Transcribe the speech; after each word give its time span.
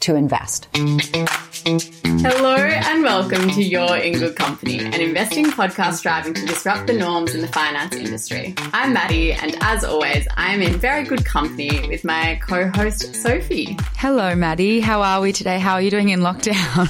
to 0.00 0.14
invest. 0.14 0.68
Hello 0.76 2.54
and 2.54 3.02
welcome 3.02 3.50
to 3.50 3.62
You're 3.62 3.96
in 3.96 4.18
Good 4.18 4.36
Company, 4.36 4.78
an 4.78 4.94
investing 4.94 5.46
podcast 5.46 5.94
striving 5.94 6.34
to 6.34 6.46
disrupt 6.46 6.86
the 6.86 6.92
norms 6.92 7.34
in 7.34 7.40
the 7.40 7.48
finance 7.48 7.94
industry. 7.94 8.54
I'm 8.72 8.92
Maddie, 8.92 9.32
and 9.32 9.56
as 9.60 9.84
always, 9.84 10.26
I 10.36 10.52
am 10.54 10.62
in 10.62 10.74
very 10.78 11.04
good 11.04 11.24
company 11.24 11.88
with 11.88 12.04
my 12.04 12.38
co-host 12.42 13.14
Sophie. 13.16 13.76
Hello, 13.96 14.34
Maddie. 14.34 14.80
How 14.80 15.02
are 15.02 15.20
we 15.20 15.32
today? 15.32 15.58
How 15.58 15.74
are 15.74 15.82
you 15.82 15.90
doing 15.90 16.10
in 16.10 16.20
lockdown? 16.20 16.86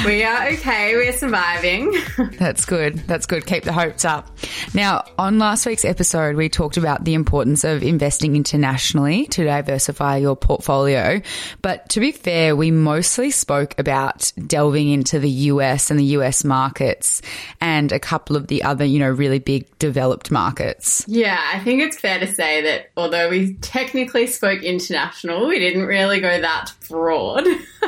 We 0.04 0.24
are 0.24 0.48
okay, 0.48 0.94
we're 0.94 1.12
surviving. 1.12 1.94
That's 2.38 2.64
good. 2.64 2.98
That's 3.06 3.26
good. 3.26 3.44
Keep 3.44 3.64
the 3.64 3.72
hopes 3.72 4.04
up. 4.04 4.30
Now, 4.72 5.04
on 5.18 5.38
last 5.38 5.66
week's 5.66 5.84
episode, 5.84 6.36
we 6.36 6.48
talked 6.48 6.78
about 6.78 7.04
the 7.04 7.12
importance 7.14 7.64
of 7.64 7.82
investing 7.82 8.34
internationally 8.34 9.26
to 9.26 9.44
diversify 9.44 10.16
your 10.16 10.36
portfolio. 10.36 11.20
But 11.60 11.90
to 11.90 12.00
be 12.00 12.12
fair, 12.12 12.39
we 12.56 12.70
mostly 12.70 13.30
spoke 13.30 13.78
about 13.78 14.32
delving 14.46 14.88
into 14.88 15.18
the 15.18 15.30
US 15.30 15.90
and 15.90 15.98
the 15.98 16.04
US 16.16 16.44
markets 16.44 17.22
and 17.60 17.92
a 17.92 17.98
couple 17.98 18.36
of 18.36 18.46
the 18.46 18.62
other, 18.62 18.84
you 18.84 18.98
know, 18.98 19.10
really 19.10 19.38
big 19.38 19.66
developed 19.78 20.30
markets. 20.30 21.04
Yeah, 21.06 21.38
I 21.52 21.60
think 21.60 21.82
it's 21.82 21.98
fair 21.98 22.18
to 22.18 22.26
say 22.26 22.62
that 22.62 22.90
although 22.96 23.28
we 23.28 23.54
technically 23.54 24.26
spoke 24.26 24.62
international, 24.62 25.46
we 25.46 25.58
didn't 25.58 25.84
really 25.84 26.20
go 26.20 26.40
that 26.40 26.72
broad. 26.88 27.44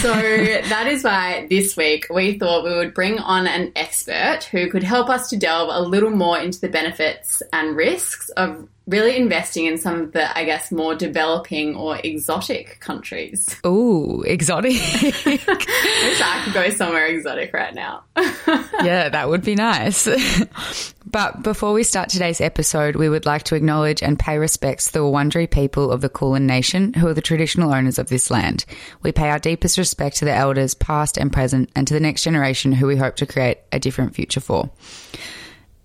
so 0.00 0.12
that 0.12 0.86
is 0.86 1.04
why 1.04 1.46
this 1.48 1.76
week 1.76 2.06
we 2.10 2.38
thought 2.38 2.64
we 2.64 2.74
would 2.74 2.94
bring 2.94 3.18
on 3.18 3.46
an 3.46 3.72
expert 3.76 4.44
who 4.50 4.70
could 4.70 4.82
help 4.82 5.08
us 5.08 5.30
to 5.30 5.36
delve 5.36 5.68
a 5.72 5.80
little 5.86 6.10
more 6.10 6.38
into 6.38 6.60
the 6.60 6.68
benefits 6.68 7.42
and 7.52 7.76
risks 7.76 8.28
of 8.30 8.68
really 8.90 9.16
investing 9.16 9.66
in 9.66 9.78
some 9.78 10.00
of 10.00 10.12
the, 10.12 10.36
I 10.36 10.44
guess, 10.44 10.72
more 10.72 10.94
developing 10.94 11.76
or 11.76 11.98
exotic 12.02 12.80
countries. 12.80 13.56
Ooh, 13.66 14.22
exotic. 14.22 14.72
Wish 15.02 15.46
I 15.46 16.42
could 16.44 16.54
go 16.54 16.70
somewhere 16.70 17.06
exotic 17.06 17.52
right 17.52 17.72
now. 17.72 18.02
yeah, 18.82 19.08
that 19.08 19.28
would 19.28 19.44
be 19.44 19.54
nice. 19.54 20.08
but 21.06 21.42
before 21.42 21.72
we 21.72 21.84
start 21.84 22.08
today's 22.08 22.40
episode, 22.40 22.96
we 22.96 23.08
would 23.08 23.26
like 23.26 23.44
to 23.44 23.54
acknowledge 23.54 24.02
and 24.02 24.18
pay 24.18 24.38
respects 24.38 24.86
to 24.86 24.92
the 24.94 24.98
Wurundjeri 25.00 25.48
people 25.48 25.92
of 25.92 26.00
the 26.00 26.08
Kulin 26.08 26.46
Nation, 26.46 26.92
who 26.92 27.06
are 27.06 27.14
the 27.14 27.22
traditional 27.22 27.72
owners 27.72 27.98
of 27.98 28.08
this 28.08 28.30
land. 28.30 28.64
We 29.02 29.12
pay 29.12 29.30
our 29.30 29.38
deepest 29.38 29.78
respect 29.78 30.16
to 30.16 30.24
the 30.24 30.34
elders, 30.34 30.74
past 30.74 31.16
and 31.16 31.32
present, 31.32 31.70
and 31.76 31.86
to 31.86 31.94
the 31.94 32.00
next 32.00 32.24
generation 32.24 32.72
who 32.72 32.88
we 32.88 32.96
hope 32.96 33.16
to 33.16 33.26
create 33.26 33.58
a 33.70 33.78
different 33.78 34.14
future 34.16 34.40
for. 34.40 34.70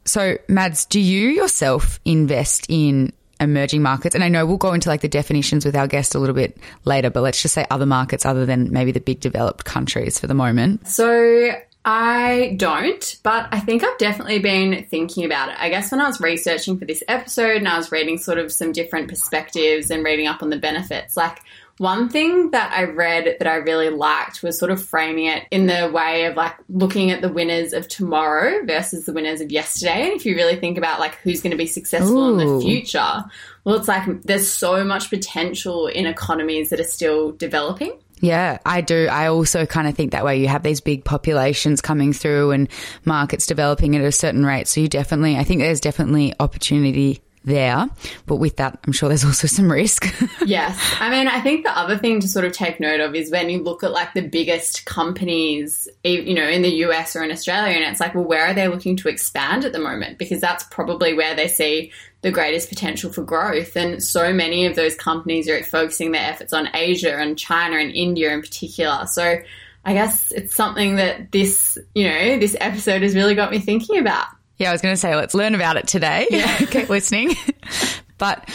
So, 0.06 0.38
Mads, 0.48 0.86
do 0.86 1.00
you 1.00 1.30
yourself 1.30 2.00
invest 2.06 2.68
in 2.70 3.12
emerging 3.40 3.82
markets? 3.82 4.16
And 4.16 4.24
I 4.24 4.30
know 4.30 4.46
we'll 4.46 4.58
go 4.58 4.74
into 4.74 4.90
like 4.90 5.02
the 5.02 5.08
definitions 5.08 5.66
with 5.66 5.76
our 5.76 5.88
guest 5.88 6.16
a 6.16 6.20
little 6.20 6.36
bit 6.36 6.58
later, 6.86 7.10
but 7.10 7.22
let's 7.22 7.42
just 7.42 7.54
say 7.54 7.66
other 7.70 7.86
markets 7.86 8.26
other 8.26 8.46
than 8.46 8.72
maybe 8.72 8.92
the 8.92 9.00
big 9.00 9.20
developed 9.20 9.66
countries 9.66 10.20
for 10.20 10.28
the 10.28 10.34
moment. 10.34 10.88
So 10.88 11.52
I 11.84 12.56
don't, 12.58 13.18
but 13.22 13.48
I 13.52 13.60
think 13.60 13.84
I've 13.84 13.98
definitely 13.98 14.40
been 14.40 14.86
thinking 14.90 15.26
about 15.26 15.50
it. 15.50 15.56
I 15.60 15.70
guess 15.70 15.92
when 15.92 16.02
I 16.02 16.08
was 16.08 16.20
researching 16.20 16.80
for 16.80 16.86
this 16.86 17.04
episode 17.08 17.58
and 17.58 17.68
I 17.68 17.78
was 17.78 17.92
reading 17.92 18.18
sort 18.18 18.40
of 18.40 18.52
some 18.52 18.72
different 18.72 19.08
perspectives 19.08 19.92
and 19.92 20.04
reading 20.04 20.28
up 20.28 20.42
on 20.42 20.50
the 20.50 20.58
benefits, 20.58 21.16
like 21.16 21.42
one 21.78 22.08
thing 22.08 22.52
that 22.52 22.72
I 22.72 22.84
read 22.84 23.36
that 23.40 23.48
I 23.48 23.56
really 23.56 23.90
liked 23.90 24.42
was 24.42 24.58
sort 24.58 24.72
of 24.72 24.82
framing 24.84 25.26
it 25.26 25.44
in 25.52 25.66
the 25.66 25.92
way 25.94 26.26
of 26.26 26.36
like 26.36 26.56
looking 26.70 27.12
at 27.12 27.22
the 27.22 27.28
winners 27.28 27.74
of 27.74 27.88
tomorrow 27.90 28.66
versus 28.66 29.06
the 29.06 29.12
winners 29.12 29.42
of 29.42 29.52
yesterday. 29.52 30.04
And 30.04 30.14
if 30.14 30.26
you 30.26 30.36
really 30.36 30.56
think 30.56 30.78
about 30.78 31.02
like 31.02 31.16
who's 31.16 31.42
going 31.42 31.52
to 31.52 31.58
be 31.58 31.68
successful 31.68 32.40
in 32.40 32.48
the 32.48 32.62
future, 32.62 33.26
well, 33.66 33.76
it's 33.76 33.90
like 33.90 34.22
there's 34.22 34.50
so 34.50 34.86
much 34.86 35.10
potential 35.10 35.88
in 35.88 36.06
economies 36.06 36.70
that 36.70 36.80
are 36.80 36.86
still 36.86 37.34
developing. 37.34 37.92
Yeah, 38.22 38.60
I 38.66 38.80
do. 38.80 39.08
I 39.12 39.28
also 39.28 39.66
kind 39.66 39.90
of 39.90 39.96
think 39.96 40.14
that 40.14 40.24
way. 40.24 40.40
You 40.40 40.48
have 40.48 40.64
these 40.64 40.80
big 40.80 41.04
populations 41.04 41.82
coming 41.82 42.14
through 42.14 42.52
and 42.52 42.70
markets 43.04 43.46
developing 43.46 43.98
at 43.98 44.02
a 44.02 44.12
certain 44.14 44.46
rate. 44.46 44.70
So 44.70 44.80
you 44.80 44.88
definitely, 44.88 45.36
I 45.36 45.44
think 45.44 45.60
there's 45.60 45.82
definitely 45.82 46.34
opportunity 46.40 47.22
there. 47.46 47.90
But 48.26 48.38
with 48.38 48.58
that, 48.58 48.80
I'm 48.86 48.94
sure 48.94 49.10
there's 49.10 49.26
also 49.26 49.48
some 49.48 49.72
risk. 49.72 50.06
Yes. 50.46 50.96
I 51.00 51.10
mean, 51.10 51.28
I 51.28 51.42
think 51.42 51.64
the 51.64 51.76
other 51.76 51.98
thing 51.98 52.20
to 52.20 52.28
sort 52.28 52.46
of 52.46 52.52
take 52.52 52.80
note 52.80 53.00
of 53.00 53.16
is 53.16 53.32
when 53.32 53.50
you 53.50 53.64
look 53.64 53.84
at 53.84 53.92
like 53.92 54.14
the 54.14 54.22
biggest 54.22 54.86
companies, 54.86 55.88
you 56.04 56.36
know, 56.36 56.48
in 56.48 56.62
the 56.62 56.70
US 56.86 57.16
or 57.16 57.24
in 57.24 57.32
Australia, 57.32 57.74
and 57.74 57.84
it's 57.84 58.00
like, 58.00 58.14
well, 58.14 58.26
where 58.26 58.46
are 58.46 58.54
they 58.54 58.68
looking 58.68 58.96
to 58.98 59.10
expand 59.10 59.66
at 59.66 59.72
the 59.72 59.80
moment? 59.80 60.20
Because 60.20 60.42
that's 60.42 60.64
probably 60.66 61.16
where 61.16 61.36
they 61.36 61.48
see 61.48 61.92
the 62.22 62.32
greatest 62.32 62.70
potential 62.70 63.12
for 63.12 63.24
growth. 63.24 63.76
And 63.76 64.04
so 64.04 64.34
many 64.34 64.66
of 64.66 64.76
those 64.76 64.96
companies 64.96 65.48
are 65.50 65.64
focusing 65.64 66.12
their 66.12 66.30
efforts 66.30 66.54
on 66.54 66.70
Asia 66.74 67.16
and 67.16 67.38
China 67.38 67.78
and 67.78 67.92
India 67.92 68.32
in 68.32 68.42
particular. 68.42 69.06
So 69.08 69.38
I 69.86 69.94
guess 69.94 70.32
it's 70.32 70.56
something 70.56 70.96
that 70.96 71.32
this, 71.32 71.78
you 71.94 72.10
know, 72.10 72.40
this 72.40 72.56
episode 72.60 73.04
has 73.04 73.14
really 73.16 73.36
got 73.36 73.52
me 73.52 73.60
thinking 73.60 74.00
about. 74.00 74.28
Yeah, 74.58 74.70
I 74.70 74.72
was 74.72 74.82
going 74.82 74.94
to 74.94 75.00
say, 75.00 75.16
let's 75.16 75.34
learn 75.34 75.56
about 75.56 75.78
it 75.78 75.88
today. 75.88 76.28
Keep 76.72 76.90
listening. 76.90 77.36
but 78.18 78.50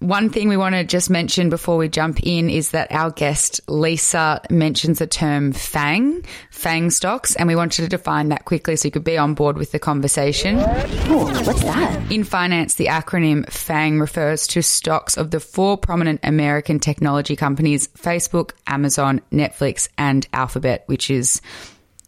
one 0.00 0.28
thing 0.28 0.50
we 0.50 0.58
want 0.58 0.74
to 0.74 0.84
just 0.84 1.08
mention 1.08 1.48
before 1.48 1.78
we 1.78 1.88
jump 1.88 2.20
in 2.22 2.50
is 2.50 2.72
that 2.72 2.92
our 2.92 3.10
guest, 3.10 3.62
Lisa, 3.66 4.42
mentions 4.50 4.98
the 4.98 5.06
term 5.06 5.52
FANG, 5.52 6.22
FANG 6.50 6.90
stocks, 6.90 7.34
and 7.34 7.48
we 7.48 7.56
wanted 7.56 7.82
to 7.82 7.88
define 7.88 8.28
that 8.28 8.44
quickly 8.44 8.76
so 8.76 8.88
you 8.88 8.92
could 8.92 9.04
be 9.04 9.16
on 9.16 9.32
board 9.32 9.56
with 9.56 9.72
the 9.72 9.78
conversation. 9.78 10.58
what's 10.58 11.62
that? 11.62 12.12
In 12.12 12.24
finance, 12.24 12.74
the 12.74 12.86
acronym 12.86 13.50
FANG 13.50 13.98
refers 13.98 14.46
to 14.48 14.62
stocks 14.62 15.16
of 15.16 15.30
the 15.30 15.40
four 15.40 15.78
prominent 15.78 16.20
American 16.22 16.78
technology 16.78 17.34
companies 17.34 17.88
Facebook, 17.88 18.50
Amazon, 18.66 19.22
Netflix, 19.32 19.88
and 19.96 20.28
Alphabet, 20.34 20.82
which 20.86 21.10
is 21.10 21.40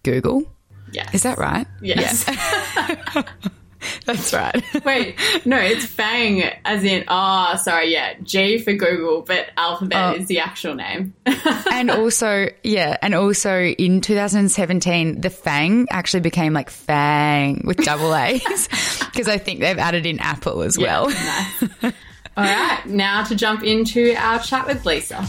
Google. 0.03 0.44
Yes. 0.93 1.15
Is 1.15 1.22
that 1.22 1.38
right? 1.38 1.66
Yes. 1.81 2.25
That's 4.06 4.32
right. 4.34 4.60
Wait, 4.84 5.15
no, 5.47 5.56
it's 5.56 5.87
Fang, 5.87 6.43
as 6.65 6.82
in, 6.82 7.04
oh, 7.06 7.54
sorry, 7.62 7.93
yeah, 7.93 8.15
G 8.25 8.59
for 8.59 8.72
Google, 8.72 9.22
but 9.22 9.50
Alphabet 9.56 10.15
Oh. 10.16 10.19
is 10.21 10.26
the 10.26 10.41
actual 10.41 10.75
name. 10.75 11.15
and 11.71 11.88
also, 11.91 12.49
yeah, 12.65 12.97
and 13.03 13.15
also 13.15 13.62
in 13.62 14.00
2017, 14.00 15.21
the 15.21 15.31
Fang 15.31 15.87
actually 15.91 16.21
became 16.21 16.53
like 16.54 16.71
Fang 16.71 17.62
with 17.65 17.76
double 17.78 18.15
A's 18.16 18.69
because 19.12 19.28
I 19.28 19.38
think 19.38 19.60
they've 19.60 19.78
added 19.78 20.06
in 20.06 20.19
Apple 20.19 20.62
as 20.62 20.76
well. 20.76 21.09
nice. 21.09 21.62
All 22.37 22.44
right, 22.44 22.82
now 22.87 23.22
to 23.25 23.37
jump 23.37 23.62
into 23.62 24.15
our 24.16 24.41
chat 24.41 24.66
with 24.66 24.84
Lisa. 24.87 25.25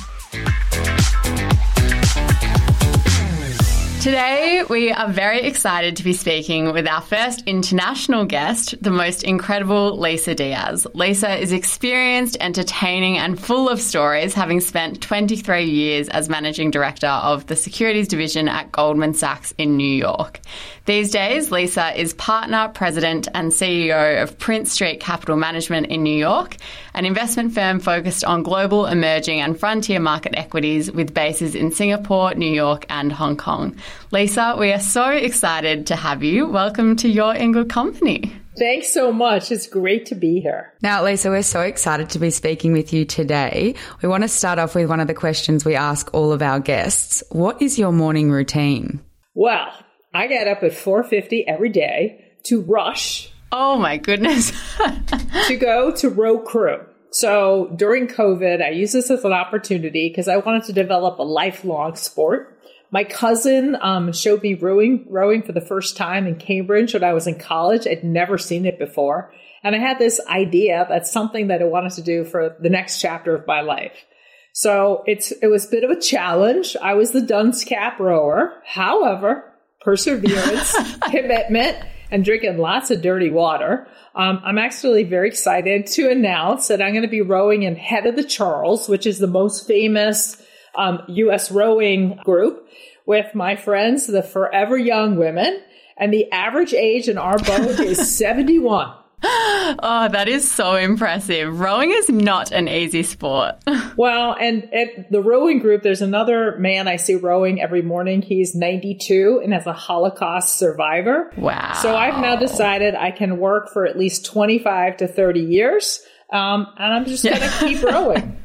Today, 4.02 4.64
we 4.70 4.94
are 4.94 5.10
very 5.10 5.42
excited 5.42 5.98
to 5.98 6.06
be 6.06 6.14
speaking 6.14 6.72
with 6.72 6.88
our 6.88 7.02
first 7.02 7.44
international 7.46 8.24
guest, 8.24 8.82
the 8.82 8.92
most 8.92 9.26
incredible 9.26 10.00
Lisa 10.00 10.34
Diaz. 10.34 10.88
Lisa 10.94 11.36
is 11.36 11.52
experienced, 11.52 12.38
entertaining, 12.40 13.18
and 13.18 13.38
full 13.38 13.68
of 13.68 13.82
stories, 13.82 14.34
having 14.34 14.62
spent 14.62 15.02
23 15.02 15.66
years 15.66 16.08
as 16.08 16.30
managing 16.30 16.72
director 16.72 17.08
of 17.08 17.48
the 17.48 17.58
securities 17.58 18.08
division 18.08 18.48
at 18.48 18.72
Goldman 18.72 19.16
Sachs 19.16 19.54
in 19.58 19.76
New 19.76 19.84
York. 19.84 20.40
These 20.86 21.12
days, 21.12 21.52
Lisa 21.52 21.92
is 22.00 22.14
partner, 22.14 22.72
president, 22.74 23.28
and 23.36 23.52
CEO 23.52 24.24
of 24.24 24.40
Prince 24.40 24.72
Street 24.72 25.02
Capital 25.02 25.36
Management 25.36 25.88
in 25.88 26.04
New 26.04 26.18
York, 26.18 26.56
an 26.94 27.06
investment 27.06 27.54
firm 27.54 27.80
focused 27.80 28.24
on 28.24 28.44
global, 28.44 28.86
emerging, 28.86 29.42
and 29.42 29.60
frontier 29.60 30.00
market 30.00 30.34
equities 30.36 30.90
with 30.90 31.14
bases 31.14 31.54
in 31.54 31.72
Singapore, 31.72 32.34
New 32.34 32.52
York, 32.52 32.86
and 32.90 33.12
Hong 33.12 33.38
Kong. 33.38 33.76
Lisa, 34.12 34.56
we 34.60 34.72
are 34.72 34.80
so 34.80 35.10
excited 35.10 35.88
to 35.88 35.96
have 35.96 36.24
you. 36.24 36.48
Welcome 36.48 36.96
to 36.98 37.10
You're 37.10 37.36
In 37.36 37.52
Good 37.52 37.70
Company. 37.70 38.34
Thanks 38.58 38.94
so 38.94 39.12
much. 39.12 39.52
It's 39.52 39.68
great 39.68 40.06
to 40.08 40.16
be 40.16 40.42
here. 40.42 40.74
Now, 40.82 41.04
Lisa, 41.04 41.30
we're 41.30 41.44
so 41.44 41.62
excited 41.62 42.10
to 42.10 42.20
be 42.20 42.30
speaking 42.30 42.74
with 42.74 42.92
you 42.92 43.06
today. 43.06 43.76
We 44.02 44.10
want 44.10 44.24
to 44.24 44.28
start 44.28 44.60
off 44.60 44.76
with 44.76 44.90
one 44.90 45.00
of 45.00 45.08
the 45.08 45.14
questions 45.14 45.64
we 45.64 45.76
ask 45.76 46.14
all 46.14 46.34
of 46.34 46.42
our 46.42 46.60
guests. 46.60 47.24
What 47.32 47.62
is 47.62 47.80
your 47.80 47.92
morning 47.92 48.32
routine? 48.32 49.00
Well, 49.34 49.70
I 50.14 50.28
get 50.28 50.48
up 50.48 50.64
at 50.64 50.74
4:50 50.74 51.46
every 51.48 51.70
day 51.70 52.26
to 52.46 52.62
rush. 52.62 53.32
Oh 53.52 53.78
my 53.78 53.98
goodness. 53.98 54.52
to 55.48 55.56
go 55.56 55.92
to 55.92 56.10
row 56.10 56.40
crew. 56.40 56.86
So 57.12 57.72
during 57.76 58.08
COVID, 58.08 58.62
I 58.62 58.70
used 58.70 58.94
this 58.94 59.10
as 59.10 59.26
an 59.26 59.34
opportunity 59.34 60.10
because 60.10 60.28
I 60.28 60.38
wanted 60.38 60.66
to 60.66 60.74
develop 60.74 61.18
a 61.18 61.24
lifelong 61.24 61.96
sport. 61.96 62.59
My 62.92 63.04
cousin 63.04 63.78
um, 63.80 64.12
showed 64.14 64.42
me 64.42 64.56
rowing, 64.56 65.06
rowing 65.10 65.44
for 65.44 65.52
the 65.52 65.62
first 65.62 65.96
time 65.96 66.26
in 66.26 66.36
Cambridge 66.36 66.94
when 66.94 67.04
I 67.04 67.14
was 67.14 67.28
in 67.28 67.38
college. 67.38 67.86
I'd 67.86 68.04
never 68.04 68.38
seen 68.38 68.66
it 68.66 68.80
before. 68.80 69.32
And 69.64 69.76
I 69.76 69.80
had 69.80 70.00
this 70.00 70.20
idea 70.28 70.86
that's 70.90 71.12
something 71.12 71.48
that 71.48 71.62
I 71.62 71.66
wanted 71.66 71.94
to 71.94 72.02
do 72.02 72.24
for 72.24 72.56
the 72.60 72.70
next 72.70 73.00
chapter 73.00 73.36
of 73.36 73.46
my 73.46 73.62
life. 73.62 74.06
So 74.54 75.04
it's, 75.06 75.32
it 75.32 75.48
was 75.48 75.68
a 75.68 75.72
bit 75.72 75.84
of 75.84 75.92
a 75.92 76.00
challenge. 76.00 76.76
I 76.82 76.96
was 76.96 77.12
the 77.12 77.22
dunce 77.22 77.64
cap 77.64 78.00
rower. 78.00 78.62
However, 78.66 79.44
perseverance, 79.82 80.76
commitment, 81.12 81.78
and 82.12 82.26
drinking 82.26 82.58
lots 82.58 82.90
of 82.90 83.02
dirty 83.02 83.30
water. 83.30 83.88
Um, 84.16 84.42
I'm 84.44 84.58
actually 84.58 85.04
very 85.04 85.28
excited 85.28 85.86
to 85.88 86.10
announce 86.10 86.70
that 86.70 86.82
I'm 86.82 86.94
going 86.94 87.04
to 87.04 87.08
be 87.08 87.22
rowing 87.22 87.64
in 87.64 87.76
Head 87.76 88.08
of 88.08 88.16
the 88.16 88.24
Charles, 88.24 88.90
which 88.90 89.06
is 89.06 89.20
the 89.20 89.28
most 89.28 89.68
famous 89.68 90.42
um, 90.76 91.04
U.S. 91.08 91.52
rowing 91.52 92.20
group 92.24 92.69
with 93.10 93.34
my 93.34 93.56
friends, 93.56 94.06
the 94.06 94.22
Forever 94.22 94.78
Young 94.78 95.16
Women. 95.16 95.60
And 95.98 96.14
the 96.14 96.32
average 96.32 96.76
age 96.76 97.10
in 97.10 97.18
our 97.18 97.40
boat 97.40 97.80
is 97.80 98.16
71. 98.16 98.94
Oh, 99.24 100.08
that 100.12 100.28
is 100.30 100.50
so 100.50 100.76
impressive. 100.76 101.60
Rowing 101.60 101.90
is 101.90 102.08
not 102.08 102.52
an 102.52 102.68
easy 102.68 103.02
sport. 103.02 103.56
well, 103.98 104.36
and 104.40 104.72
at 104.72 105.12
the 105.12 105.24
rowing 105.24 105.58
group, 105.58 105.82
there's 105.82 106.04
another 106.04 106.56
man 106.60 106.88
I 106.88 106.98
see 106.98 107.16
rowing 107.16 107.60
every 107.60 107.82
morning. 107.82 108.22
He's 108.22 108.54
92 108.54 109.42
and 109.44 109.56
as 109.56 109.66
a 109.66 109.74
Holocaust 109.74 110.60
survivor. 110.60 111.32
Wow. 111.36 111.74
So 111.82 111.96
I've 111.96 112.22
now 112.22 112.36
decided 112.36 112.94
I 112.94 113.10
can 113.10 113.40
work 113.40 113.74
for 113.74 113.88
at 113.88 113.98
least 113.98 114.24
25 114.28 114.98
to 114.98 115.08
30 115.08 115.40
years. 115.40 116.00
Um, 116.32 116.68
and 116.78 116.94
I'm 116.94 117.06
just 117.06 117.26
going 117.26 117.40
to 117.42 117.50
keep 117.60 117.82
rowing. 117.82 118.38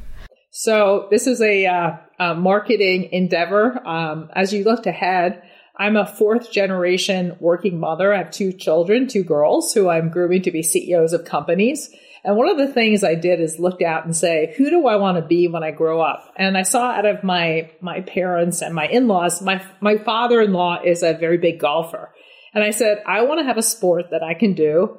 So 0.49 1.07
this 1.11 1.27
is 1.27 1.39
a, 1.39 1.67
uh, 1.67 1.97
a 2.19 2.35
marketing 2.35 3.09
endeavor. 3.11 3.85
Um, 3.85 4.29
as 4.33 4.53
you 4.53 4.63
looked 4.63 4.87
ahead, 4.87 5.43
I'm 5.77 5.97
a 5.97 6.05
fourth 6.05 6.51
generation 6.51 7.35
working 7.39 7.79
mother. 7.79 8.13
I 8.13 8.19
have 8.19 8.31
two 8.31 8.53
children, 8.53 9.07
two 9.07 9.23
girls 9.23 9.73
who 9.73 9.89
I'm 9.89 10.09
grooming 10.09 10.43
to 10.43 10.51
be 10.51 10.63
CEOs 10.63 11.13
of 11.13 11.25
companies. 11.25 11.89
And 12.23 12.37
one 12.37 12.49
of 12.49 12.57
the 12.57 12.73
things 12.73 13.03
I 13.03 13.13
did 13.13 13.39
is 13.39 13.59
looked 13.59 13.83
out 13.83 14.05
and 14.05 14.15
say, 14.15 14.55
who 14.57 14.69
do 14.69 14.87
I 14.87 14.95
want 14.95 15.17
to 15.17 15.21
be 15.21 15.47
when 15.47 15.63
I 15.63 15.71
grow 15.71 16.01
up? 16.01 16.33
And 16.35 16.57
I 16.57 16.63
saw 16.63 16.91
out 16.91 17.05
of 17.05 17.23
my, 17.23 17.69
my 17.81 18.01
parents 18.01 18.61
and 18.61 18.73
my 18.73 18.87
in-laws, 18.87 19.43
my, 19.43 19.63
my 19.79 19.97
father-in-law 19.97 20.81
is 20.83 21.03
a 21.03 21.13
very 21.13 21.37
big 21.37 21.59
golfer. 21.59 22.11
And 22.53 22.63
I 22.63 22.71
said, 22.71 23.03
I 23.05 23.23
want 23.23 23.41
to 23.41 23.45
have 23.45 23.57
a 23.57 23.61
sport 23.61 24.11
that 24.11 24.23
I 24.23 24.33
can 24.33 24.53
do 24.53 24.97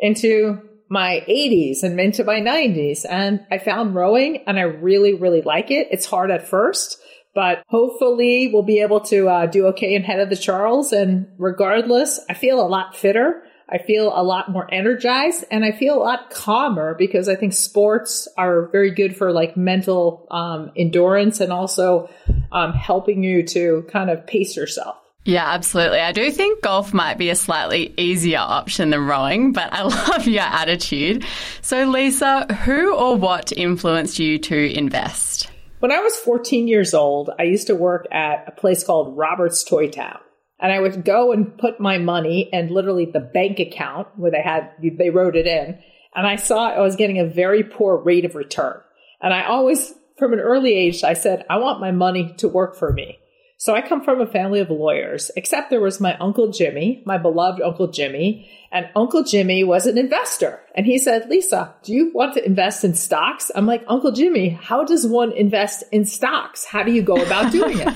into 0.00 0.65
my 0.88 1.24
80s 1.28 1.82
and 1.82 1.98
into 2.00 2.24
my 2.24 2.40
90s. 2.40 3.04
And 3.08 3.46
I 3.50 3.58
found 3.58 3.94
rowing 3.94 4.44
and 4.46 4.58
I 4.58 4.62
really, 4.62 5.14
really 5.14 5.42
like 5.42 5.70
it. 5.70 5.88
It's 5.90 6.06
hard 6.06 6.30
at 6.30 6.46
first, 6.46 6.98
but 7.34 7.62
hopefully 7.68 8.50
we'll 8.52 8.62
be 8.62 8.80
able 8.80 9.00
to 9.00 9.28
uh, 9.28 9.46
do 9.46 9.66
okay 9.68 9.94
in 9.94 10.02
Head 10.02 10.20
of 10.20 10.30
the 10.30 10.36
Charles. 10.36 10.92
And 10.92 11.28
regardless, 11.38 12.20
I 12.28 12.34
feel 12.34 12.60
a 12.60 12.68
lot 12.68 12.96
fitter. 12.96 13.42
I 13.68 13.78
feel 13.78 14.12
a 14.14 14.22
lot 14.22 14.48
more 14.48 14.72
energized 14.72 15.44
and 15.50 15.64
I 15.64 15.72
feel 15.72 15.96
a 15.96 15.98
lot 15.98 16.30
calmer 16.30 16.94
because 16.94 17.28
I 17.28 17.34
think 17.34 17.52
sports 17.52 18.28
are 18.38 18.68
very 18.68 18.92
good 18.92 19.16
for 19.16 19.32
like 19.32 19.56
mental 19.56 20.28
um, 20.30 20.70
endurance 20.76 21.40
and 21.40 21.52
also 21.52 22.08
um, 22.52 22.74
helping 22.74 23.24
you 23.24 23.44
to 23.48 23.84
kind 23.90 24.08
of 24.08 24.24
pace 24.24 24.56
yourself. 24.56 24.96
Yeah, 25.26 25.44
absolutely. 25.44 25.98
I 25.98 26.12
do 26.12 26.30
think 26.30 26.62
golf 26.62 26.94
might 26.94 27.18
be 27.18 27.30
a 27.30 27.34
slightly 27.34 27.92
easier 27.96 28.38
option 28.38 28.90
than 28.90 29.04
rowing, 29.06 29.50
but 29.50 29.72
I 29.72 29.82
love 30.12 30.28
your 30.28 30.44
attitude. 30.44 31.24
So, 31.62 31.84
Lisa, 31.84 32.46
who 32.64 32.94
or 32.94 33.16
what 33.16 33.50
influenced 33.50 34.20
you 34.20 34.38
to 34.38 34.72
invest? 34.72 35.50
When 35.80 35.90
I 35.90 35.98
was 35.98 36.14
14 36.14 36.68
years 36.68 36.94
old, 36.94 37.30
I 37.40 37.42
used 37.42 37.66
to 37.66 37.74
work 37.74 38.06
at 38.12 38.44
a 38.46 38.52
place 38.52 38.84
called 38.84 39.16
Robert's 39.16 39.64
Toy 39.64 39.88
Town. 39.88 40.20
And 40.60 40.72
I 40.72 40.78
would 40.78 41.04
go 41.04 41.32
and 41.32 41.58
put 41.58 41.80
my 41.80 41.98
money 41.98 42.48
and 42.52 42.70
literally 42.70 43.06
the 43.06 43.18
bank 43.18 43.58
account 43.58 44.06
where 44.14 44.30
they 44.30 44.40
had, 44.40 44.70
they 44.80 45.10
wrote 45.10 45.34
it 45.34 45.48
in. 45.48 45.80
And 46.14 46.26
I 46.26 46.36
saw 46.36 46.70
I 46.70 46.80
was 46.80 46.94
getting 46.94 47.18
a 47.18 47.26
very 47.26 47.64
poor 47.64 47.96
rate 47.96 48.24
of 48.24 48.36
return. 48.36 48.80
And 49.20 49.34
I 49.34 49.46
always, 49.46 49.92
from 50.18 50.32
an 50.32 50.38
early 50.38 50.74
age, 50.74 51.02
I 51.02 51.14
said, 51.14 51.44
I 51.50 51.58
want 51.58 51.80
my 51.80 51.90
money 51.90 52.32
to 52.38 52.48
work 52.48 52.76
for 52.76 52.92
me. 52.92 53.18
So 53.58 53.74
I 53.74 53.80
come 53.80 54.04
from 54.04 54.20
a 54.20 54.26
family 54.26 54.60
of 54.60 54.68
lawyers, 54.68 55.30
except 55.34 55.70
there 55.70 55.80
was 55.80 55.98
my 55.98 56.14
Uncle 56.18 56.50
Jimmy, 56.50 57.02
my 57.06 57.16
beloved 57.16 57.62
Uncle 57.62 57.88
Jimmy, 57.88 58.50
and 58.70 58.90
Uncle 58.94 59.24
Jimmy 59.24 59.64
was 59.64 59.86
an 59.86 59.96
investor. 59.96 60.60
And 60.74 60.84
he 60.84 60.98
said, 60.98 61.30
Lisa, 61.30 61.74
do 61.82 61.94
you 61.94 62.12
want 62.12 62.34
to 62.34 62.44
invest 62.44 62.84
in 62.84 62.94
stocks? 62.94 63.50
I'm 63.54 63.64
like, 63.64 63.82
Uncle 63.88 64.12
Jimmy, 64.12 64.50
how 64.50 64.84
does 64.84 65.06
one 65.06 65.32
invest 65.32 65.84
in 65.90 66.04
stocks? 66.04 66.66
How 66.66 66.82
do 66.82 66.92
you 66.92 67.00
go 67.00 67.16
about 67.16 67.50
doing 67.52 67.78
it? 67.78 67.94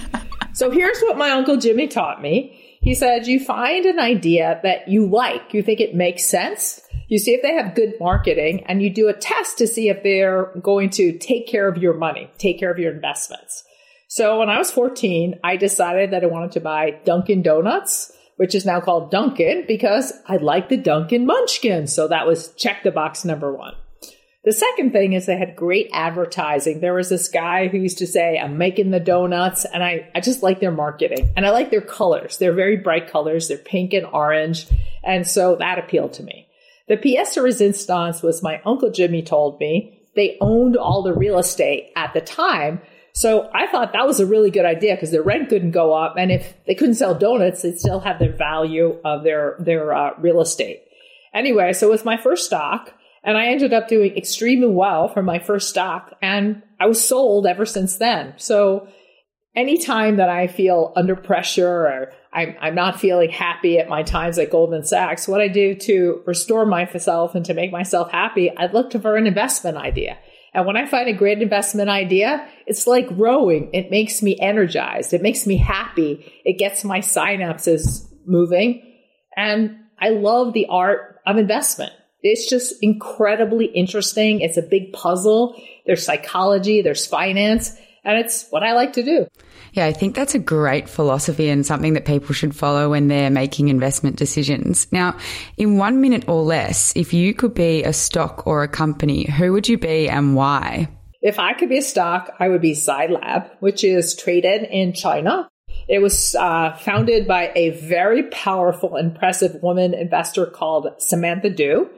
so 0.54 0.70
here's 0.70 1.00
what 1.02 1.18
my 1.18 1.30
Uncle 1.30 1.58
Jimmy 1.58 1.88
taught 1.88 2.22
me. 2.22 2.58
He 2.80 2.94
said, 2.94 3.26
you 3.26 3.38
find 3.38 3.84
an 3.84 3.98
idea 3.98 4.60
that 4.62 4.88
you 4.88 5.06
like, 5.06 5.52
you 5.52 5.62
think 5.62 5.80
it 5.80 5.94
makes 5.94 6.24
sense. 6.24 6.80
You 7.08 7.18
see 7.18 7.34
if 7.34 7.42
they 7.42 7.52
have 7.52 7.74
good 7.74 7.94
marketing 8.00 8.64
and 8.66 8.82
you 8.82 8.88
do 8.88 9.08
a 9.08 9.12
test 9.12 9.58
to 9.58 9.66
see 9.66 9.90
if 9.90 10.02
they're 10.02 10.54
going 10.62 10.88
to 10.90 11.18
take 11.18 11.46
care 11.46 11.68
of 11.68 11.76
your 11.76 11.92
money, 11.92 12.30
take 12.38 12.58
care 12.58 12.70
of 12.70 12.78
your 12.78 12.92
investments. 12.92 13.64
So 14.12 14.40
when 14.40 14.50
I 14.50 14.58
was 14.58 14.72
14, 14.72 15.38
I 15.44 15.56
decided 15.56 16.10
that 16.10 16.24
I 16.24 16.26
wanted 16.26 16.50
to 16.52 16.60
buy 16.60 16.98
Dunkin' 17.04 17.42
Donuts, 17.42 18.10
which 18.38 18.56
is 18.56 18.66
now 18.66 18.80
called 18.80 19.12
Dunkin' 19.12 19.66
because 19.68 20.12
I 20.26 20.38
like 20.38 20.68
the 20.68 20.76
Dunkin' 20.76 21.26
Munchkin. 21.26 21.86
So 21.86 22.08
that 22.08 22.26
was 22.26 22.52
check 22.54 22.82
the 22.82 22.90
box 22.90 23.24
number 23.24 23.54
one. 23.54 23.74
The 24.42 24.50
second 24.50 24.90
thing 24.90 25.12
is 25.12 25.26
they 25.26 25.38
had 25.38 25.54
great 25.54 25.90
advertising. 25.92 26.80
There 26.80 26.94
was 26.94 27.08
this 27.08 27.28
guy 27.28 27.68
who 27.68 27.78
used 27.78 27.98
to 27.98 28.06
say, 28.08 28.36
I'm 28.36 28.58
making 28.58 28.90
the 28.90 28.98
donuts, 28.98 29.64
and 29.64 29.80
I, 29.80 30.10
I 30.12 30.18
just 30.18 30.42
like 30.42 30.58
their 30.58 30.72
marketing. 30.72 31.32
And 31.36 31.46
I 31.46 31.50
like 31.50 31.70
their 31.70 31.80
colors. 31.80 32.38
They're 32.38 32.52
very 32.52 32.78
bright 32.78 33.12
colors. 33.12 33.46
They're 33.46 33.58
pink 33.58 33.92
and 33.92 34.06
orange. 34.06 34.66
And 35.04 35.24
so 35.24 35.54
that 35.54 35.78
appealed 35.78 36.14
to 36.14 36.24
me. 36.24 36.48
The 36.88 36.96
pièce 36.96 37.34
de 37.34 37.42
resistance 37.42 38.22
was 38.22 38.42
my 38.42 38.60
Uncle 38.64 38.90
Jimmy 38.90 39.22
told 39.22 39.60
me. 39.60 40.02
They 40.16 40.36
owned 40.40 40.76
all 40.76 41.04
the 41.04 41.14
real 41.14 41.38
estate 41.38 41.92
at 41.94 42.12
the 42.12 42.20
time. 42.20 42.80
So 43.12 43.50
I 43.52 43.66
thought 43.66 43.92
that 43.92 44.06
was 44.06 44.20
a 44.20 44.26
really 44.26 44.50
good 44.50 44.64
idea 44.64 44.94
because 44.94 45.10
their 45.10 45.22
rent 45.22 45.48
couldn't 45.48 45.72
go 45.72 45.92
up, 45.92 46.14
and 46.16 46.30
if 46.30 46.54
they 46.66 46.74
couldn't 46.74 46.94
sell 46.94 47.14
donuts, 47.14 47.62
they'd 47.62 47.78
still 47.78 48.00
have 48.00 48.18
the 48.18 48.28
value 48.28 48.98
of 49.04 49.24
their 49.24 49.56
their 49.58 49.92
uh, 49.92 50.10
real 50.18 50.40
estate. 50.40 50.82
Anyway, 51.34 51.72
so 51.72 51.88
it 51.88 51.90
was 51.90 52.04
my 52.04 52.16
first 52.16 52.46
stock, 52.46 52.92
and 53.22 53.36
I 53.36 53.46
ended 53.46 53.72
up 53.72 53.88
doing 53.88 54.16
extremely 54.16 54.68
well 54.68 55.08
for 55.08 55.22
my 55.22 55.38
first 55.38 55.68
stock, 55.68 56.16
and 56.22 56.62
I 56.78 56.86
was 56.86 57.06
sold 57.06 57.46
ever 57.46 57.66
since 57.66 57.96
then. 57.96 58.34
So 58.36 58.88
anytime 59.54 60.16
that 60.16 60.28
I 60.28 60.46
feel 60.46 60.92
under 60.96 61.16
pressure 61.16 61.68
or 61.68 62.12
I'm, 62.32 62.56
I'm 62.60 62.74
not 62.74 63.00
feeling 63.00 63.30
happy 63.30 63.78
at 63.78 63.88
my 63.88 64.02
times 64.02 64.38
at 64.38 64.50
Goldman 64.50 64.84
Sachs, 64.84 65.26
what 65.26 65.40
I 65.40 65.48
do 65.48 65.74
to 65.74 66.22
restore 66.26 66.64
myself 66.64 67.34
and 67.34 67.44
to 67.46 67.54
make 67.54 67.72
myself 67.72 68.10
happy, 68.10 68.56
I 68.56 68.66
look 68.66 68.92
for 68.92 69.16
an 69.16 69.26
investment 69.26 69.76
idea. 69.76 70.18
And 70.52 70.66
when 70.66 70.76
I 70.76 70.86
find 70.86 71.08
a 71.08 71.12
great 71.12 71.40
investment 71.40 71.88
idea, 71.88 72.46
it's 72.66 72.86
like 72.86 73.06
rowing. 73.12 73.70
It 73.72 73.90
makes 73.90 74.22
me 74.22 74.36
energized. 74.40 75.12
It 75.12 75.22
makes 75.22 75.46
me 75.46 75.56
happy. 75.56 76.32
It 76.44 76.58
gets 76.58 76.84
my 76.84 76.98
synapses 76.98 78.08
moving. 78.26 78.82
And 79.36 79.76
I 79.98 80.08
love 80.08 80.52
the 80.52 80.66
art 80.66 81.20
of 81.26 81.36
investment. 81.36 81.92
It's 82.22 82.48
just 82.48 82.74
incredibly 82.82 83.66
interesting. 83.66 84.40
It's 84.40 84.56
a 84.56 84.62
big 84.62 84.92
puzzle. 84.92 85.60
There's 85.86 86.04
psychology, 86.04 86.82
there's 86.82 87.06
finance, 87.06 87.76
and 88.04 88.18
it's 88.18 88.46
what 88.50 88.62
I 88.62 88.72
like 88.72 88.94
to 88.94 89.02
do. 89.02 89.26
Yeah, 89.72 89.86
I 89.86 89.92
think 89.92 90.14
that's 90.14 90.34
a 90.34 90.38
great 90.38 90.88
philosophy 90.88 91.48
and 91.48 91.64
something 91.64 91.92
that 91.94 92.04
people 92.04 92.34
should 92.34 92.56
follow 92.56 92.90
when 92.90 93.08
they're 93.08 93.30
making 93.30 93.68
investment 93.68 94.16
decisions. 94.16 94.90
Now, 94.90 95.16
in 95.56 95.76
one 95.76 96.00
minute 96.00 96.28
or 96.28 96.42
less, 96.42 96.92
if 96.96 97.12
you 97.12 97.34
could 97.34 97.54
be 97.54 97.84
a 97.84 97.92
stock 97.92 98.46
or 98.46 98.62
a 98.62 98.68
company, 98.68 99.30
who 99.30 99.52
would 99.52 99.68
you 99.68 99.78
be 99.78 100.08
and 100.08 100.34
why? 100.34 100.88
If 101.22 101.38
I 101.38 101.52
could 101.52 101.68
be 101.68 101.78
a 101.78 101.82
stock, 101.82 102.34
I 102.40 102.48
would 102.48 102.62
be 102.62 102.74
Lab, 102.88 103.50
which 103.60 103.84
is 103.84 104.16
traded 104.16 104.62
in 104.62 104.92
China. 104.94 105.48
It 105.88 106.00
was 106.00 106.34
uh, 106.34 106.72
founded 106.76 107.26
by 107.26 107.52
a 107.54 107.70
very 107.70 108.24
powerful, 108.24 108.96
impressive 108.96 109.62
woman 109.62 109.92
investor 109.92 110.46
called 110.46 110.88
Samantha 110.98 111.50
Du. 111.50 111.90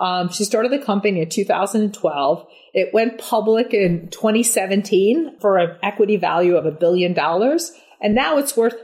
Um, 0.00 0.30
she 0.30 0.44
started 0.44 0.72
the 0.72 0.78
company 0.78 1.20
in 1.20 1.28
2012. 1.28 2.46
It 2.72 2.94
went 2.94 3.18
public 3.18 3.74
in 3.74 4.08
2017 4.08 5.38
for 5.40 5.58
an 5.58 5.76
equity 5.82 6.16
value 6.16 6.56
of 6.56 6.64
a 6.64 6.72
billion 6.72 7.12
dollars, 7.12 7.72
and 8.00 8.14
now 8.14 8.38
it's 8.38 8.56
worth 8.56 8.74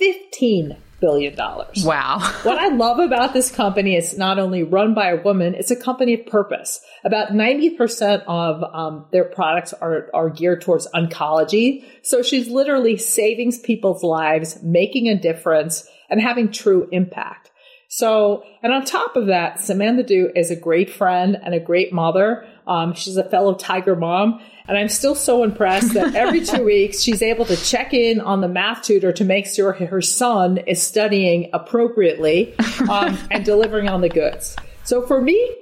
$15 0.00 0.76
billion. 1.00 1.34
Wow. 1.36 2.18
what 2.42 2.58
I 2.58 2.68
love 2.68 2.98
about 2.98 3.32
this 3.32 3.50
company 3.50 3.96
is 3.96 4.16
not 4.16 4.38
only 4.38 4.62
run 4.62 4.94
by 4.94 5.10
a 5.10 5.22
woman, 5.22 5.54
it's 5.54 5.70
a 5.70 5.76
company 5.76 6.14
of 6.14 6.26
purpose. 6.26 6.80
About 7.04 7.30
90% 7.30 8.24
of 8.26 8.62
um, 8.74 9.06
their 9.12 9.24
products 9.24 9.72
are, 9.72 10.10
are 10.14 10.30
geared 10.30 10.62
towards 10.62 10.88
oncology. 10.94 11.84
So 12.02 12.22
she's 12.22 12.48
literally 12.48 12.96
saving 12.96 13.52
people's 13.62 14.02
lives, 14.02 14.62
making 14.62 15.08
a 15.08 15.18
difference, 15.18 15.88
and 16.08 16.20
having 16.20 16.52
true 16.52 16.88
impact. 16.92 17.45
So, 17.88 18.44
and 18.62 18.72
on 18.72 18.84
top 18.84 19.16
of 19.16 19.26
that, 19.26 19.60
Samantha 19.60 20.02
Du 20.02 20.30
is 20.34 20.50
a 20.50 20.56
great 20.56 20.90
friend 20.90 21.36
and 21.42 21.54
a 21.54 21.60
great 21.60 21.92
mother. 21.92 22.46
Um, 22.66 22.94
she's 22.94 23.16
a 23.16 23.28
fellow 23.28 23.54
Tiger 23.54 23.96
mom. 23.96 24.40
And 24.68 24.76
I'm 24.76 24.88
still 24.88 25.14
so 25.14 25.44
impressed 25.44 25.94
that 25.94 26.14
every 26.14 26.44
two 26.44 26.64
weeks 26.64 27.00
she's 27.00 27.22
able 27.22 27.44
to 27.44 27.56
check 27.56 27.94
in 27.94 28.20
on 28.20 28.40
the 28.40 28.48
math 28.48 28.82
tutor 28.82 29.12
to 29.12 29.24
make 29.24 29.46
sure 29.46 29.72
her 29.72 30.02
son 30.02 30.58
is 30.58 30.82
studying 30.82 31.50
appropriately 31.52 32.54
um, 32.90 33.16
and 33.30 33.44
delivering 33.44 33.88
on 33.88 34.00
the 34.00 34.08
goods. 34.08 34.56
So 34.82 35.06
for 35.06 35.20
me, 35.20 35.56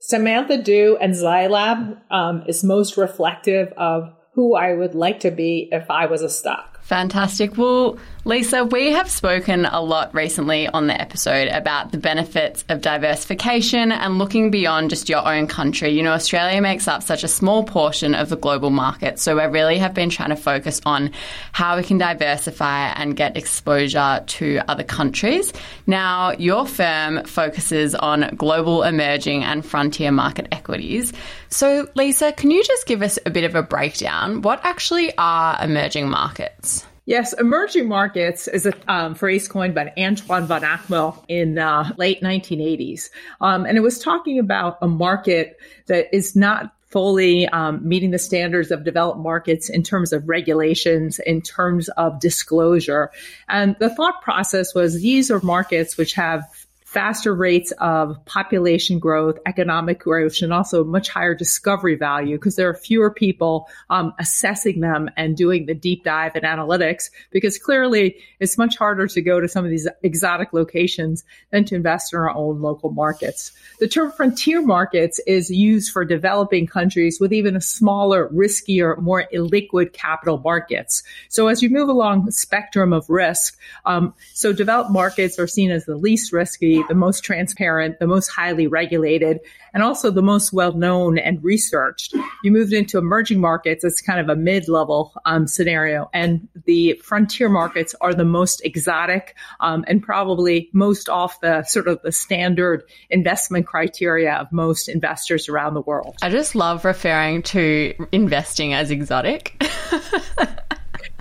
Samantha 0.00 0.62
Du 0.62 0.98
and 1.00 1.14
Zai 1.14 1.46
Lab 1.46 1.98
um, 2.10 2.44
is 2.46 2.62
most 2.62 2.96
reflective 2.96 3.72
of 3.76 4.12
who 4.34 4.54
I 4.54 4.74
would 4.74 4.94
like 4.94 5.20
to 5.20 5.30
be 5.30 5.68
if 5.72 5.90
I 5.90 6.06
was 6.06 6.22
a 6.22 6.28
stock. 6.28 6.82
Fantastic. 6.82 7.56
Well, 7.56 7.98
Lisa, 8.26 8.66
we 8.66 8.92
have 8.92 9.10
spoken 9.10 9.64
a 9.64 9.80
lot 9.80 10.14
recently 10.14 10.68
on 10.68 10.86
the 10.86 11.00
episode 11.00 11.48
about 11.48 11.90
the 11.90 11.96
benefits 11.96 12.66
of 12.68 12.82
diversification 12.82 13.92
and 13.92 14.18
looking 14.18 14.50
beyond 14.50 14.90
just 14.90 15.08
your 15.08 15.26
own 15.26 15.46
country. 15.46 15.88
You 15.92 16.02
know, 16.02 16.12
Australia 16.12 16.60
makes 16.60 16.86
up 16.86 17.02
such 17.02 17.24
a 17.24 17.28
small 17.28 17.64
portion 17.64 18.14
of 18.14 18.28
the 18.28 18.36
global 18.36 18.68
market, 18.68 19.18
so 19.18 19.36
we 19.36 19.44
really 19.44 19.78
have 19.78 19.94
been 19.94 20.10
trying 20.10 20.28
to 20.28 20.36
focus 20.36 20.82
on 20.84 21.12
how 21.52 21.78
we 21.78 21.82
can 21.82 21.96
diversify 21.96 22.88
and 22.88 23.16
get 23.16 23.38
exposure 23.38 24.22
to 24.26 24.60
other 24.68 24.84
countries. 24.84 25.54
Now, 25.86 26.32
your 26.32 26.66
firm 26.66 27.24
focuses 27.24 27.94
on 27.94 28.34
global 28.36 28.82
emerging 28.82 29.44
and 29.44 29.64
frontier 29.64 30.12
market 30.12 30.46
equities. 30.52 31.14
So, 31.48 31.88
Lisa, 31.94 32.32
can 32.32 32.50
you 32.50 32.62
just 32.64 32.86
give 32.86 33.00
us 33.00 33.18
a 33.24 33.30
bit 33.30 33.44
of 33.44 33.54
a 33.54 33.62
breakdown? 33.62 34.42
What 34.42 34.60
actually 34.62 35.16
are 35.16 35.56
emerging 35.64 36.10
markets? 36.10 36.84
Yes, 37.10 37.32
emerging 37.32 37.88
markets 37.88 38.46
is 38.46 38.66
a 38.66 38.72
um, 38.86 39.16
phrase 39.16 39.48
coined 39.48 39.74
by 39.74 39.92
Antoine 39.98 40.46
van 40.46 40.62
Agtmael 40.62 41.20
in 41.26 41.58
uh, 41.58 41.92
late 41.96 42.20
1980s, 42.20 43.10
um, 43.40 43.66
and 43.66 43.76
it 43.76 43.80
was 43.80 43.98
talking 43.98 44.38
about 44.38 44.78
a 44.80 44.86
market 44.86 45.58
that 45.86 46.06
is 46.14 46.36
not 46.36 46.72
fully 46.86 47.48
um, 47.48 47.80
meeting 47.88 48.12
the 48.12 48.18
standards 48.18 48.70
of 48.70 48.84
developed 48.84 49.18
markets 49.18 49.68
in 49.68 49.82
terms 49.82 50.12
of 50.12 50.28
regulations, 50.28 51.18
in 51.18 51.42
terms 51.42 51.88
of 51.96 52.20
disclosure. 52.20 53.10
And 53.48 53.74
the 53.80 53.92
thought 53.92 54.22
process 54.22 54.72
was 54.72 55.02
these 55.02 55.32
are 55.32 55.40
markets 55.40 55.96
which 55.96 56.12
have 56.12 56.44
faster 56.90 57.32
rates 57.32 57.72
of 57.78 58.16
population 58.24 58.98
growth, 58.98 59.38
economic 59.46 60.00
growth, 60.00 60.42
and 60.42 60.52
also 60.52 60.82
much 60.82 61.08
higher 61.08 61.36
discovery 61.36 61.94
value 61.94 62.36
because 62.36 62.56
there 62.56 62.68
are 62.68 62.74
fewer 62.74 63.12
people 63.12 63.68
um, 63.90 64.12
assessing 64.18 64.80
them 64.80 65.08
and 65.16 65.36
doing 65.36 65.66
the 65.66 65.74
deep 65.74 66.02
dive 66.02 66.34
and 66.34 66.42
analytics 66.42 67.10
because 67.30 67.58
clearly 67.58 68.16
it's 68.40 68.58
much 68.58 68.76
harder 68.76 69.06
to 69.06 69.22
go 69.22 69.38
to 69.38 69.46
some 69.46 69.64
of 69.64 69.70
these 69.70 69.86
exotic 70.02 70.52
locations 70.52 71.22
than 71.52 71.64
to 71.64 71.76
invest 71.76 72.12
in 72.12 72.18
our 72.18 72.34
own 72.34 72.60
local 72.60 72.90
markets. 72.90 73.52
The 73.78 73.86
term 73.86 74.10
frontier 74.10 74.60
markets 74.60 75.20
is 75.28 75.48
used 75.48 75.92
for 75.92 76.04
developing 76.04 76.66
countries 76.66 77.20
with 77.20 77.32
even 77.32 77.54
a 77.54 77.60
smaller, 77.60 78.28
riskier, 78.30 78.98
more 78.98 79.26
illiquid 79.32 79.92
capital 79.92 80.38
markets. 80.38 81.04
So 81.28 81.46
as 81.46 81.62
you 81.62 81.70
move 81.70 81.88
along 81.88 82.24
the 82.24 82.32
spectrum 82.32 82.92
of 82.92 83.08
risk, 83.08 83.56
um, 83.84 84.12
so 84.34 84.52
developed 84.52 84.90
markets 84.90 85.38
are 85.38 85.46
seen 85.46 85.70
as 85.70 85.84
the 85.84 85.94
least 85.94 86.32
risky 86.32 86.79
the 86.88 86.94
most 86.94 87.24
transparent, 87.24 87.98
the 87.98 88.06
most 88.06 88.28
highly 88.28 88.66
regulated, 88.66 89.40
and 89.72 89.82
also 89.82 90.10
the 90.10 90.22
most 90.22 90.52
well 90.52 90.72
known 90.72 91.18
and 91.18 91.42
researched. 91.42 92.14
You 92.42 92.52
moved 92.52 92.72
into 92.72 92.98
emerging 92.98 93.40
markets, 93.40 93.84
it's 93.84 94.00
kind 94.00 94.20
of 94.20 94.28
a 94.28 94.36
mid 94.36 94.68
level 94.68 95.12
um, 95.24 95.46
scenario. 95.46 96.10
And 96.12 96.48
the 96.66 97.00
frontier 97.04 97.48
markets 97.48 97.94
are 98.00 98.14
the 98.14 98.24
most 98.24 98.64
exotic 98.64 99.36
um, 99.60 99.84
and 99.86 100.02
probably 100.02 100.70
most 100.72 101.08
off 101.08 101.40
the 101.40 101.62
sort 101.64 101.88
of 101.88 102.00
the 102.02 102.12
standard 102.12 102.84
investment 103.10 103.66
criteria 103.66 104.34
of 104.34 104.52
most 104.52 104.88
investors 104.88 105.48
around 105.48 105.74
the 105.74 105.82
world. 105.82 106.16
I 106.22 106.30
just 106.30 106.54
love 106.54 106.84
referring 106.84 107.42
to 107.42 107.94
investing 108.12 108.74
as 108.74 108.90
exotic. 108.90 109.62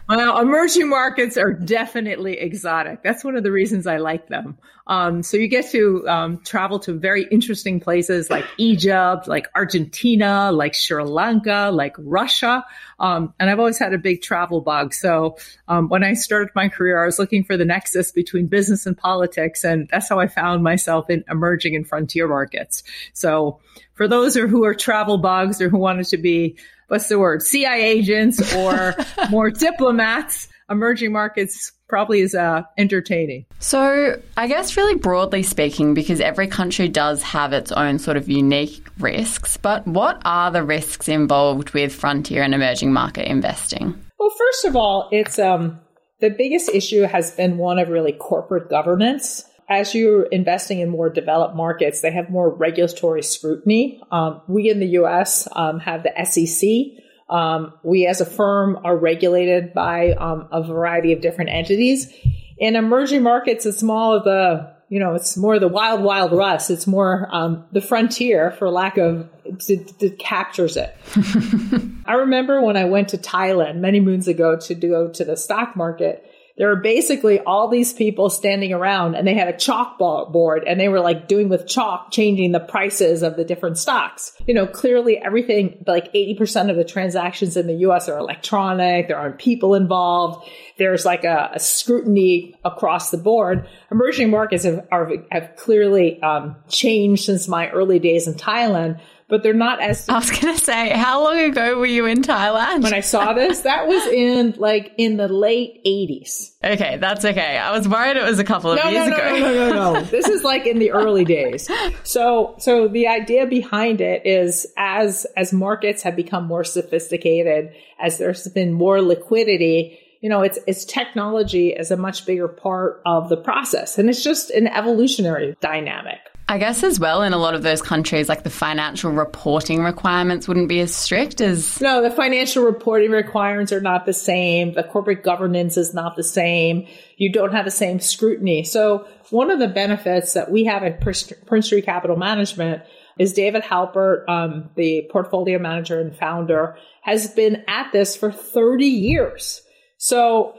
Well, 0.09 0.39
emerging 0.39 0.89
markets 0.89 1.37
are 1.37 1.53
definitely 1.53 2.39
exotic. 2.39 3.03
That's 3.03 3.23
one 3.23 3.35
of 3.35 3.43
the 3.43 3.51
reasons 3.51 3.85
I 3.85 3.97
like 3.97 4.27
them. 4.27 4.57
Um, 4.87 5.21
so 5.21 5.37
you 5.37 5.47
get 5.47 5.69
to 5.69 6.09
um, 6.09 6.39
travel 6.39 6.79
to 6.79 6.93
very 6.93 7.27
interesting 7.29 7.79
places 7.79 8.27
like 8.27 8.43
Egypt, 8.57 9.27
like 9.27 9.45
Argentina, 9.53 10.51
like 10.51 10.73
Sri 10.73 11.03
Lanka, 11.03 11.69
like 11.71 11.95
Russia. 11.99 12.65
Um, 12.99 13.35
and 13.39 13.51
I've 13.51 13.59
always 13.59 13.77
had 13.77 13.93
a 13.93 13.99
big 13.99 14.23
travel 14.23 14.61
bug. 14.61 14.95
So 14.95 15.37
um, 15.67 15.89
when 15.89 16.03
I 16.03 16.13
started 16.13 16.49
my 16.55 16.69
career, 16.69 16.99
I 16.99 17.05
was 17.05 17.19
looking 17.19 17.43
for 17.43 17.55
the 17.55 17.65
nexus 17.65 18.11
between 18.11 18.47
business 18.47 18.87
and 18.87 18.97
politics, 18.97 19.63
and 19.63 19.87
that's 19.89 20.09
how 20.09 20.17
I 20.17 20.25
found 20.25 20.63
myself 20.63 21.11
in 21.11 21.23
emerging 21.29 21.75
and 21.75 21.87
frontier 21.87 22.27
markets. 22.27 22.81
So 23.13 23.59
for 23.93 24.07
those 24.07 24.33
who 24.33 24.63
are 24.65 24.73
travel 24.73 25.19
bugs 25.19 25.61
or 25.61 25.69
who 25.69 25.77
wanted 25.77 26.07
to 26.07 26.17
be 26.17 26.57
what's 26.89 27.07
the 27.07 27.17
word, 27.17 27.41
CIA 27.41 27.83
agents 27.83 28.53
or 28.55 28.95
more 29.29 29.49
diplomats, 29.49 30.47
emerging 30.69 31.11
markets 31.11 31.71
probably 31.87 32.21
is 32.21 32.35
uh, 32.35 32.61
entertaining. 32.77 33.45
So, 33.59 34.21
I 34.37 34.47
guess, 34.47 34.77
really 34.77 34.95
broadly 34.95 35.41
speaking, 35.43 35.93
because 35.93 36.21
every 36.21 36.47
country 36.47 36.87
does 36.87 37.23
have 37.23 37.51
its 37.51 37.71
own 37.71 37.97
sort 37.97 38.17
of 38.17 38.29
unique 38.29 38.85
risks, 38.99 39.57
but 39.57 39.87
what 39.87 40.21
are 40.23 40.51
the 40.51 40.63
risks 40.63 41.07
involved 41.07 41.71
with 41.71 41.93
frontier 41.93 42.43
and 42.43 42.53
emerging 42.53 42.93
market 42.93 43.27
investing? 43.27 43.99
Well, 44.19 44.29
first 44.37 44.65
of 44.65 44.75
all, 44.75 45.09
it's 45.11 45.39
um, 45.39 45.79
the 46.19 46.29
biggest 46.29 46.69
issue 46.69 47.01
has 47.03 47.31
been 47.31 47.57
one 47.57 47.79
of 47.79 47.89
really 47.89 48.13
corporate 48.13 48.69
governance 48.69 49.43
as 49.69 49.93
you're 49.93 50.23
investing 50.23 50.79
in 50.79 50.89
more 50.89 51.09
developed 51.09 51.55
markets, 51.55 52.01
they 52.01 52.11
have 52.11 52.29
more 52.31 52.49
regulatory 52.49 53.21
scrutiny. 53.21 54.01
Um, 54.11 54.41
we 54.47 54.69
in 54.69 54.79
the 54.79 54.87
U.S. 54.87 55.47
Um, 55.51 55.79
have 55.79 56.03
the 56.03 56.25
SEC. 56.25 57.03
Um, 57.29 57.73
we 57.83 58.07
as 58.07 58.19
a 58.19 58.25
firm 58.25 58.79
are 58.83 58.97
regulated 58.97 59.73
by 59.75 60.13
um, 60.13 60.47
a 60.51 60.63
variety 60.63 61.13
of 61.13 61.21
different 61.21 61.51
entities. 61.51 62.11
In 62.57 62.75
emerging 62.75 63.21
markets, 63.21 63.67
it's 63.67 63.83
more 63.83 64.17
of 64.17 64.23
the 64.23 64.79
you 64.89 64.99
know, 64.99 65.13
it's 65.13 65.37
more 65.37 65.59
the 65.59 65.67
wild, 65.67 66.01
wild 66.01 66.31
west. 66.31 66.71
It's 66.71 66.87
more 66.87 67.29
um, 67.31 67.65
the 67.71 67.79
frontier, 67.79 68.49
for 68.49 68.71
lack 68.71 68.97
of, 68.97 69.29
it, 69.45 70.17
captures 70.17 70.77
it. 70.77 70.95
I 72.07 72.13
remember 72.13 72.59
when 72.59 72.75
I 72.75 72.85
went 72.85 73.09
to 73.09 73.19
Thailand 73.19 73.77
many 73.77 73.99
moons 73.99 74.27
ago 74.27 74.57
to 74.57 74.73
go 74.73 75.09
to 75.09 75.23
the 75.23 75.37
stock 75.37 75.75
market 75.75 76.28
there 76.59 76.67
were 76.67 76.75
basically 76.75 77.39
all 77.39 77.69
these 77.69 77.93
people 77.93 78.29
standing 78.29 78.73
around 78.73 79.15
and 79.15 79.25
they 79.25 79.33
had 79.33 79.47
a 79.47 79.53
chalkboard 79.53 80.63
and 80.67 80.77
they 80.77 80.89
were 80.89 80.99
like 80.99 81.29
doing 81.29 81.47
with 81.47 81.65
chalk, 81.65 82.11
changing 82.11 82.51
the 82.51 82.59
prices 82.59 83.23
of 83.23 83.37
the 83.37 83.45
different 83.45 83.77
stocks. 83.77 84.33
You 84.45 84.53
know, 84.53 84.67
clearly 84.67 85.17
everything, 85.17 85.81
like 85.87 86.13
80% 86.13 86.69
of 86.69 86.75
the 86.75 86.83
transactions 86.83 87.55
in 87.55 87.65
the 87.65 87.75
US 87.75 88.09
are 88.09 88.17
electronic. 88.17 89.07
There 89.07 89.17
aren't 89.17 89.39
people 89.39 89.73
involved. 89.73 90.49
There's 90.77 91.05
like 91.05 91.23
a, 91.23 91.51
a 91.53 91.59
scrutiny 91.59 92.55
across 92.65 93.09
the 93.09 93.17
board. 93.17 93.65
Emerging 93.89 94.29
markets 94.29 94.65
have, 94.65 94.85
are, 94.91 95.13
have 95.31 95.55
clearly 95.55 96.21
um, 96.21 96.57
changed 96.67 97.23
since 97.23 97.47
my 97.47 97.69
early 97.69 97.99
days 97.99 98.27
in 98.27 98.33
Thailand 98.33 98.99
but 99.29 99.43
they're 99.43 99.53
not 99.53 99.79
as. 99.79 100.09
I 100.09 100.17
was 100.17 100.31
going 100.31 100.55
to 100.55 100.61
say, 100.61 100.89
how 100.89 101.23
long 101.23 101.37
ago 101.37 101.77
were 101.77 101.85
you 101.85 102.05
in 102.07 102.23
Thailand? 102.23 102.83
When 102.83 102.93
I 102.93 102.99
saw 102.99 103.33
this, 103.33 103.61
that 103.61 103.87
was 103.87 104.05
in 104.07 104.55
like 104.57 104.93
in 104.97 105.17
the 105.17 105.27
late 105.27 105.81
80s. 105.85 106.55
Okay, 106.63 106.97
that's 106.97 107.23
okay. 107.23 107.57
I 107.57 107.71
was 107.71 107.87
worried 107.87 108.17
it 108.17 108.23
was 108.23 108.39
a 108.39 108.43
couple 108.43 108.71
of 108.71 108.79
no, 108.83 108.89
years 108.89 109.07
no, 109.07 109.15
ago. 109.15 109.29
No, 109.29 109.39
no, 109.39 109.69
no, 109.69 109.93
no. 109.93 110.01
this 110.01 110.27
is 110.27 110.43
like 110.43 110.65
in 110.65 110.79
the 110.79 110.91
early 110.91 111.23
days. 111.23 111.69
So, 112.03 112.55
so 112.57 112.87
the 112.87 113.07
idea 113.07 113.45
behind 113.45 114.01
it 114.01 114.25
is 114.25 114.65
as, 114.77 115.25
as 115.37 115.53
markets 115.53 116.01
have 116.01 116.15
become 116.15 116.45
more 116.45 116.63
sophisticated, 116.63 117.73
as 117.99 118.17
there's 118.17 118.47
been 118.47 118.73
more 118.73 119.01
liquidity, 119.01 119.99
you 120.21 120.29
know, 120.29 120.41
it's, 120.41 120.59
it's 120.67 120.85
technology 120.85 121.75
as 121.75 121.91
a 121.91 121.97
much 121.97 122.25
bigger 122.25 122.47
part 122.47 123.01
of 123.05 123.29
the 123.29 123.37
process. 123.37 123.97
And 123.97 124.09
it's 124.09 124.23
just 124.23 124.49
an 124.49 124.67
evolutionary 124.67 125.55
dynamic. 125.61 126.19
I 126.49 126.57
guess 126.57 126.83
as 126.83 126.99
well 126.99 127.21
in 127.21 127.31
a 127.31 127.37
lot 127.37 127.53
of 127.53 127.61
those 127.61 127.79
countries, 127.79 128.27
like 128.27 128.41
the 128.41 128.49
financial 128.49 129.11
reporting 129.11 129.83
requirements 129.83 130.47
wouldn't 130.47 130.67
be 130.67 130.79
as 130.79 130.93
strict 130.93 131.41
as. 131.41 131.79
No, 131.79 132.01
the 132.01 132.09
financial 132.09 132.63
reporting 132.63 133.11
requirements 133.11 133.71
are 133.71 133.79
not 133.79 134.07
the 134.07 134.13
same. 134.13 134.73
The 134.73 134.81
corporate 134.81 135.21
governance 135.23 135.77
is 135.77 135.93
not 135.93 136.15
the 136.15 136.23
same. 136.23 136.87
You 137.17 137.31
don't 137.31 137.51
have 137.51 137.65
the 137.65 137.71
same 137.71 137.99
scrutiny. 137.99 138.63
So 138.63 139.07
one 139.29 139.51
of 139.51 139.59
the 139.59 139.67
benefits 139.67 140.33
that 140.33 140.49
we 140.49 140.63
have 140.65 140.81
at 140.81 141.01
Prince 141.01 141.67
Street 141.67 141.85
Capital 141.85 142.17
Management 142.17 142.81
is 143.19 143.31
David 143.33 143.61
Halpert, 143.61 144.27
um, 144.27 144.71
the 144.75 145.07
portfolio 145.11 145.59
manager 145.59 145.99
and 145.99 146.15
founder, 146.15 146.77
has 147.03 147.27
been 147.27 147.63
at 147.67 147.91
this 147.91 148.15
for 148.15 148.31
30 148.31 148.85
years. 148.85 149.61
So 149.97 150.57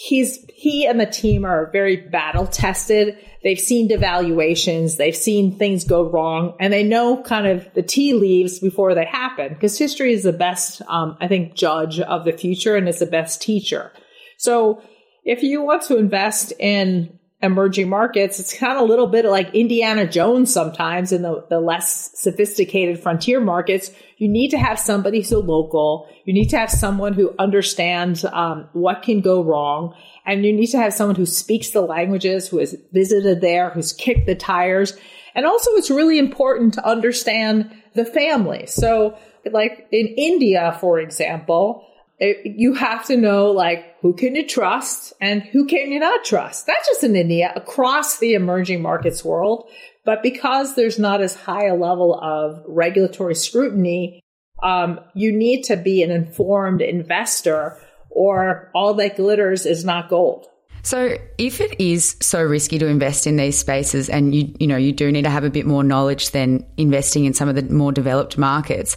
he's 0.00 0.46
he 0.54 0.86
and 0.86 0.98
the 0.98 1.04
team 1.04 1.44
are 1.44 1.70
very 1.72 1.96
battle 1.96 2.46
tested. 2.46 3.18
They've 3.42 3.60
seen 3.60 3.88
devaluations, 3.88 4.96
they've 4.96 5.16
seen 5.16 5.58
things 5.58 5.84
go 5.84 6.08
wrong, 6.08 6.56
and 6.58 6.72
they 6.72 6.82
know 6.82 7.22
kind 7.22 7.46
of 7.46 7.72
the 7.74 7.82
tea 7.82 8.14
leaves 8.14 8.58
before 8.58 8.94
they 8.94 9.04
happen 9.04 9.52
because 9.52 9.78
history 9.78 10.14
is 10.14 10.22
the 10.22 10.32
best, 10.32 10.80
um, 10.88 11.18
I 11.20 11.28
think, 11.28 11.54
judge 11.54 12.00
of 12.00 12.24
the 12.24 12.32
future 12.32 12.76
and 12.76 12.88
is 12.88 13.00
the 13.00 13.06
best 13.06 13.42
teacher. 13.42 13.92
So 14.38 14.82
if 15.24 15.42
you 15.42 15.62
want 15.62 15.82
to 15.82 15.98
invest 15.98 16.54
in 16.58 17.18
emerging 17.42 17.88
markets, 17.88 18.38
it's 18.38 18.56
kind 18.56 18.74
of 18.74 18.82
a 18.82 18.84
little 18.84 19.06
bit 19.06 19.24
like 19.24 19.54
Indiana 19.54 20.06
Jones 20.06 20.52
sometimes 20.52 21.10
in 21.10 21.22
the, 21.22 21.44
the 21.48 21.58
less 21.58 22.10
sophisticated 22.14 23.02
frontier 23.02 23.40
markets. 23.40 23.90
You 24.18 24.28
need 24.28 24.50
to 24.50 24.58
have 24.58 24.78
somebody 24.78 25.22
so 25.22 25.40
local. 25.40 26.06
You 26.26 26.34
need 26.34 26.50
to 26.50 26.58
have 26.58 26.70
someone 26.70 27.14
who 27.14 27.34
understands 27.38 28.24
um, 28.26 28.68
what 28.74 29.02
can 29.02 29.22
go 29.22 29.42
wrong. 29.42 29.94
And 30.26 30.44
you 30.44 30.52
need 30.52 30.68
to 30.68 30.78
have 30.78 30.92
someone 30.92 31.16
who 31.16 31.24
speaks 31.24 31.70
the 31.70 31.80
languages, 31.80 32.48
who 32.48 32.58
has 32.58 32.76
visited 32.92 33.40
there, 33.40 33.70
who's 33.70 33.94
kicked 33.94 34.26
the 34.26 34.34
tires. 34.34 34.96
And 35.34 35.46
also 35.46 35.70
it's 35.72 35.90
really 35.90 36.18
important 36.18 36.74
to 36.74 36.86
understand 36.86 37.74
the 37.94 38.04
family. 38.04 38.66
So 38.66 39.16
like 39.50 39.88
in 39.90 40.08
India, 40.08 40.76
for 40.78 41.00
example, 41.00 41.86
it, 42.20 42.54
you 42.56 42.74
have 42.74 43.06
to 43.06 43.16
know 43.16 43.50
like 43.50 43.96
who 44.00 44.14
can 44.14 44.36
you 44.36 44.46
trust 44.46 45.14
and 45.20 45.42
who 45.42 45.66
can 45.66 45.90
you 45.90 45.98
not 45.98 46.24
trust. 46.24 46.68
Not 46.68 46.76
just 46.86 47.02
in 47.02 47.16
India, 47.16 47.52
across 47.56 48.18
the 48.18 48.34
emerging 48.34 48.82
markets 48.82 49.24
world. 49.24 49.68
But 50.04 50.22
because 50.22 50.76
there's 50.76 50.98
not 50.98 51.20
as 51.20 51.34
high 51.34 51.66
a 51.66 51.74
level 51.74 52.14
of 52.14 52.62
regulatory 52.66 53.34
scrutiny, 53.34 54.20
um, 54.62 55.00
you 55.14 55.32
need 55.32 55.62
to 55.64 55.76
be 55.76 56.02
an 56.02 56.10
informed 56.10 56.82
investor 56.82 57.78
or 58.10 58.70
all 58.74 58.94
that 58.94 59.16
glitters 59.16 59.66
is 59.66 59.84
not 59.84 60.08
gold. 60.08 60.46
So 60.82 61.16
if 61.36 61.60
it 61.60 61.80
is 61.80 62.16
so 62.20 62.42
risky 62.42 62.78
to 62.78 62.86
invest 62.86 63.26
in 63.26 63.36
these 63.36 63.58
spaces 63.58 64.08
and 64.08 64.34
you 64.34 64.54
you 64.58 64.66
know 64.66 64.78
you 64.78 64.92
do 64.92 65.12
need 65.12 65.24
to 65.24 65.30
have 65.30 65.44
a 65.44 65.50
bit 65.50 65.66
more 65.66 65.84
knowledge 65.84 66.30
than 66.30 66.64
investing 66.78 67.26
in 67.26 67.34
some 67.34 67.48
of 67.48 67.54
the 67.54 67.62
more 67.62 67.92
developed 67.92 68.38
markets, 68.38 68.96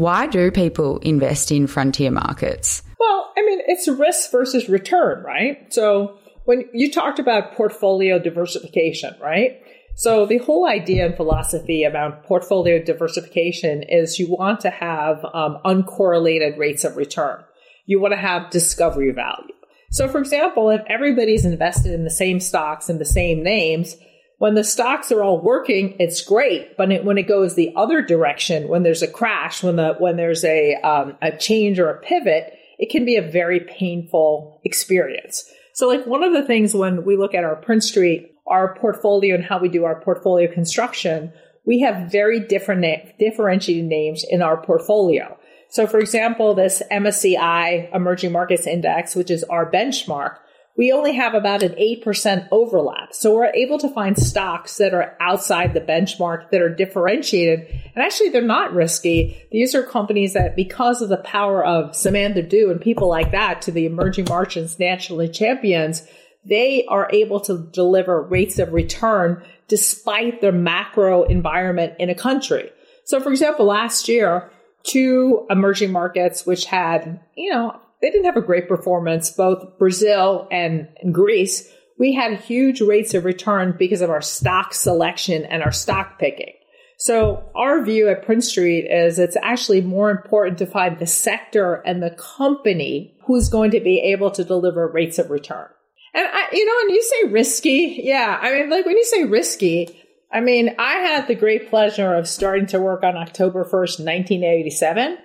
why 0.00 0.26
do 0.26 0.50
people 0.50 0.98
invest 1.00 1.52
in 1.52 1.66
frontier 1.66 2.10
markets? 2.10 2.82
Well, 2.98 3.32
I 3.36 3.44
mean, 3.44 3.60
it's 3.66 3.86
risk 3.86 4.30
versus 4.30 4.66
return, 4.66 5.22
right? 5.22 5.72
So 5.72 6.18
when 6.46 6.64
you 6.72 6.90
talked 6.90 7.18
about 7.18 7.52
portfolio 7.52 8.18
diversification, 8.18 9.14
right? 9.20 9.60
So 9.96 10.24
the 10.24 10.38
whole 10.38 10.66
idea 10.66 11.04
and 11.04 11.14
philosophy 11.14 11.84
about 11.84 12.24
portfolio 12.24 12.82
diversification 12.82 13.82
is 13.82 14.18
you 14.18 14.30
want 14.30 14.60
to 14.60 14.70
have 14.70 15.22
um, 15.34 15.58
uncorrelated 15.66 16.56
rates 16.56 16.84
of 16.84 16.96
return. 16.96 17.44
You 17.84 18.00
want 18.00 18.12
to 18.12 18.18
have 18.18 18.50
discovery 18.50 19.12
value. 19.12 19.52
So 19.90 20.08
for 20.08 20.18
example, 20.18 20.70
if 20.70 20.80
everybody's 20.86 21.44
invested 21.44 21.92
in 21.92 22.04
the 22.04 22.10
same 22.10 22.40
stocks 22.40 22.88
and 22.88 22.98
the 22.98 23.04
same 23.04 23.42
names, 23.42 23.96
when 24.40 24.54
the 24.54 24.64
stocks 24.64 25.12
are 25.12 25.22
all 25.22 25.38
working, 25.38 25.96
it's 25.98 26.22
great. 26.22 26.78
But 26.78 26.90
it, 26.90 27.04
when 27.04 27.18
it 27.18 27.28
goes 27.28 27.54
the 27.54 27.74
other 27.76 28.00
direction, 28.00 28.68
when 28.68 28.82
there's 28.82 29.02
a 29.02 29.06
crash, 29.06 29.62
when 29.62 29.76
the 29.76 29.96
when 29.98 30.16
there's 30.16 30.46
a 30.46 30.76
um, 30.76 31.18
a 31.20 31.36
change 31.36 31.78
or 31.78 31.90
a 31.90 32.00
pivot, 32.00 32.54
it 32.78 32.88
can 32.88 33.04
be 33.04 33.16
a 33.16 33.22
very 33.22 33.60
painful 33.60 34.62
experience. 34.64 35.44
So, 35.74 35.88
like 35.88 36.06
one 36.06 36.22
of 36.22 36.32
the 36.32 36.42
things 36.42 36.74
when 36.74 37.04
we 37.04 37.18
look 37.18 37.34
at 37.34 37.44
our 37.44 37.54
Prince 37.54 37.86
Street, 37.86 38.34
our 38.46 38.74
portfolio 38.76 39.34
and 39.34 39.44
how 39.44 39.58
we 39.58 39.68
do 39.68 39.84
our 39.84 40.00
portfolio 40.00 40.50
construction, 40.50 41.34
we 41.66 41.80
have 41.80 42.10
very 42.10 42.40
different 42.40 42.80
na- 42.80 43.12
differentiated 43.18 43.84
names 43.84 44.24
in 44.26 44.40
our 44.40 44.56
portfolio. 44.56 45.36
So, 45.68 45.86
for 45.86 45.98
example, 46.00 46.54
this 46.54 46.82
MSCI 46.90 47.94
Emerging 47.94 48.32
Markets 48.32 48.66
Index, 48.66 49.14
which 49.14 49.30
is 49.30 49.44
our 49.44 49.70
benchmark, 49.70 50.36
we 50.76 50.92
only 50.92 51.14
have 51.14 51.34
about 51.34 51.62
an 51.62 51.72
8% 51.72 52.48
overlap. 52.50 53.12
So 53.12 53.34
we're 53.34 53.52
able 53.52 53.78
to 53.78 53.88
find 53.88 54.18
stocks 54.18 54.78
that 54.78 54.94
are 54.94 55.16
outside 55.20 55.74
the 55.74 55.80
benchmark 55.80 56.50
that 56.50 56.62
are 56.62 56.74
differentiated. 56.74 57.66
And 57.94 58.04
actually, 58.04 58.30
they're 58.30 58.42
not 58.42 58.72
risky. 58.72 59.36
These 59.50 59.74
are 59.74 59.82
companies 59.82 60.34
that, 60.34 60.56
because 60.56 61.02
of 61.02 61.08
the 61.08 61.18
power 61.18 61.64
of 61.64 61.94
Samantha 61.94 62.42
Du 62.42 62.70
and 62.70 62.80
people 62.80 63.08
like 63.08 63.32
that 63.32 63.62
to 63.62 63.72
the 63.72 63.84
emerging 63.84 64.26
markets 64.28 64.78
nationally 64.78 65.28
champions, 65.28 66.06
they 66.44 66.86
are 66.86 67.10
able 67.12 67.40
to 67.40 67.58
deliver 67.58 68.22
rates 68.22 68.58
of 68.58 68.72
return 68.72 69.42
despite 69.68 70.40
the 70.40 70.52
macro 70.52 71.24
environment 71.24 71.94
in 71.98 72.10
a 72.10 72.14
country. 72.14 72.70
So, 73.04 73.20
for 73.20 73.30
example, 73.30 73.66
last 73.66 74.08
year, 74.08 74.50
two 74.82 75.46
emerging 75.50 75.92
markets, 75.92 76.46
which 76.46 76.64
had, 76.64 77.20
you 77.36 77.52
know, 77.52 77.78
they 78.00 78.10
didn't 78.10 78.24
have 78.24 78.36
a 78.36 78.42
great 78.42 78.68
performance, 78.68 79.30
both 79.30 79.78
Brazil 79.78 80.48
and, 80.50 80.88
and 81.02 81.14
Greece. 81.14 81.70
We 81.98 82.14
had 82.14 82.40
huge 82.40 82.80
rates 82.80 83.12
of 83.14 83.24
return 83.24 83.76
because 83.78 84.00
of 84.00 84.10
our 84.10 84.22
stock 84.22 84.72
selection 84.72 85.44
and 85.44 85.62
our 85.62 85.72
stock 85.72 86.18
picking. 86.18 86.54
So 86.96 87.50
our 87.54 87.82
view 87.82 88.08
at 88.08 88.26
Prince 88.26 88.48
Street 88.48 88.86
is 88.90 89.18
it's 89.18 89.36
actually 89.42 89.80
more 89.80 90.10
important 90.10 90.58
to 90.58 90.66
find 90.66 90.98
the 90.98 91.06
sector 91.06 91.76
and 91.86 92.02
the 92.02 92.10
company 92.10 93.16
who's 93.26 93.48
going 93.48 93.70
to 93.70 93.80
be 93.80 93.98
able 94.12 94.30
to 94.32 94.44
deliver 94.44 94.86
rates 94.86 95.18
of 95.18 95.30
return. 95.30 95.68
And 96.12 96.26
I, 96.26 96.48
you 96.52 96.66
know, 96.66 96.74
when 96.82 96.94
you 96.94 97.02
say 97.02 97.32
risky, 97.32 98.00
yeah, 98.02 98.38
I 98.40 98.52
mean, 98.52 98.70
like 98.70 98.84
when 98.84 98.96
you 98.96 99.04
say 99.04 99.24
risky, 99.24 99.98
I 100.32 100.40
mean, 100.40 100.74
I 100.78 100.94
had 100.94 101.26
the 101.26 101.34
great 101.34 101.70
pleasure 101.70 102.14
of 102.14 102.28
starting 102.28 102.66
to 102.66 102.80
work 102.80 103.02
on 103.02 103.16
October 103.16 103.64
1st, 103.64 104.04
1987. 104.04 105.18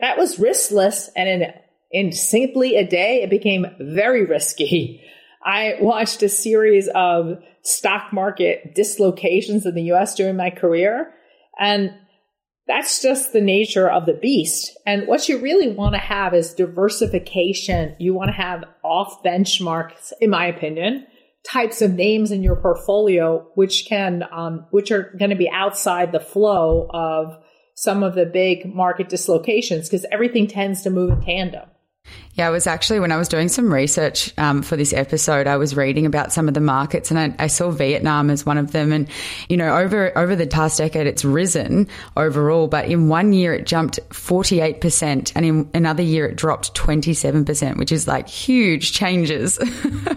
That 0.00 0.16
was 0.16 0.36
riskless 0.36 1.08
and 1.14 1.28
in 1.28 1.52
in 1.90 2.12
simply 2.12 2.76
a 2.76 2.86
day, 2.86 3.22
it 3.22 3.30
became 3.30 3.66
very 3.80 4.24
risky. 4.24 5.02
I 5.44 5.76
watched 5.80 6.22
a 6.22 6.28
series 6.28 6.88
of 6.94 7.38
stock 7.62 8.12
market 8.12 8.74
dislocations 8.74 9.66
in 9.66 9.74
the 9.74 9.92
US 9.92 10.14
during 10.14 10.36
my 10.36 10.50
career. 10.50 11.12
And 11.58 11.92
that's 12.66 13.00
just 13.00 13.32
the 13.32 13.40
nature 13.40 13.90
of 13.90 14.04
the 14.04 14.12
beast. 14.12 14.76
And 14.86 15.06
what 15.06 15.28
you 15.28 15.38
really 15.38 15.70
want 15.70 15.94
to 15.94 16.00
have 16.00 16.34
is 16.34 16.52
diversification. 16.52 17.96
You 17.98 18.12
want 18.12 18.28
to 18.28 18.36
have 18.36 18.64
off 18.84 19.22
benchmarks, 19.24 20.12
in 20.20 20.30
my 20.30 20.46
opinion, 20.46 21.06
types 21.50 21.80
of 21.80 21.94
names 21.94 22.30
in 22.30 22.42
your 22.42 22.56
portfolio, 22.56 23.48
which 23.54 23.86
can, 23.88 24.22
um, 24.30 24.66
which 24.70 24.90
are 24.90 25.14
going 25.18 25.30
to 25.30 25.36
be 25.36 25.48
outside 25.48 26.12
the 26.12 26.20
flow 26.20 26.88
of 26.92 27.42
some 27.74 28.02
of 28.02 28.14
the 28.14 28.26
big 28.26 28.66
market 28.74 29.08
dislocations 29.08 29.88
because 29.88 30.04
everything 30.12 30.46
tends 30.46 30.82
to 30.82 30.90
move 30.90 31.10
in 31.10 31.20
tandem. 31.22 31.68
Yeah, 32.38 32.46
I 32.46 32.50
was 32.50 32.68
actually, 32.68 33.00
when 33.00 33.10
I 33.10 33.16
was 33.16 33.26
doing 33.26 33.48
some 33.48 33.72
research 33.72 34.32
um, 34.38 34.62
for 34.62 34.76
this 34.76 34.92
episode, 34.92 35.48
I 35.48 35.56
was 35.56 35.74
reading 35.74 36.06
about 36.06 36.32
some 36.32 36.46
of 36.46 36.54
the 36.54 36.60
markets 36.60 37.10
and 37.10 37.18
I, 37.18 37.34
I, 37.36 37.46
saw 37.48 37.72
Vietnam 37.72 38.30
as 38.30 38.46
one 38.46 38.58
of 38.58 38.70
them. 38.70 38.92
And, 38.92 39.08
you 39.48 39.56
know, 39.56 39.76
over, 39.76 40.16
over 40.16 40.36
the 40.36 40.46
past 40.46 40.78
decade, 40.78 41.08
it's 41.08 41.24
risen 41.24 41.88
overall, 42.16 42.68
but 42.68 42.84
in 42.84 43.08
one 43.08 43.32
year 43.32 43.54
it 43.54 43.66
jumped 43.66 43.98
48% 44.10 45.32
and 45.34 45.44
in 45.44 45.68
another 45.74 46.04
year 46.04 46.26
it 46.26 46.36
dropped 46.36 46.74
27%, 46.74 47.76
which 47.76 47.90
is 47.90 48.06
like 48.06 48.28
huge 48.28 48.92
changes. 48.92 49.58
yeah, 49.84 50.14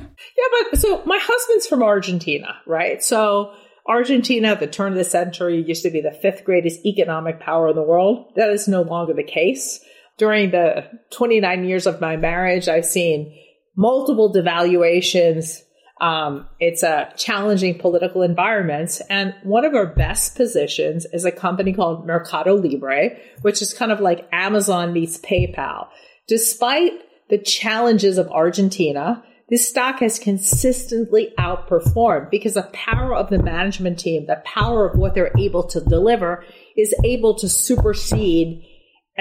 but 0.70 0.80
so 0.80 1.02
my 1.06 1.20
husband's 1.20 1.65
from 1.65 1.82
Argentina, 1.82 2.56
right? 2.67 3.04
So 3.04 3.52
Argentina 3.88 4.50
at 4.50 4.60
the 4.60 4.67
turn 4.67 4.91
of 4.91 4.98
the 5.00 5.04
century 5.04 5.60
used 5.60 5.82
to 5.84 5.89
be 5.89 6.02
the 6.02 6.12
fifth 6.12 6.46
greatest 6.46 6.86
economic 6.86 7.39
power 7.39 7.70
in 7.70 7.76
the 7.76 7.82
world. 7.82 8.32
That 8.36 8.52
is 8.52 8.67
no 8.67 8.84
longer 8.84 9.13
the 9.13 9.24
case 9.24 9.84
during 10.22 10.52
the 10.52 10.88
29 11.10 11.64
years 11.64 11.88
of 11.88 12.00
my 12.00 12.16
marriage, 12.16 12.70
I've 12.70 12.86
seen 12.86 13.36
multiple 13.76 14.32
devaluations. 14.32 15.64
Um, 16.00 16.48
it's 16.60 16.84
a 16.84 17.12
challenging 17.18 17.80
political 17.80 18.22
environment. 18.22 19.02
And 19.10 19.34
one 19.42 19.66
of 19.66 19.74
our 19.74 19.88
best 19.88 20.36
positions 20.36 21.08
is 21.12 21.26
a 21.26 21.32
company 21.32 21.74
called 21.74 22.06
Mercado 22.06 22.54
Libre, 22.54 23.18
which 23.42 23.64
is 23.64 23.74
kind 23.74 23.92
of 23.92 24.00
like 24.00 24.30
Amazon 24.32 24.94
meets 24.94 25.18
PayPal. 25.18 25.88
Despite 26.28 26.92
the 27.32 27.40
challenges 27.40 28.20
of 28.20 28.30
Argentina, 28.30 29.24
this 29.50 29.68
stock 29.68 30.02
has 30.02 30.20
consistently 30.20 31.34
outperformed 31.40 32.30
because 32.30 32.54
the 32.54 32.70
power 32.74 33.16
of 33.16 33.32
the 33.32 33.42
management 33.42 33.98
team, 33.98 34.28
the 34.28 34.44
power 34.46 34.88
of 34.88 35.00
what 35.00 35.16
they're 35.16 35.34
able 35.40 35.64
to 35.70 35.82
deliver 35.82 36.46
is 36.78 36.94
able 37.04 37.34
to 37.40 37.50
supersede 37.50 38.68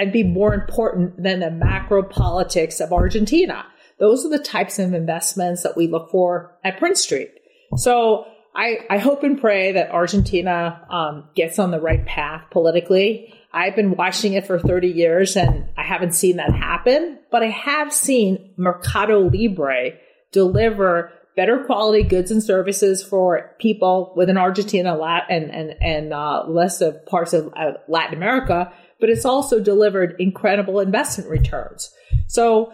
and 0.01 0.11
be 0.11 0.23
more 0.23 0.55
important 0.55 1.21
than 1.21 1.41
the 1.41 1.51
macro 1.51 2.01
politics 2.01 2.79
of 2.79 2.91
Argentina. 2.91 3.67
Those 3.99 4.25
are 4.25 4.29
the 4.29 4.39
types 4.39 4.79
of 4.79 4.95
investments 4.95 5.61
that 5.61 5.77
we 5.77 5.85
look 5.85 6.09
for 6.09 6.57
at 6.63 6.79
Prince 6.79 7.03
Street. 7.03 7.29
So 7.75 8.25
I, 8.55 8.79
I 8.89 8.97
hope 8.97 9.21
and 9.21 9.39
pray 9.39 9.73
that 9.73 9.91
Argentina 9.91 10.87
um, 10.89 11.29
gets 11.35 11.59
on 11.59 11.69
the 11.69 11.79
right 11.79 12.03
path 12.03 12.45
politically. 12.49 13.31
I've 13.53 13.75
been 13.75 13.95
watching 13.95 14.33
it 14.33 14.47
for 14.47 14.57
30 14.57 14.87
years 14.87 15.37
and 15.37 15.69
I 15.77 15.83
haven't 15.83 16.15
seen 16.15 16.37
that 16.37 16.51
happen, 16.51 17.19
but 17.29 17.43
I 17.43 17.51
have 17.51 17.93
seen 17.93 18.55
Mercado 18.57 19.29
Libre 19.29 19.91
deliver 20.31 21.11
better 21.35 21.63
quality 21.63 22.01
goods 22.01 22.31
and 22.31 22.41
services 22.41 23.03
for 23.03 23.55
people 23.59 24.13
within 24.15 24.35
Argentina 24.35 24.97
and, 25.29 25.51
and, 25.51 25.75
and 25.79 26.11
uh, 26.11 26.45
less 26.47 26.81
of 26.81 27.05
parts 27.05 27.33
of 27.33 27.53
uh, 27.55 27.73
Latin 27.87 28.15
America 28.15 28.73
but 29.01 29.09
it's 29.09 29.25
also 29.25 29.59
delivered 29.59 30.15
incredible 30.19 30.79
investment 30.79 31.29
returns. 31.29 31.91
So 32.27 32.71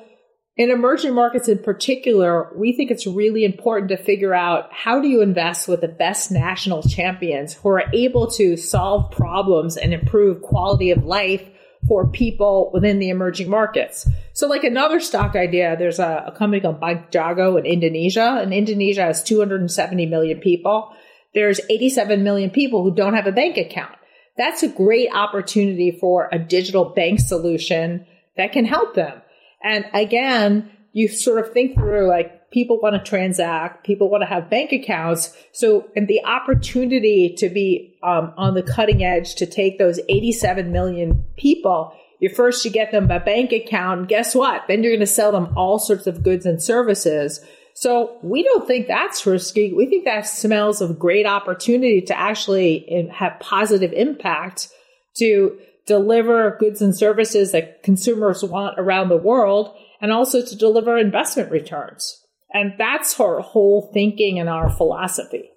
In 0.58 0.72
emerging 0.72 1.14
markets 1.14 1.48
in 1.48 1.60
particular, 1.60 2.52
we 2.56 2.74
think 2.74 2.90
it's 2.90 3.06
really 3.06 3.46
important 3.46 3.90
to 3.90 3.98
figure 3.98 4.34
out 4.34 4.70
how 4.72 5.00
do 5.00 5.08
you 5.08 5.22
invest 5.22 5.68
with 5.68 5.82
the 5.82 5.88
best 5.88 6.32
national 6.32 6.82
champions 6.82 7.54
who 7.54 7.70
are 7.70 7.84
able 7.94 8.26
to 8.32 8.58
solve 8.58 9.12
problems 9.12 9.78
and 9.78 9.94
improve 9.94 10.42
quality 10.42 10.90
of 10.90 11.06
life 11.06 11.48
for 11.88 12.08
people 12.08 12.72
within 12.74 12.98
the 12.98 13.10
emerging 13.10 13.52
markets. 13.52 14.10
So 14.34 14.48
like 14.48 14.64
another 14.64 15.00
stock 15.00 15.36
idea, 15.36 15.76
there's 15.78 16.00
a, 16.00 16.24
a 16.28 16.32
company 16.32 16.60
called 16.60 16.82
Bank 16.82 17.14
Jago 17.14 17.56
in 17.58 17.68
Indonesia, 17.68 18.40
and 18.42 18.52
Indonesia 18.52 19.04
has 19.04 19.24
270 19.24 20.08
million 20.08 20.40
people. 20.40 20.92
There's 21.36 21.62
87 21.70 22.24
million 22.24 22.50
people 22.50 22.82
who 22.82 22.96
don't 22.96 23.14
have 23.14 23.28
a 23.28 23.32
bank 23.32 23.58
account. 23.58 23.94
That's 24.38 24.64
a 24.64 24.68
great 24.68 25.10
opportunity 25.14 25.92
for 25.92 26.30
a 26.32 26.40
digital 26.40 26.86
bank 26.86 27.20
solution 27.20 28.06
that 28.36 28.52
can 28.52 28.66
help 28.66 28.94
them. 28.94 29.22
And 29.64 29.86
again, 29.94 30.70
you 30.94 31.08
sort 31.08 31.40
of 31.40 31.54
think 31.54 31.76
through 31.76 32.08
like 32.08 32.50
people 32.52 32.80
want 32.80 32.96
to 32.96 33.10
transact, 33.10 33.86
people 33.86 34.10
want 34.10 34.22
to 34.22 34.28
have 34.28 34.50
bank 34.50 34.72
accounts. 34.72 35.36
So, 35.52 35.90
and 35.96 36.08
the 36.08 36.24
opportunity 36.24 37.36
to 37.38 37.50
be 37.50 37.98
um, 38.04 38.34
on 38.38 38.54
the 38.54 38.64
cutting 38.64 39.04
edge 39.04 39.36
to 39.36 39.46
take 39.46 39.78
those 39.78 40.00
87 40.08 40.72
million 40.72 41.26
people, 41.36 41.94
you 42.20 42.30
first 42.30 42.66
you 42.66 42.72
get 42.72 42.92
them 42.92 43.12
a 43.12 43.20
bank 43.20 43.52
account. 43.52 44.08
Guess 44.08 44.34
what? 44.34 44.64
Then 44.68 44.82
you're 44.84 44.94
going 44.94 45.00
to 45.02 45.08
sell 45.08 45.32
them 45.32 45.54
all 45.56 45.78
sorts 45.78 46.08
of 46.08 46.24
goods 46.24 46.46
and 46.46 46.62
services. 46.62 47.44
So 47.80 48.18
we 48.24 48.42
don't 48.42 48.66
think 48.66 48.88
that's 48.88 49.28
risky. 49.28 49.72
We 49.72 49.86
think 49.86 50.06
that 50.06 50.22
smells 50.22 50.82
of 50.82 50.98
great 50.98 51.28
opportunity 51.28 52.02
to 52.02 52.18
actually 52.18 53.08
have 53.14 53.40
positive 53.40 53.94
impact 53.94 54.70
to 55.18 55.60
deliver 55.86 56.58
goods 56.60 56.82
and 56.82 56.98
services 56.98 57.52
that 57.52 57.84
consumers 57.84 58.44
want 58.44 58.80
around 58.80 59.10
the 59.10 59.18
world 59.18 59.78
and 60.02 60.12
also 60.12 60.44
to 60.44 60.56
deliver 60.56 60.98
investment 60.98 61.52
returns. 61.52 62.20
And 62.52 62.74
that's 62.80 63.20
our 63.20 63.42
whole 63.42 63.92
thinking 63.94 64.40
and 64.40 64.50
our 64.50 64.72
philosophy. 64.72 65.52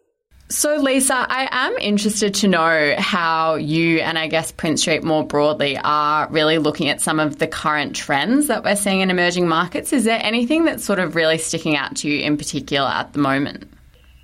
So, 0.51 0.79
Lisa, 0.79 1.15
I 1.15 1.49
am 1.53 1.79
interested 1.79 2.35
to 2.35 2.49
know 2.49 2.97
how 2.99 3.55
you 3.55 4.01
and 4.01 4.19
I 4.19 4.27
guess 4.27 4.51
Prince 4.51 4.81
Street 4.81 5.05
more 5.05 5.25
broadly 5.25 5.79
are 5.79 6.29
really 6.29 6.59
looking 6.59 6.89
at 6.89 7.01
some 7.01 7.21
of 7.21 7.39
the 7.39 7.47
current 7.47 7.95
trends 7.95 8.49
that 8.49 8.65
we're 8.65 8.75
seeing 8.75 8.99
in 8.99 9.11
emerging 9.11 9.47
markets. 9.47 9.93
Is 9.93 10.03
there 10.03 10.19
anything 10.21 10.65
that's 10.65 10.85
sort 10.85 10.99
of 10.99 11.15
really 11.15 11.39
sticking 11.39 11.77
out 11.77 11.95
to 11.99 12.09
you 12.09 12.25
in 12.25 12.37
particular 12.37 12.89
at 12.89 13.13
the 13.13 13.21
moment? 13.21 13.73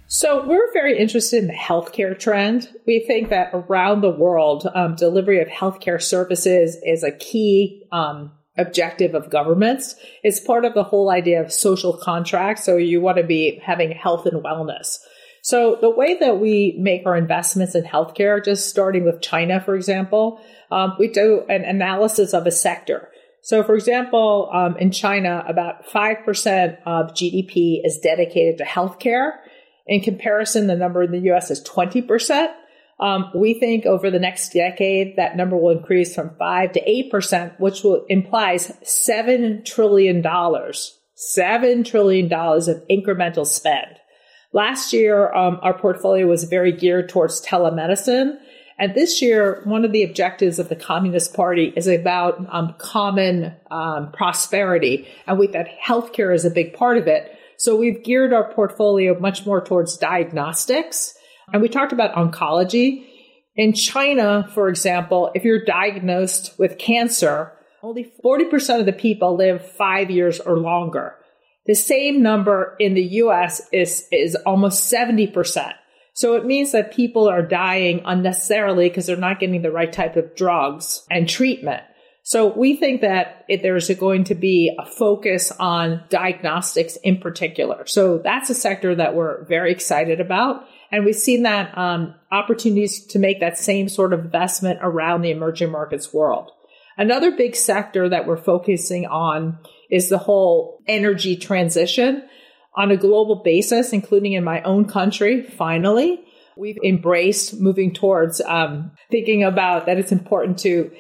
So, 0.09 0.45
we're 0.45 0.73
very 0.73 0.99
interested 0.99 1.39
in 1.39 1.47
the 1.47 1.55
healthcare 1.55 2.19
trend. 2.19 2.71
We 2.89 3.05
think 3.07 3.29
that 3.29 3.51
around 3.53 4.01
the 4.01 4.11
world, 4.11 4.69
um, 4.75 4.97
delivery 4.97 5.41
of 5.41 5.47
healthcare 5.47 6.03
services 6.03 6.77
is 6.83 7.05
a 7.05 7.13
key 7.13 7.87
um, 7.93 8.33
objective 8.59 9.15
of 9.15 9.31
governments. 9.31 9.95
It's 10.25 10.41
part 10.41 10.65
of 10.65 10.75
the 10.75 10.83
whole 10.83 11.09
idea 11.09 11.41
of 11.41 11.53
social 11.53 11.97
contract. 11.97 12.65
So, 12.65 12.79
you 12.79 13.01
want 13.01 13.19
to 13.19 13.25
be 13.25 13.61
having 13.65 13.93
health 13.93 14.27
and 14.27 14.43
wellness. 14.43 14.99
So 15.47 15.79
the 15.81 15.91
way 15.91 16.19
that 16.19 16.41
we 16.41 16.75
make 16.77 17.07
our 17.07 17.17
investments 17.17 17.77
in 17.77 17.85
healthcare, 17.85 18.45
just 18.45 18.69
starting 18.69 19.05
with 19.05 19.23
China, 19.23 19.61
for 19.61 19.77
example, 19.77 20.41
um, 20.73 20.97
we 20.99 21.07
do 21.07 21.45
an 21.49 21.63
analysis 21.63 22.35
of 22.35 22.49
a 22.49 22.51
sector. 22.51 23.11
So, 23.43 23.63
for 23.63 23.77
example, 23.77 24.51
um, 24.53 24.77
in 24.77 24.91
China, 24.91 25.45
about 25.47 25.87
5% 25.87 26.79
of 26.85 27.15
GDP 27.15 27.79
is 27.85 28.01
dedicated 28.03 28.59
to 28.59 28.65
healthcare. 28.65 29.35
In 29.87 30.01
comparison, 30.01 30.67
the 30.67 30.75
number 30.75 31.05
in 31.05 31.13
the 31.13 31.31
US 31.31 31.53
is 31.53 31.63
20%. 31.63 32.49
Um, 32.99 33.31
we 33.33 33.55
think 33.55 33.87
over 33.87 34.11
the 34.11 34.19
next 34.19 34.53
decade, 34.53 35.15
that 35.15 35.37
number 35.37 35.57
will 35.57 35.79
increase 35.79 36.13
from 36.13 36.35
5 36.41 36.73
to 36.73 37.09
8%, 37.13 37.61
which 37.61 37.85
will 37.85 38.05
implies 38.09 38.73
$7 38.83 39.65
trillion, 39.65 40.25
$7 40.25 41.85
trillion 41.85 42.33
of 42.33 42.89
incremental 42.91 43.47
spend. 43.47 44.01
Last 44.53 44.93
year, 44.93 45.33
um, 45.35 45.59
our 45.63 45.77
portfolio 45.77 46.27
was 46.27 46.45
very 46.45 46.73
geared 46.73 47.09
towards 47.09 47.45
telemedicine. 47.45 48.39
And 48.79 48.95
this 48.95 49.23
year, 49.23 49.63
one 49.65 49.85
of 49.85 49.93
the 49.93 50.03
objectives 50.03 50.59
of 50.59 50.69
the 50.69 50.77
Communist 50.77 51.35
Party 51.35 51.73
is 51.77 51.87
about 51.87 52.45
um, 52.51 52.75
common 52.79 53.55
um, 53.71 54.13
prosperity. 54.13 55.09
And 55.27 55.39
we 55.39 55.47
that, 55.49 55.69
healthcare 55.85 56.35
is 56.35 56.45
a 56.45 56.51
big 56.51 56.75
part 56.75 56.99
of 56.99 57.07
it. 57.07 57.33
So 57.57 57.77
we've 57.77 58.03
geared 58.05 58.35
our 58.35 58.53
portfolio 58.53 59.19
much 59.19 59.47
more 59.47 59.65
towards 59.65 59.97
diagnostics. 59.97 61.15
And 61.53 61.63
we 61.63 61.69
talked 61.69 61.93
about 61.93 62.15
oncology. 62.15 63.07
In 63.55 63.73
China, 63.73 64.49
for 64.53 64.69
example, 64.69 65.31
if 65.35 65.45
you're 65.45 65.65
diagnosed 65.65 66.59
with 66.59 66.77
cancer, 66.77 67.53
only 67.83 68.13
40% 68.23 68.81
of 68.81 68.87
the 68.87 68.93
people 68.93 69.37
live 69.37 69.67
five 69.73 70.11
years 70.11 70.41
or 70.41 70.59
longer. 70.59 71.17
The 71.67 71.75
same 71.75 72.23
number 72.23 72.77
in 72.79 72.95
the 72.95 73.03
US 73.03 73.63
is, 73.73 74.07
is 74.13 74.37
almost 74.47 74.93
70%. 74.93 75.73
So 76.13 76.35
it 76.37 76.47
means 76.47 76.73
that 76.73 76.95
people 76.95 77.29
are 77.29 77.43
dying 77.43 78.03
unnecessarily 78.05 78.89
because 78.89 79.07
they're 79.07 79.17
not 79.17 79.39
getting 79.39 79.63
the 79.63 79.71
right 79.71 79.93
type 79.93 80.17
of 80.17 80.35
drugs 80.35 81.05
and 81.11 81.29
treatment. 81.29 81.83
So 82.23 82.53
we 82.53 82.75
think 82.75 83.03
that 83.03 83.45
it, 83.49 83.63
there's 83.63 83.89
going 83.91 84.25
to 84.25 84.35
be 84.35 84.75
a 84.79 84.85
focus 84.85 85.53
on 85.61 86.03
diagnostics 86.09 86.97
in 87.05 87.19
particular. 87.19 87.87
So 87.87 88.19
that's 88.19 88.51
a 88.51 88.55
sector 88.55 88.97
that 88.97 89.15
we're 89.15 89.45
very 89.45 89.71
excited 89.71 90.21
about. 90.21 90.65
And 90.91 91.05
we've 91.05 91.15
seen 91.15 91.43
that 91.43 91.77
um, 91.79 92.15
opportunities 92.33 93.05
to 93.09 93.19
make 93.19 93.41
that 93.41 93.59
same 93.59 93.89
sort 93.89 94.13
of 94.13 94.25
investment 94.25 94.81
around 94.83 95.23
the 95.23 95.31
emerging 95.31 95.71
markets 95.71 96.13
world. 96.13 96.51
Another 96.97 97.31
big 97.31 97.55
sector 97.55 98.09
that 98.09 98.27
we're 98.27 98.37
focusing 98.37 99.07
on 99.07 99.59
is 99.91 100.09
the 100.09 100.19
whole 100.19 100.83
energy 100.87 101.37
transition 101.37 102.23
on 102.75 102.91
a 102.91 102.97
global 102.97 103.43
basis, 103.43 103.93
including 103.93 104.33
in 104.33 104.45
my 104.45 104.63
own 104.63 104.87
country. 104.87 105.43
Finally, 105.43 106.23
we've 106.57 106.79
embraced 106.85 107.59
moving 107.61 107.93
towards 107.93 108.41
um, 108.43 108.93
thinking 109.11 109.43
about 109.45 109.87
that 109.87 109.99
it's 109.99 110.13
important 110.13 110.59
to 110.59 110.91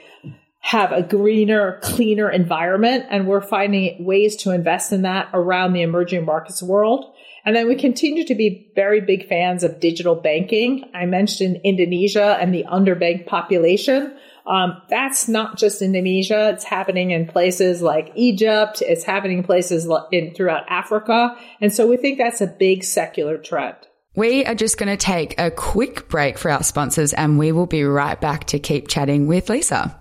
have 0.60 0.90
a 0.90 1.02
greener, 1.02 1.78
cleaner 1.82 2.28
environment. 2.28 3.04
And 3.08 3.28
we're 3.28 3.40
finding 3.40 4.04
ways 4.04 4.34
to 4.36 4.50
invest 4.50 4.92
in 4.92 5.02
that 5.02 5.28
around 5.32 5.74
the 5.74 5.82
emerging 5.82 6.24
markets 6.24 6.60
world. 6.60 7.14
And 7.44 7.54
then 7.54 7.68
we 7.68 7.76
continue 7.76 8.24
to 8.24 8.34
be 8.34 8.72
very 8.74 9.00
big 9.00 9.28
fans 9.28 9.62
of 9.62 9.78
digital 9.78 10.16
banking. 10.16 10.90
I 10.92 11.06
mentioned 11.06 11.60
Indonesia 11.62 12.36
and 12.40 12.52
the 12.52 12.64
underbanked 12.64 13.26
population. 13.26 14.16
Um, 14.46 14.80
that's 14.88 15.28
not 15.28 15.58
just 15.58 15.82
Indonesia. 15.82 16.50
It's 16.50 16.64
happening 16.64 17.10
in 17.10 17.26
places 17.26 17.82
like 17.82 18.12
Egypt. 18.14 18.80
It's 18.80 19.04
happening 19.04 19.38
in 19.38 19.44
places 19.44 19.88
in 20.12 20.34
throughout 20.34 20.64
Africa. 20.68 21.36
And 21.60 21.72
so 21.72 21.86
we 21.86 21.96
think 21.96 22.18
that's 22.18 22.40
a 22.40 22.46
big 22.46 22.84
secular 22.84 23.38
trend. 23.38 23.76
We 24.14 24.46
are 24.46 24.54
just 24.54 24.78
going 24.78 24.88
to 24.88 24.96
take 24.96 25.38
a 25.38 25.50
quick 25.50 26.08
break 26.08 26.38
for 26.38 26.50
our 26.50 26.62
sponsors 26.62 27.12
and 27.12 27.38
we 27.38 27.52
will 27.52 27.66
be 27.66 27.84
right 27.84 28.18
back 28.18 28.44
to 28.46 28.58
keep 28.58 28.88
chatting 28.88 29.26
with 29.26 29.50
Lisa. 29.50 30.00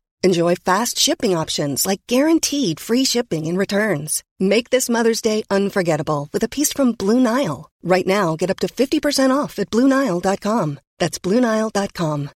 Enjoy 0.23 0.53
fast 0.55 0.99
shipping 0.99 1.35
options 1.35 1.83
like 1.83 2.01
guaranteed 2.05 2.79
free 2.79 3.05
shipping 3.05 3.47
and 3.47 3.57
returns. 3.57 4.23
Make 4.39 4.69
this 4.69 4.87
Mother's 4.87 5.19
Day 5.19 5.43
unforgettable 5.49 6.29
with 6.31 6.43
a 6.43 6.49
piece 6.49 6.71
from 6.71 6.91
Blue 6.91 7.19
Nile. 7.19 7.71
Right 7.81 8.05
now, 8.05 8.35
get 8.35 8.51
up 8.51 8.59
to 8.59 8.67
50% 8.67 9.35
off 9.35 9.57
at 9.57 9.71
BlueNile.com. 9.71 10.79
That's 10.99 11.17
BlueNile.com. 11.17 12.29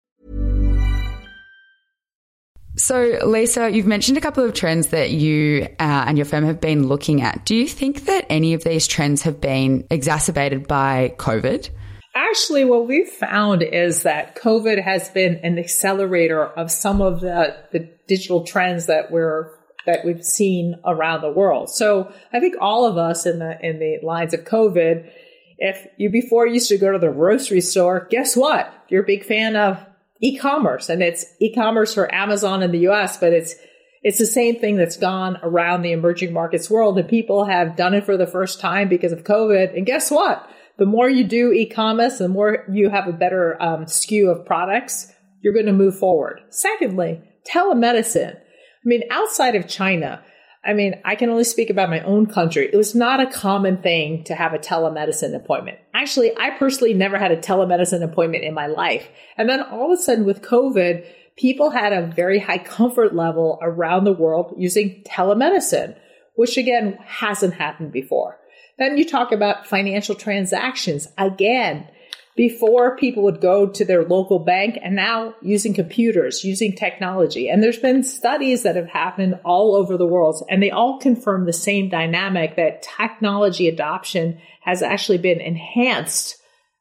So, 2.75 3.19
Lisa, 3.25 3.69
you've 3.69 3.85
mentioned 3.85 4.17
a 4.17 4.21
couple 4.21 4.43
of 4.43 4.53
trends 4.53 4.87
that 4.87 5.11
you 5.11 5.67
uh, 5.79 6.05
and 6.07 6.17
your 6.17 6.25
firm 6.25 6.45
have 6.45 6.59
been 6.59 6.87
looking 6.87 7.21
at. 7.21 7.45
Do 7.45 7.53
you 7.53 7.67
think 7.67 8.05
that 8.05 8.25
any 8.29 8.53
of 8.53 8.63
these 8.63 8.87
trends 8.87 9.21
have 9.23 9.39
been 9.39 9.85
exacerbated 9.91 10.67
by 10.67 11.13
COVID? 11.17 11.69
Actually, 12.15 12.63
what 12.63 12.87
we've 12.87 13.09
found 13.09 13.63
is 13.63 14.03
that 14.03 14.35
COVID 14.35 14.81
has 14.83 15.09
been 15.09 15.37
an 15.37 15.57
accelerator 15.57 16.45
of 16.45 16.71
some 16.71 17.01
of 17.01 17.21
the, 17.21 17.55
the 17.71 17.89
digital 18.07 18.45
trends 18.45 18.85
that 18.85 19.11
we're 19.11 19.49
that 19.85 20.05
we've 20.05 20.23
seen 20.23 20.75
around 20.85 21.21
the 21.21 21.31
world. 21.31 21.69
So 21.69 22.13
I 22.31 22.39
think 22.39 22.55
all 22.61 22.85
of 22.85 22.97
us 22.97 23.25
in 23.25 23.39
the 23.39 23.57
in 23.61 23.79
the 23.79 23.99
lines 24.05 24.33
of 24.33 24.41
COVID, 24.41 25.09
if 25.57 25.87
you 25.97 26.09
before 26.09 26.47
used 26.47 26.69
to 26.69 26.77
go 26.77 26.91
to 26.91 26.99
the 26.99 27.11
grocery 27.11 27.61
store, 27.61 28.07
guess 28.09 28.35
what? 28.35 28.71
You're 28.89 29.03
a 29.03 29.07
big 29.07 29.25
fan 29.25 29.55
of 29.55 29.83
e-commerce 30.21 30.89
and 30.89 31.01
it's 31.01 31.25
e-commerce 31.39 31.93
for 31.93 32.13
Amazon 32.13 32.63
in 32.63 32.71
the 32.71 32.87
US, 32.89 33.17
but 33.17 33.33
it's 33.33 33.55
it's 34.03 34.19
the 34.19 34.25
same 34.25 34.59
thing 34.59 34.75
that's 34.75 34.97
gone 34.97 35.39
around 35.41 35.81
the 35.81 35.93
emerging 35.93 36.33
markets 36.33 36.69
world 36.69 36.99
and 36.99 37.09
people 37.09 37.45
have 37.45 37.75
done 37.75 37.93
it 37.93 38.05
for 38.05 38.17
the 38.17 38.27
first 38.27 38.59
time 38.59 38.89
because 38.89 39.13
of 39.13 39.23
COVID. 39.23 39.75
And 39.75 39.85
guess 39.85 40.11
what? 40.11 40.47
The 40.77 40.85
more 40.85 41.09
you 41.09 41.23
do 41.23 41.51
e-commerce, 41.51 42.17
the 42.17 42.27
more 42.27 42.65
you 42.71 42.89
have 42.89 43.07
a 43.07 43.13
better 43.13 43.61
um, 43.61 43.87
skew 43.87 44.29
of 44.29 44.45
products, 44.45 45.11
you're 45.41 45.53
going 45.53 45.67
to 45.67 45.73
move 45.73 45.97
forward. 45.97 46.41
Secondly, 46.49 47.21
telemedicine. 47.47 48.35
I 48.35 48.85
mean, 48.85 49.03
outside 49.11 49.55
of 49.55 49.67
China, 49.67 50.23
I 50.65 50.73
mean, 50.73 50.95
I 51.03 51.15
can 51.15 51.29
only 51.29 51.43
speak 51.43 51.69
about 51.69 51.89
my 51.89 51.99
own 52.01 52.25
country. 52.25 52.69
It 52.71 52.77
was 52.77 52.95
not 52.95 53.19
a 53.19 53.29
common 53.29 53.81
thing 53.81 54.23
to 54.25 54.35
have 54.35 54.53
a 54.53 54.59
telemedicine 54.59 55.35
appointment. 55.35 55.77
Actually, 55.93 56.31
I 56.37 56.51
personally 56.51 56.93
never 56.93 57.17
had 57.17 57.31
a 57.31 57.37
telemedicine 57.37 58.01
appointment 58.01 58.45
in 58.45 58.53
my 58.53 58.67
life. 58.67 59.07
And 59.37 59.49
then 59.49 59.61
all 59.61 59.91
of 59.91 59.99
a 59.99 60.01
sudden 60.01 60.25
with 60.25 60.41
COVID, 60.41 61.05
people 61.35 61.69
had 61.69 61.91
a 61.91 62.07
very 62.07 62.39
high 62.39 62.59
comfort 62.59 63.13
level 63.13 63.59
around 63.61 64.05
the 64.05 64.13
world 64.13 64.55
using 64.57 65.03
telemedicine, 65.05 65.97
which 66.35 66.57
again 66.57 66.97
hasn't 67.05 67.55
happened 67.55 67.91
before. 67.91 68.39
Then 68.77 68.97
you 68.97 69.07
talk 69.07 69.31
about 69.31 69.67
financial 69.67 70.15
transactions. 70.15 71.07
Again, 71.17 71.87
before 72.35 72.97
people 72.97 73.23
would 73.23 73.41
go 73.41 73.67
to 73.67 73.85
their 73.85 74.03
local 74.03 74.39
bank 74.39 74.79
and 74.81 74.95
now 74.95 75.35
using 75.41 75.73
computers, 75.73 76.43
using 76.43 76.75
technology. 76.75 77.47
And 77.49 77.61
there's 77.61 77.77
been 77.77 78.03
studies 78.03 78.63
that 78.63 78.75
have 78.75 78.87
happened 78.87 79.39
all 79.45 79.75
over 79.75 79.97
the 79.97 80.07
world 80.07 80.43
and 80.49 80.61
they 80.61 80.71
all 80.71 80.99
confirm 80.99 81.45
the 81.45 81.53
same 81.53 81.89
dynamic 81.89 82.55
that 82.55 82.81
technology 82.81 83.67
adoption 83.67 84.39
has 84.61 84.81
actually 84.81 85.19
been 85.19 85.41
enhanced 85.41 86.37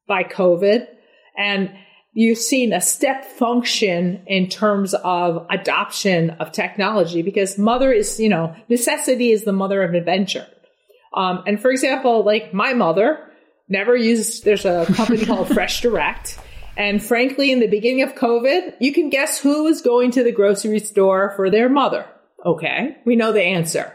by 0.08 0.24
COVID. 0.24 0.86
And 1.36 1.70
you've 2.14 2.38
seen 2.38 2.72
a 2.72 2.80
step 2.80 3.24
function 3.24 4.22
in 4.26 4.48
terms 4.48 4.94
of 4.94 5.46
adoption 5.50 6.30
of 6.30 6.52
technology 6.52 7.20
because 7.20 7.58
mother 7.58 7.92
is, 7.92 8.18
you 8.18 8.30
know, 8.30 8.56
necessity 8.70 9.32
is 9.32 9.44
the 9.44 9.52
mother 9.52 9.82
of 9.82 9.92
adventure. 9.92 10.46
Um, 11.14 11.44
and 11.46 11.60
for 11.60 11.70
example, 11.70 12.24
like 12.24 12.54
my 12.54 12.72
mother, 12.72 13.30
never 13.68 13.96
used, 13.96 14.44
there's 14.44 14.64
a 14.64 14.86
company 14.94 15.24
called 15.24 15.48
Fresh 15.54 15.80
Direct. 15.80 16.38
And 16.76 17.02
frankly, 17.02 17.52
in 17.52 17.60
the 17.60 17.66
beginning 17.66 18.02
of 18.02 18.14
COVID, 18.14 18.74
you 18.80 18.92
can 18.92 19.10
guess 19.10 19.38
who 19.38 19.64
was 19.64 19.82
going 19.82 20.10
to 20.12 20.24
the 20.24 20.32
grocery 20.32 20.78
store 20.78 21.32
for 21.36 21.50
their 21.50 21.68
mother. 21.68 22.06
Okay. 22.44 22.96
We 23.04 23.16
know 23.16 23.32
the 23.32 23.42
answer. 23.42 23.92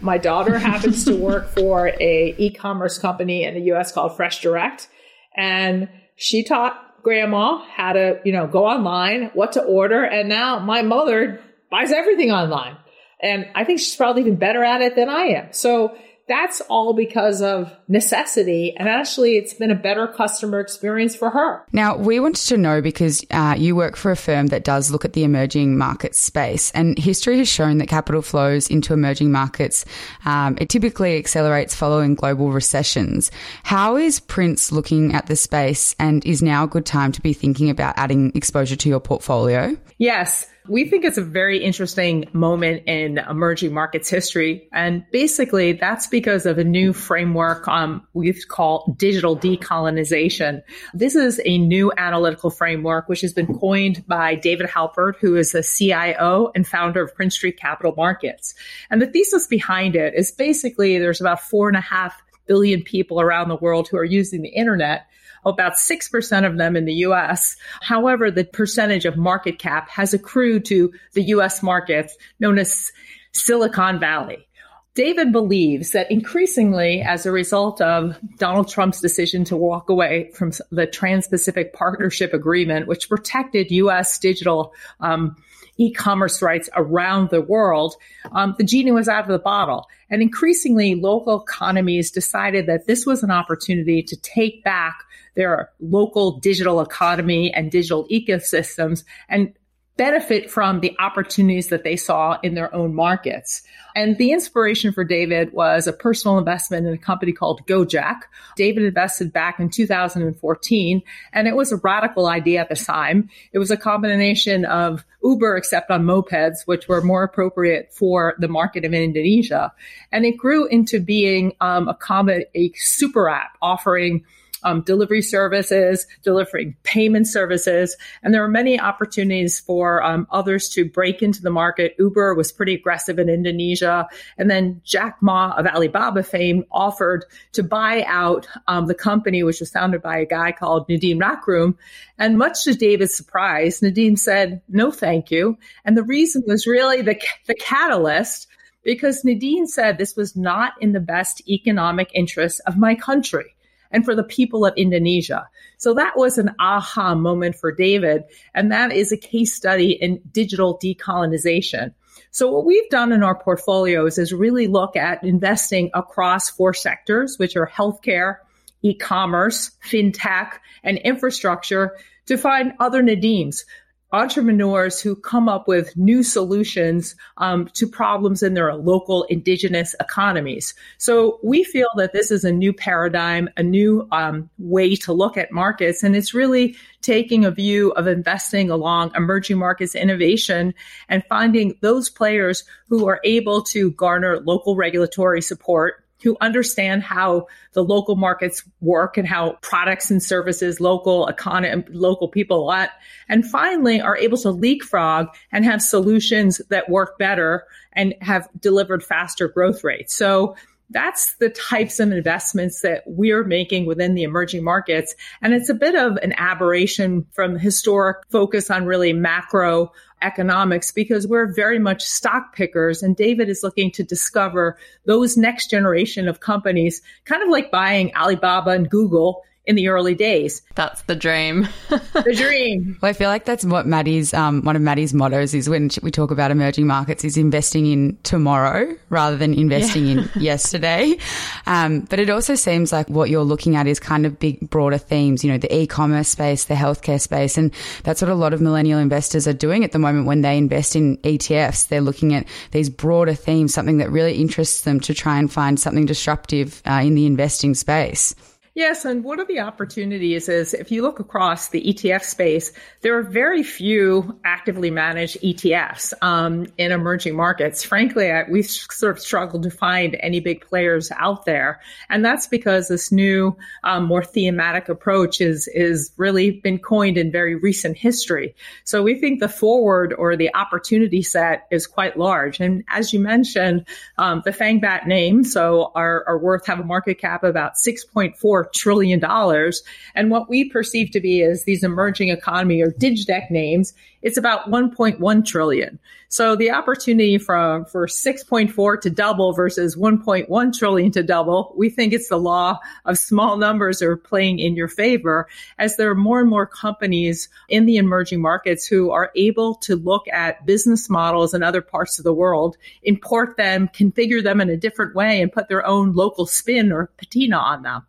My 0.00 0.18
daughter 0.18 0.58
happens 0.58 1.04
to 1.06 1.16
work 1.16 1.48
for 1.54 1.88
a 1.88 2.34
e-commerce 2.38 2.98
company 2.98 3.44
in 3.44 3.54
the 3.54 3.72
US 3.72 3.92
called 3.92 4.16
Fresh 4.16 4.42
Direct. 4.42 4.88
And 5.36 5.88
she 6.16 6.44
taught 6.44 7.02
grandma 7.02 7.58
how 7.74 7.92
to, 7.92 8.20
you 8.24 8.32
know, 8.32 8.46
go 8.46 8.66
online, 8.66 9.30
what 9.34 9.52
to 9.52 9.62
order. 9.62 10.04
And 10.04 10.28
now 10.28 10.58
my 10.58 10.82
mother 10.82 11.40
buys 11.70 11.92
everything 11.92 12.30
online. 12.30 12.76
And 13.20 13.46
I 13.54 13.64
think 13.64 13.80
she's 13.80 13.96
probably 13.96 14.22
even 14.22 14.36
better 14.36 14.62
at 14.62 14.80
it 14.80 14.94
than 14.94 15.08
I 15.08 15.22
am. 15.22 15.52
So 15.52 15.96
that's 16.28 16.60
all 16.62 16.92
because 16.92 17.40
of 17.40 17.74
necessity. 17.88 18.74
And 18.76 18.88
actually, 18.88 19.36
it's 19.36 19.54
been 19.54 19.70
a 19.70 19.74
better 19.74 20.06
customer 20.06 20.60
experience 20.60 21.16
for 21.16 21.30
her. 21.30 21.64
Now, 21.72 21.96
we 21.96 22.20
wanted 22.20 22.46
to 22.48 22.56
know 22.56 22.82
because 22.82 23.24
uh, 23.30 23.54
you 23.56 23.74
work 23.74 23.96
for 23.96 24.10
a 24.10 24.16
firm 24.16 24.48
that 24.48 24.64
does 24.64 24.90
look 24.90 25.04
at 25.04 25.14
the 25.14 25.24
emerging 25.24 25.78
market 25.78 26.14
space, 26.14 26.70
and 26.72 26.98
history 26.98 27.38
has 27.38 27.48
shown 27.48 27.78
that 27.78 27.88
capital 27.88 28.22
flows 28.22 28.68
into 28.68 28.92
emerging 28.92 29.32
markets. 29.32 29.84
Um, 30.24 30.58
it 30.60 30.68
typically 30.68 31.16
accelerates 31.16 31.74
following 31.74 32.14
global 32.14 32.52
recessions. 32.52 33.30
How 33.62 33.96
is 33.96 34.20
Prince 34.20 34.70
looking 34.70 35.14
at 35.14 35.26
the 35.26 35.36
space, 35.36 35.96
and 35.98 36.24
is 36.26 36.42
now 36.42 36.64
a 36.64 36.68
good 36.68 36.86
time 36.86 37.12
to 37.12 37.22
be 37.22 37.32
thinking 37.32 37.70
about 37.70 37.94
adding 37.96 38.32
exposure 38.34 38.76
to 38.76 38.88
your 38.88 39.00
portfolio? 39.00 39.76
Yes. 39.96 40.46
We 40.68 40.88
think 40.88 41.04
it's 41.04 41.18
a 41.18 41.22
very 41.22 41.62
interesting 41.62 42.28
moment 42.32 42.82
in 42.86 43.18
emerging 43.18 43.72
markets 43.72 44.08
history. 44.08 44.68
And 44.72 45.04
basically, 45.10 45.72
that's 45.72 46.06
because 46.06 46.46
of 46.46 46.58
a 46.58 46.64
new 46.64 46.92
framework 46.92 47.66
um, 47.68 48.06
we 48.12 48.32
call 48.32 48.94
digital 48.98 49.36
decolonization. 49.36 50.62
This 50.94 51.14
is 51.14 51.40
a 51.44 51.58
new 51.58 51.92
analytical 51.96 52.50
framework 52.50 53.08
which 53.08 53.22
has 53.22 53.32
been 53.32 53.58
coined 53.58 54.06
by 54.06 54.34
David 54.34 54.68
Halpert, 54.68 55.16
who 55.20 55.36
is 55.36 55.52
the 55.52 55.62
CIO 55.62 56.52
and 56.54 56.66
founder 56.66 57.02
of 57.02 57.14
Prince 57.14 57.34
Street 57.34 57.58
Capital 57.58 57.94
Markets. 57.96 58.54
And 58.90 59.00
the 59.00 59.06
thesis 59.06 59.46
behind 59.46 59.96
it 59.96 60.14
is 60.14 60.30
basically 60.30 60.98
there's 60.98 61.20
about 61.20 61.40
four 61.40 61.68
and 61.68 61.76
a 61.76 61.80
half 61.80 62.22
billion 62.48 62.82
people 62.82 63.20
around 63.20 63.48
the 63.48 63.56
world 63.56 63.88
who 63.88 63.96
are 63.96 64.04
using 64.04 64.42
the 64.42 64.48
internet 64.48 65.06
about 65.44 65.74
6% 65.74 66.46
of 66.46 66.58
them 66.58 66.76
in 66.76 66.84
the 66.84 66.94
US. 66.94 67.56
However, 67.80 68.30
the 68.30 68.44
percentage 68.44 69.04
of 69.04 69.16
market 69.16 69.58
cap 69.58 69.88
has 69.90 70.14
accrued 70.14 70.64
to 70.66 70.92
the 71.12 71.22
US 71.34 71.62
markets 71.62 72.16
known 72.40 72.58
as 72.58 72.92
Silicon 73.32 74.00
Valley. 74.00 74.48
David 74.94 75.30
believes 75.30 75.92
that 75.92 76.10
increasingly, 76.10 77.02
as 77.02 77.24
a 77.24 77.30
result 77.30 77.80
of 77.80 78.18
Donald 78.36 78.68
Trump's 78.68 79.00
decision 79.00 79.44
to 79.44 79.56
walk 79.56 79.90
away 79.90 80.32
from 80.34 80.50
the 80.72 80.88
Trans 80.88 81.28
Pacific 81.28 81.72
Partnership 81.72 82.34
Agreement, 82.34 82.88
which 82.88 83.08
protected 83.08 83.70
U.S. 83.70 84.18
digital 84.18 84.72
um, 84.98 85.36
e 85.78 85.92
commerce 85.92 86.42
rights 86.42 86.68
around 86.76 87.30
the 87.30 87.40
world, 87.40 87.94
um, 88.32 88.54
the 88.58 88.64
genie 88.64 88.92
was 88.92 89.08
out 89.08 89.22
of 89.22 89.30
the 89.30 89.38
bottle. 89.38 89.88
And 90.10 90.20
increasingly, 90.20 90.94
local 90.94 91.40
economies 91.42 92.10
decided 92.10 92.66
that 92.66 92.86
this 92.86 93.06
was 93.06 93.22
an 93.22 93.30
opportunity 93.30 94.02
to 94.02 94.16
take 94.16 94.62
back 94.64 95.04
their 95.34 95.70
local 95.80 96.38
digital 96.40 96.80
economy 96.80 97.52
and 97.54 97.70
digital 97.70 98.06
ecosystems 98.08 99.04
and 99.28 99.52
benefit 99.98 100.48
from 100.48 100.80
the 100.80 100.96
opportunities 101.00 101.68
that 101.68 101.82
they 101.82 101.96
saw 101.96 102.38
in 102.42 102.54
their 102.54 102.72
own 102.72 102.94
markets. 102.94 103.62
And 103.96 104.16
the 104.16 104.30
inspiration 104.30 104.92
for 104.92 105.02
David 105.02 105.52
was 105.52 105.88
a 105.88 105.92
personal 105.92 106.38
investment 106.38 106.86
in 106.86 106.94
a 106.94 106.98
company 106.98 107.32
called 107.32 107.66
Gojek. 107.66 108.20
David 108.56 108.84
invested 108.84 109.32
back 109.32 109.58
in 109.58 109.68
2014, 109.70 111.02
and 111.32 111.48
it 111.48 111.56
was 111.56 111.72
a 111.72 111.76
radical 111.78 112.28
idea 112.28 112.60
at 112.60 112.68
the 112.68 112.76
time. 112.76 113.28
It 113.52 113.58
was 113.58 113.72
a 113.72 113.76
combination 113.76 114.64
of 114.64 115.04
Uber, 115.24 115.56
except 115.56 115.90
on 115.90 116.04
mopeds, 116.04 116.58
which 116.66 116.86
were 116.86 117.02
more 117.02 117.24
appropriate 117.24 117.92
for 117.92 118.36
the 118.38 118.46
market 118.46 118.84
of 118.84 118.94
Indonesia. 118.94 119.72
And 120.12 120.24
it 120.24 120.36
grew 120.36 120.68
into 120.68 121.00
being 121.00 121.54
um, 121.60 121.88
a, 121.88 122.46
a 122.54 122.72
super 122.76 123.28
app 123.28 123.58
offering 123.60 124.24
um, 124.62 124.82
delivery 124.82 125.22
services, 125.22 126.06
delivering 126.22 126.76
payment 126.82 127.26
services. 127.26 127.96
And 128.22 128.34
there 128.34 128.44
are 128.44 128.48
many 128.48 128.80
opportunities 128.80 129.60
for 129.60 130.02
um, 130.02 130.26
others 130.30 130.68
to 130.70 130.84
break 130.84 131.22
into 131.22 131.42
the 131.42 131.50
market. 131.50 131.94
Uber 131.98 132.34
was 132.34 132.52
pretty 132.52 132.74
aggressive 132.74 133.18
in 133.18 133.28
Indonesia. 133.28 134.08
And 134.36 134.50
then 134.50 134.80
Jack 134.84 135.18
Ma 135.20 135.54
of 135.56 135.66
Alibaba 135.66 136.22
fame 136.22 136.64
offered 136.70 137.24
to 137.52 137.62
buy 137.62 138.04
out 138.06 138.48
um, 138.66 138.86
the 138.86 138.94
company, 138.94 139.42
which 139.42 139.60
was 139.60 139.70
founded 139.70 140.02
by 140.02 140.18
a 140.18 140.26
guy 140.26 140.52
called 140.52 140.88
Nadiem 140.88 141.20
Makarim. 141.20 141.76
And 142.18 142.38
much 142.38 142.64
to 142.64 142.74
David's 142.74 143.16
surprise, 143.16 143.80
Nadeem 143.80 144.18
said, 144.18 144.60
no, 144.68 144.90
thank 144.90 145.30
you. 145.30 145.56
And 145.84 145.96
the 145.96 146.02
reason 146.02 146.42
was 146.46 146.66
really 146.66 147.02
the, 147.02 147.20
the 147.46 147.54
catalyst 147.54 148.48
because 148.82 149.22
Nadiem 149.22 149.66
said 149.66 149.98
this 149.98 150.16
was 150.16 150.36
not 150.36 150.72
in 150.80 150.92
the 150.92 151.00
best 151.00 151.46
economic 151.48 152.10
interest 152.14 152.60
of 152.66 152.78
my 152.78 152.94
country 152.94 153.54
and 153.90 154.04
for 154.04 154.14
the 154.14 154.22
people 154.22 154.66
of 154.66 154.74
Indonesia. 154.76 155.48
So 155.76 155.94
that 155.94 156.16
was 156.16 156.38
an 156.38 156.54
aha 156.58 157.14
moment 157.14 157.56
for 157.56 157.72
David. 157.72 158.24
And 158.54 158.72
that 158.72 158.92
is 158.92 159.12
a 159.12 159.16
case 159.16 159.54
study 159.54 159.92
in 159.92 160.20
digital 160.32 160.78
decolonization. 160.78 161.94
So 162.30 162.50
what 162.50 162.66
we've 162.66 162.88
done 162.90 163.12
in 163.12 163.22
our 163.22 163.34
portfolios 163.34 164.18
is 164.18 164.32
really 164.32 164.66
look 164.66 164.96
at 164.96 165.24
investing 165.24 165.90
across 165.94 166.50
four 166.50 166.74
sectors, 166.74 167.38
which 167.38 167.56
are 167.56 167.66
healthcare, 167.66 168.36
e-commerce, 168.82 169.70
fintech, 169.84 170.52
and 170.82 170.98
infrastructure 170.98 171.96
to 172.26 172.36
find 172.36 172.74
other 172.78 173.02
Nadiems 173.02 173.64
entrepreneurs 174.12 175.00
who 175.00 175.14
come 175.14 175.48
up 175.48 175.68
with 175.68 175.94
new 175.96 176.22
solutions 176.22 177.14
um, 177.36 177.68
to 177.74 177.86
problems 177.86 178.42
in 178.42 178.54
their 178.54 178.74
local 178.74 179.24
indigenous 179.24 179.94
economies. 180.00 180.74
So 180.96 181.38
we 181.42 181.62
feel 181.62 181.88
that 181.96 182.12
this 182.12 182.30
is 182.30 182.44
a 182.44 182.52
new 182.52 182.72
paradigm, 182.72 183.50
a 183.56 183.62
new 183.62 184.08
um, 184.10 184.48
way 184.58 184.96
to 184.96 185.12
look 185.12 185.36
at 185.36 185.52
markets, 185.52 186.02
and 186.02 186.16
it's 186.16 186.32
really 186.32 186.76
taking 187.02 187.44
a 187.44 187.50
view 187.50 187.90
of 187.92 188.06
investing 188.06 188.70
along 188.70 189.12
emerging 189.14 189.58
markets 189.58 189.94
innovation 189.94 190.74
and 191.08 191.22
finding 191.28 191.76
those 191.80 192.08
players 192.08 192.64
who 192.88 193.06
are 193.06 193.20
able 193.24 193.62
to 193.62 193.90
garner 193.92 194.40
local 194.40 194.74
regulatory 194.74 195.42
support 195.42 196.04
who 196.22 196.36
understand 196.40 197.02
how 197.02 197.46
the 197.72 197.84
local 197.84 198.16
markets 198.16 198.64
work 198.80 199.16
and 199.16 199.26
how 199.26 199.52
products 199.60 200.10
and 200.10 200.22
services, 200.22 200.80
local 200.80 201.26
economy, 201.26 201.84
local 201.90 202.28
people 202.28 202.66
want. 202.66 202.90
And 203.28 203.44
finally 203.44 204.00
are 204.00 204.16
able 204.16 204.38
to 204.38 204.50
leapfrog 204.50 205.28
and 205.52 205.64
have 205.64 205.82
solutions 205.82 206.60
that 206.70 206.88
work 206.88 207.18
better 207.18 207.64
and 207.92 208.14
have 208.20 208.48
delivered 208.58 209.04
faster 209.04 209.48
growth 209.48 209.84
rates. 209.84 210.14
So 210.14 210.56
that's 210.90 211.36
the 211.36 211.50
types 211.50 212.00
of 212.00 212.12
investments 212.12 212.80
that 212.80 213.02
we're 213.06 213.44
making 213.44 213.86
within 213.86 214.14
the 214.14 214.22
emerging 214.22 214.64
markets. 214.64 215.14
And 215.42 215.52
it's 215.52 215.68
a 215.68 215.74
bit 215.74 215.94
of 215.94 216.16
an 216.16 216.32
aberration 216.36 217.26
from 217.32 217.58
historic 217.58 218.18
focus 218.30 218.70
on 218.70 218.86
really 218.86 219.12
macro 219.12 219.92
economics 220.22 220.92
because 220.92 221.26
we're 221.26 221.52
very 221.52 221.78
much 221.78 222.02
stock 222.02 222.54
pickers 222.54 223.02
and 223.02 223.16
David 223.16 223.48
is 223.48 223.62
looking 223.62 223.90
to 223.92 224.02
discover 224.02 224.76
those 225.04 225.36
next 225.36 225.70
generation 225.70 226.28
of 226.28 226.40
companies, 226.40 227.02
kind 227.24 227.42
of 227.42 227.48
like 227.48 227.70
buying 227.70 228.14
Alibaba 228.16 228.70
and 228.70 228.90
Google 228.90 229.44
in 229.68 229.76
the 229.76 229.88
early 229.88 230.14
days. 230.14 230.62
That's 230.76 231.02
the 231.02 231.14
dream. 231.14 231.68
the 231.90 232.34
dream. 232.34 232.98
Well, 233.02 233.10
I 233.10 233.12
feel 233.12 233.28
like 233.28 233.44
that's 233.44 233.64
what 233.64 233.86
Maddie's, 233.86 234.32
um, 234.32 234.62
one 234.62 234.76
of 234.76 234.82
Maddie's 234.82 235.12
mottos 235.12 235.52
is 235.52 235.68
when 235.68 235.90
we 236.02 236.10
talk 236.10 236.30
about 236.30 236.50
emerging 236.50 236.86
markets 236.86 237.22
is 237.22 237.36
investing 237.36 237.84
in 237.84 238.18
tomorrow 238.22 238.96
rather 239.10 239.36
than 239.36 239.52
investing 239.52 240.06
yeah. 240.06 240.12
in 240.12 240.30
yesterday. 240.40 241.18
Um, 241.66 242.00
but 242.00 242.18
it 242.18 242.30
also 242.30 242.54
seems 242.54 242.92
like 242.92 243.10
what 243.10 243.28
you're 243.28 243.44
looking 243.44 243.76
at 243.76 243.86
is 243.86 244.00
kind 244.00 244.24
of 244.24 244.38
big, 244.38 244.70
broader 244.70 244.96
themes, 244.96 245.44
you 245.44 245.52
know, 245.52 245.58
the 245.58 245.72
e-commerce 245.74 246.28
space, 246.28 246.64
the 246.64 246.74
healthcare 246.74 247.20
space. 247.20 247.58
And 247.58 247.70
that's 248.04 248.22
what 248.22 248.30
a 248.30 248.34
lot 248.34 248.54
of 248.54 248.62
millennial 248.62 248.98
investors 248.98 249.46
are 249.46 249.52
doing 249.52 249.84
at 249.84 249.92
the 249.92 249.98
moment 249.98 250.26
when 250.26 250.40
they 250.40 250.56
invest 250.56 250.96
in 250.96 251.18
ETFs. 251.18 251.88
They're 251.88 252.00
looking 252.00 252.32
at 252.34 252.48
these 252.70 252.88
broader 252.88 253.34
themes, 253.34 253.74
something 253.74 253.98
that 253.98 254.10
really 254.10 254.36
interests 254.36 254.80
them 254.80 254.98
to 255.00 255.12
try 255.12 255.38
and 255.38 255.52
find 255.52 255.78
something 255.78 256.06
disruptive 256.06 256.80
uh, 256.86 257.02
in 257.04 257.14
the 257.14 257.26
investing 257.26 257.74
space. 257.74 258.34
Yes, 258.78 259.04
and 259.04 259.24
one 259.24 259.40
of 259.40 259.48
the 259.48 259.58
opportunities 259.58 260.48
is 260.48 260.72
if 260.72 260.92
you 260.92 261.02
look 261.02 261.18
across 261.18 261.70
the 261.70 261.82
ETF 261.82 262.22
space, 262.22 262.70
there 263.00 263.18
are 263.18 263.24
very 263.24 263.64
few 263.64 264.38
actively 264.44 264.88
managed 264.88 265.36
ETFs 265.42 266.14
um, 266.22 266.68
in 266.78 266.92
emerging 266.92 267.34
markets. 267.34 267.82
Frankly, 267.82 268.30
I, 268.30 268.44
we've 268.48 268.70
sort 268.70 269.10
of 269.10 269.18
struggled 269.18 269.64
to 269.64 269.70
find 269.72 270.16
any 270.20 270.38
big 270.38 270.60
players 270.60 271.10
out 271.10 271.44
there, 271.44 271.80
and 272.08 272.24
that's 272.24 272.46
because 272.46 272.86
this 272.86 273.10
new, 273.10 273.56
um, 273.82 274.04
more 274.04 274.22
thematic 274.22 274.88
approach 274.88 275.40
is 275.40 275.66
is 275.74 276.12
really 276.16 276.52
been 276.52 276.78
coined 276.78 277.18
in 277.18 277.32
very 277.32 277.56
recent 277.56 277.96
history. 277.96 278.54
So 278.84 279.02
we 279.02 279.18
think 279.18 279.40
the 279.40 279.48
forward 279.48 280.14
or 280.16 280.36
the 280.36 280.54
opportunity 280.54 281.22
set 281.22 281.66
is 281.72 281.88
quite 281.88 282.16
large, 282.16 282.60
and 282.60 282.84
as 282.86 283.12
you 283.12 283.18
mentioned, 283.18 283.86
um, 284.18 284.42
the 284.44 284.52
FANGBAT 284.52 285.08
name 285.08 285.42
so 285.42 285.90
are, 285.96 286.22
are 286.28 286.38
worth 286.38 286.66
have 286.66 286.78
a 286.78 286.84
market 286.84 287.18
cap 287.18 287.42
of 287.42 287.50
about 287.50 287.76
six 287.76 288.04
point 288.04 288.36
four 288.36 288.67
trillion 288.72 289.18
dollars. 289.18 289.82
And 290.14 290.30
what 290.30 290.48
we 290.48 290.68
perceive 290.68 291.10
to 291.12 291.20
be 291.20 291.42
as 291.42 291.64
these 291.64 291.82
emerging 291.82 292.28
economy 292.28 292.80
or 292.80 292.90
digitech 292.90 293.50
names, 293.50 293.94
it's 294.22 294.36
about 294.36 294.68
1.1 294.68 295.44
trillion. 295.46 295.98
So 296.30 296.56
the 296.56 296.72
opportunity 296.72 297.38
for, 297.38 297.86
for 297.90 298.06
6.4 298.06 299.00
to 299.00 299.10
double 299.10 299.54
versus 299.54 299.96
1.1 299.96 300.78
trillion 300.78 301.10
to 301.12 301.22
double, 301.22 301.72
we 301.76 301.88
think 301.88 302.12
it's 302.12 302.28
the 302.28 302.36
law 302.36 302.78
of 303.06 303.16
small 303.16 303.56
numbers 303.56 304.02
are 304.02 304.16
playing 304.16 304.58
in 304.58 304.76
your 304.76 304.88
favor 304.88 305.48
as 305.78 305.96
there 305.96 306.10
are 306.10 306.14
more 306.14 306.40
and 306.40 306.50
more 306.50 306.66
companies 306.66 307.48
in 307.68 307.86
the 307.86 307.96
emerging 307.96 308.42
markets 308.42 308.86
who 308.86 309.10
are 309.10 309.30
able 309.36 309.76
to 309.76 309.96
look 309.96 310.26
at 310.28 310.66
business 310.66 311.08
models 311.08 311.54
in 311.54 311.62
other 311.62 311.80
parts 311.80 312.18
of 312.18 312.24
the 312.24 312.34
world, 312.34 312.76
import 313.04 313.56
them, 313.56 313.88
configure 313.88 314.42
them 314.42 314.60
in 314.60 314.68
a 314.68 314.76
different 314.76 315.14
way 315.14 315.40
and 315.40 315.52
put 315.52 315.68
their 315.68 315.86
own 315.86 316.12
local 316.12 316.44
spin 316.44 316.92
or 316.92 317.06
patina 317.16 317.56
on 317.56 317.82
them. 317.82 318.02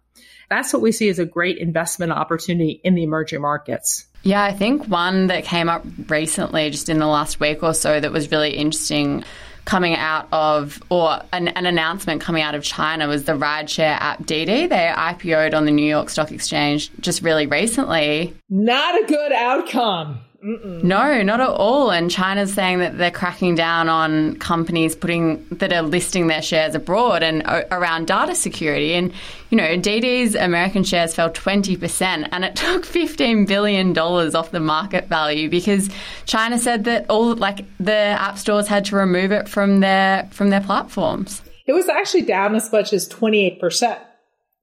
That's 0.49 0.73
what 0.73 0.81
we 0.81 0.91
see 0.91 1.09
as 1.09 1.19
a 1.19 1.25
great 1.25 1.57
investment 1.57 2.12
opportunity 2.12 2.81
in 2.83 2.95
the 2.95 3.03
emerging 3.03 3.41
markets. 3.41 4.05
Yeah, 4.23 4.43
I 4.43 4.51
think 4.51 4.85
one 4.88 5.27
that 5.27 5.45
came 5.45 5.69
up 5.69 5.83
recently, 6.07 6.69
just 6.69 6.89
in 6.89 6.99
the 6.99 7.07
last 7.07 7.39
week 7.39 7.63
or 7.63 7.73
so, 7.73 7.99
that 7.99 8.12
was 8.12 8.31
really 8.31 8.51
interesting 8.51 9.23
coming 9.65 9.95
out 9.95 10.27
of, 10.31 10.81
or 10.89 11.21
an, 11.31 11.49
an, 11.49 11.67
announcement 11.67 12.21
coming 12.21 12.41
out 12.41 12.55
of 12.55 12.63
China 12.63 13.07
was 13.07 13.25
the 13.25 13.33
rideshare 13.33 13.97
app 13.99 14.25
Didi. 14.25 14.65
They 14.65 14.91
IPO'd 14.95 15.53
on 15.53 15.65
the 15.65 15.71
New 15.71 15.88
York 15.88 16.09
Stock 16.09 16.31
Exchange 16.31 16.89
just 16.99 17.21
really 17.21 17.45
recently. 17.45 18.33
Not 18.49 19.03
a 19.03 19.05
good 19.05 19.31
outcome. 19.31 20.21
Mm-mm. 20.43 20.84
No, 20.84 21.21
not 21.21 21.41
at 21.41 21.49
all. 21.49 21.91
And 21.91 22.10
China's 22.10 22.54
saying 22.54 22.80
that 22.80 22.97
they're 22.97 23.12
cracking 23.12 23.56
down 23.56 23.89
on 23.89 24.38
companies 24.38 24.95
putting 24.95 25.45
that 25.52 25.73
are 25.73 25.82
listing 25.82 26.28
their 26.28 26.41
shares 26.41 26.75
abroad 26.75 27.23
and 27.23 27.43
o- 27.45 27.65
around 27.71 28.08
data 28.08 28.34
security. 28.36 28.93
And 28.93 29.12
you 29.49 29.58
know, 29.58 29.75
Didi's 29.75 30.36
American 30.36 30.84
shares 30.86 31.13
fell 31.13 31.30
twenty 31.30 31.75
percent, 31.75 32.30
and 32.32 32.45
it 32.45 32.56
took 32.56 32.86
fifteen 32.86 33.45
billion 33.45 33.91
dollars 33.91 34.34
off 34.34 34.52
the 34.52 34.62
market 34.62 35.08
value 35.08 35.49
because 35.49 35.89
China 36.25 36.58
said 36.58 36.86
that 36.86 37.10
all 37.10 37.36
like 37.36 37.65
the 37.80 37.93
app 37.93 38.38
stores 38.38 38.67
had 38.67 38.86
to 38.86 38.95
remove 38.95 39.34
it 39.34 39.49
from 39.49 39.82
their 39.82 40.30
from 40.32 40.49
their 40.52 40.62
platforms. 40.62 41.41
It 41.67 41.73
was 41.73 41.89
actually 41.89 42.23
down 42.23 42.56
as 42.56 42.71
much 42.71 42.93
as 42.93 43.08
twenty 43.08 43.45
eight 43.45 43.60
percent, 43.60 43.99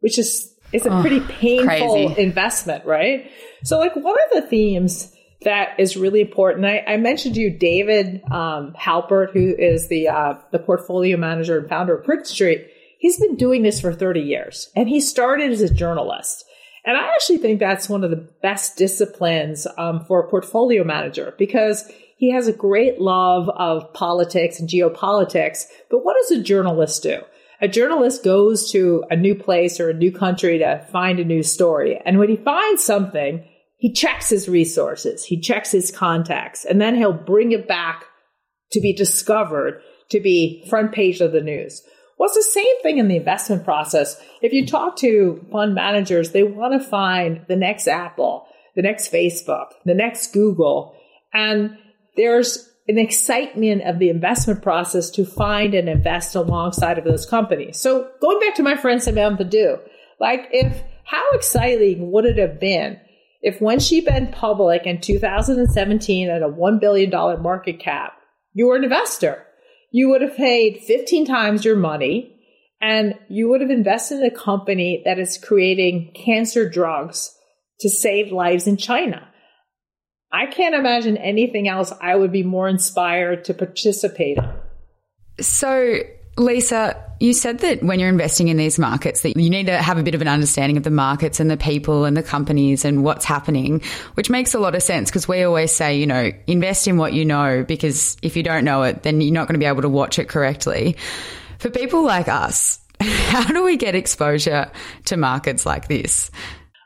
which 0.01 0.19
is 0.19 0.55
is 0.73 0.87
a 0.87 0.91
oh, 0.91 1.01
pretty 1.01 1.21
painful 1.21 1.67
crazy. 1.67 2.23
investment, 2.23 2.85
right? 2.87 3.31
So, 3.63 3.79
like, 3.79 3.95
what 3.95 4.19
are 4.19 4.41
the 4.41 4.47
themes? 4.47 5.13
That 5.43 5.79
is 5.79 5.97
really 5.97 6.23
important. 6.23 6.65
I, 6.65 6.83
I 6.87 6.97
mentioned 6.97 7.35
to 7.35 7.41
you 7.41 7.51
David 7.51 8.23
um, 8.31 8.75
Halpern, 8.79 9.33
who 9.33 9.55
is 9.57 9.89
the 9.89 10.09
uh, 10.09 10.35
the 10.51 10.59
portfolio 10.59 11.17
manager 11.17 11.59
and 11.59 11.69
founder 11.69 11.97
of 11.97 12.05
Prince 12.05 12.31
Street. 12.31 12.69
He's 12.99 13.21
been 13.21 13.37
doing 13.37 13.63
this 13.63 13.81
for 13.81 13.93
30 13.93 14.21
years, 14.21 14.71
and 14.75 14.89
he 14.89 15.01
started 15.01 15.53
as 15.53 15.61
a 15.61 15.73
journalist. 15.73 16.45
And 16.87 16.97
I 16.97 17.09
actually 17.09 17.39
think 17.39 17.59
that's 17.59 17.89
one 17.89 18.05
of 18.05 18.11
the 18.11 18.29
best 18.43 18.77
disciplines 18.77 19.67
um, 19.77 20.05
for 20.05 20.21
a 20.21 20.31
portfolio 20.31 20.85
manager 20.85 21.35
because 21.37 21.91
he 22.17 22.31
has 22.31 22.47
a 22.47 22.53
great 22.53 23.01
love 23.01 23.49
of 23.51 23.93
politics 23.93 24.61
and 24.61 24.69
geopolitics. 24.69 25.65
But 25.91 26.05
what 26.05 26.17
does 26.17 26.39
a 26.39 26.43
journalist 26.43 27.03
do? 27.03 27.23
A 27.61 27.69
journalist 27.69 28.23
goes 28.23 28.71
to 28.71 29.05
a 29.11 29.17
new 29.17 29.35
place 29.35 29.81
or 29.81 29.91
a 29.91 29.95
new 29.95 30.13
country 30.13 30.59
to 30.59 30.87
find 30.93 31.19
a 31.19 31.25
new 31.25 31.43
story. 31.43 32.01
And 32.05 32.19
when 32.19 32.29
he 32.29 32.37
finds 32.37 32.85
something, 32.85 33.45
he 33.77 33.93
checks 33.93 34.31
his 34.31 34.49
resources, 34.49 35.25
he 35.25 35.41
checks 35.41 35.71
his 35.71 35.91
contacts, 35.91 36.65
and 36.65 36.81
then 36.81 36.95
he'll 36.95 37.13
bring 37.13 37.53
it 37.53 37.69
back 37.69 38.05
to 38.73 38.81
be 38.81 38.93
discovered, 38.93 39.81
to 40.11 40.21
be 40.21 40.67
front 40.69 40.93
page 40.93 41.21
of 41.21 41.33
the 41.33 41.41
news. 41.41 41.83
Well, 42.19 42.29
it's 42.29 42.37
the 42.37 42.61
same 42.61 42.83
thing 42.83 42.99
in 42.99 43.09
the 43.09 43.17
investment 43.17 43.65
process. 43.65 44.21
If 44.41 44.53
you 44.53 44.67
talk 44.67 44.97
to 44.99 45.45
fund 45.53 45.75
managers, 45.75 46.31
they 46.31 46.43
want 46.43 46.81
to 46.81 46.89
find 46.89 47.45
the 47.49 47.57
next 47.57 47.87
Apple, 47.87 48.47
the 48.75 48.83
next 48.83 49.13
Facebook, 49.13 49.67
the 49.85 49.95
next 49.95 50.33
Google. 50.33 50.95
And 51.35 51.77
there's 52.17 52.71
an 52.89 52.99
excitement 52.99 53.83
of 53.83 53.99
the 53.99 54.09
investment 54.09 54.63
process 54.63 55.11
to 55.11 55.27
find 55.27 55.75
and 55.75 55.89
invest 55.89 56.35
alongside 56.35 56.99
of 56.99 57.05
those 57.05 57.27
companies. 57.27 57.79
So 57.79 58.09
going 58.23 58.41
back 58.41 58.55
to 58.55 58.63
my 58.63 58.77
friend 58.77 59.03
Samantha 59.03 59.45
Du, 59.45 59.79
like 60.19 60.49
if 60.53 60.83
how 61.05 61.25
exciting 61.33 62.11
would 62.13 62.25
it 62.25 62.39
have 62.39 62.59
been 62.59 62.99
if 63.43 63.61
when 63.61 63.79
she 63.79 64.01
went 64.01 64.33
public 64.33 64.87
in 64.87 65.01
2017 65.01 66.29
at 66.29 66.43
a 66.43 66.49
$1 66.49 66.81
billion 66.81 67.11
market 67.43 67.79
cap, 67.79 68.15
you 68.53 68.67
were 68.67 68.77
an 68.77 68.85
investor, 68.85 69.45
you 69.93 70.09
would 70.09 70.23
have 70.23 70.37
paid 70.37 70.83
15 70.87 71.27
times 71.27 71.65
your 71.65 71.77
money 71.77 72.33
and 72.81 73.15
you 73.29 73.49
would 73.49 73.61
have 73.61 73.71
invested 73.71 74.19
in 74.19 74.25
a 74.25 74.31
company 74.31 75.03
that 75.05 75.19
is 75.19 75.39
creating 75.39 76.13
cancer 76.15 76.69
drugs 76.69 77.35
to 77.81 77.89
save 77.89 78.33
lives 78.33 78.67
in 78.67 78.77
China. 78.77 79.29
I 80.33 80.47
can't 80.47 80.75
imagine 80.75 81.17
anything 81.17 81.69
else 81.69 81.93
I 82.01 82.17
would 82.17 82.33
be 82.33 82.43
more 82.43 82.69
inspired 82.69 83.45
to 83.45 83.55
participate 83.55 84.39
in. 84.39 84.53
So, 85.41 86.01
Lisa, 86.37 87.06
you 87.21 87.33
said 87.33 87.61
that 87.61 87.83
when 87.83 87.99
you're 87.99 88.09
investing 88.09 88.49
in 88.49 88.57
these 88.57 88.79
markets 88.79 89.23
that 89.23 89.37
you 89.37 89.51
need 89.51 89.67
to 89.67 89.77
have 89.77 89.99
a 89.99 90.03
bit 90.03 90.15
of 90.15 90.21
an 90.21 90.29
understanding 90.29 90.77
of 90.77 90.83
the 90.83 90.91
markets 90.91 91.41
and 91.41 91.51
the 91.51 91.57
people 91.57 92.05
and 92.05 92.17
the 92.17 92.23
companies 92.23 92.85
and 92.85 93.05
what's 93.05 93.25
happening, 93.25 93.83
which 94.15 94.29
makes 94.29 94.55
a 94.55 94.59
lot 94.59 94.75
of 94.75 94.83
sense 94.83 95.11
because 95.11 95.27
we 95.27 95.43
always 95.43 95.73
say, 95.73 95.97
you 95.97 96.07
know, 96.07 96.31
invest 96.47 96.87
in 96.87 96.97
what 96.97 97.13
you 97.13 97.25
know 97.25 97.65
because 97.67 98.17
if 98.23 98.37
you 98.37 98.43
don't 98.43 98.65
know 98.65 98.83
it, 98.83 99.03
then 99.03 99.21
you're 99.21 99.33
not 99.33 99.49
going 99.49 99.55
to 99.55 99.59
be 99.59 99.67
able 99.67 99.83
to 99.83 99.89
watch 99.89 100.19
it 100.19 100.29
correctly. 100.29 100.97
For 101.59 101.71
people 101.71 102.05
like 102.05 102.29
us, 102.29 102.81
how 103.01 103.45
do 103.45 103.65
we 103.65 103.77
get 103.77 103.95
exposure 103.95 104.71
to 105.07 105.17
markets 105.17 105.65
like 105.65 105.89
this? 105.89 106.31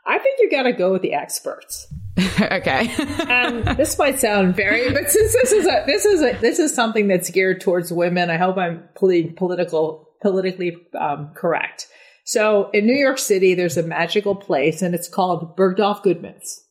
I 0.05 0.17
think 0.17 0.39
you 0.39 0.49
got 0.49 0.63
to 0.63 0.73
go 0.73 0.91
with 0.91 1.01
the 1.01 1.13
experts. 1.13 1.87
okay. 2.41 2.93
and 3.27 3.67
um, 3.67 3.75
this 3.75 3.97
might 3.97 4.19
sound 4.19 4.55
very, 4.55 4.91
but 4.91 5.09
since 5.09 5.33
this 5.33 5.51
is 5.51 5.65
a, 5.65 5.83
this 5.85 6.05
is 6.05 6.21
a, 6.21 6.37
this 6.39 6.59
is 6.59 6.73
something 6.73 7.07
that's 7.07 7.29
geared 7.29 7.61
towards 7.61 7.91
women, 7.91 8.29
I 8.29 8.37
hope 8.37 8.57
I'm 8.57 8.83
political, 8.95 10.09
politically 10.21 10.77
um, 10.99 11.31
correct. 11.35 11.87
So 12.25 12.69
in 12.71 12.85
New 12.85 12.95
York 12.95 13.17
City, 13.17 13.55
there's 13.55 13.77
a 13.77 13.83
magical 13.83 14.35
place 14.35 14.81
and 14.81 14.93
it's 14.95 15.09
called 15.09 15.57
Bergdorf 15.57 16.03
Goodman's. 16.03 16.63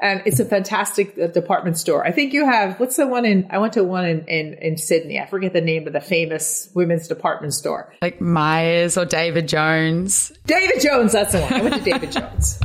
and 0.00 0.22
it's 0.26 0.40
a 0.40 0.44
fantastic 0.44 1.16
uh, 1.18 1.26
department 1.28 1.78
store. 1.78 2.06
I 2.06 2.12
think 2.12 2.32
you 2.32 2.44
have 2.44 2.78
what's 2.78 2.96
the 2.96 3.06
one 3.06 3.24
in? 3.24 3.48
I 3.50 3.58
went 3.58 3.72
to 3.74 3.84
one 3.84 4.04
in, 4.04 4.26
in 4.28 4.54
in 4.60 4.76
Sydney. 4.76 5.18
I 5.18 5.26
forget 5.26 5.52
the 5.52 5.60
name 5.60 5.86
of 5.86 5.92
the 5.92 6.00
famous 6.00 6.70
women's 6.74 7.08
department 7.08 7.54
store, 7.54 7.92
like 8.02 8.20
Myers 8.20 8.96
or 8.96 9.04
David 9.04 9.48
Jones. 9.48 10.32
David 10.46 10.80
Jones, 10.80 11.12
that's 11.12 11.32
the 11.32 11.40
one. 11.40 11.52
I 11.52 11.62
went 11.62 11.74
to 11.76 11.80
David 11.90 12.12
Jones. 12.12 12.60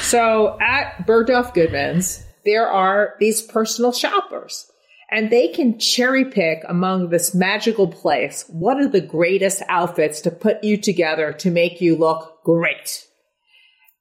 So 0.00 0.58
at 0.60 1.06
Bergdorf 1.06 1.52
Goodman's, 1.52 2.24
there 2.46 2.66
are 2.66 3.14
these 3.20 3.42
personal 3.42 3.92
shoppers. 3.92 4.70
And 5.12 5.28
they 5.28 5.48
can 5.48 5.78
cherry 5.78 6.24
pick 6.24 6.62
among 6.66 7.10
this 7.10 7.34
magical 7.34 7.86
place 7.86 8.46
what 8.48 8.78
are 8.78 8.88
the 8.88 9.02
greatest 9.02 9.62
outfits 9.68 10.22
to 10.22 10.30
put 10.30 10.64
you 10.64 10.78
together 10.78 11.34
to 11.34 11.50
make 11.50 11.82
you 11.82 11.96
look 11.96 12.42
great. 12.44 13.06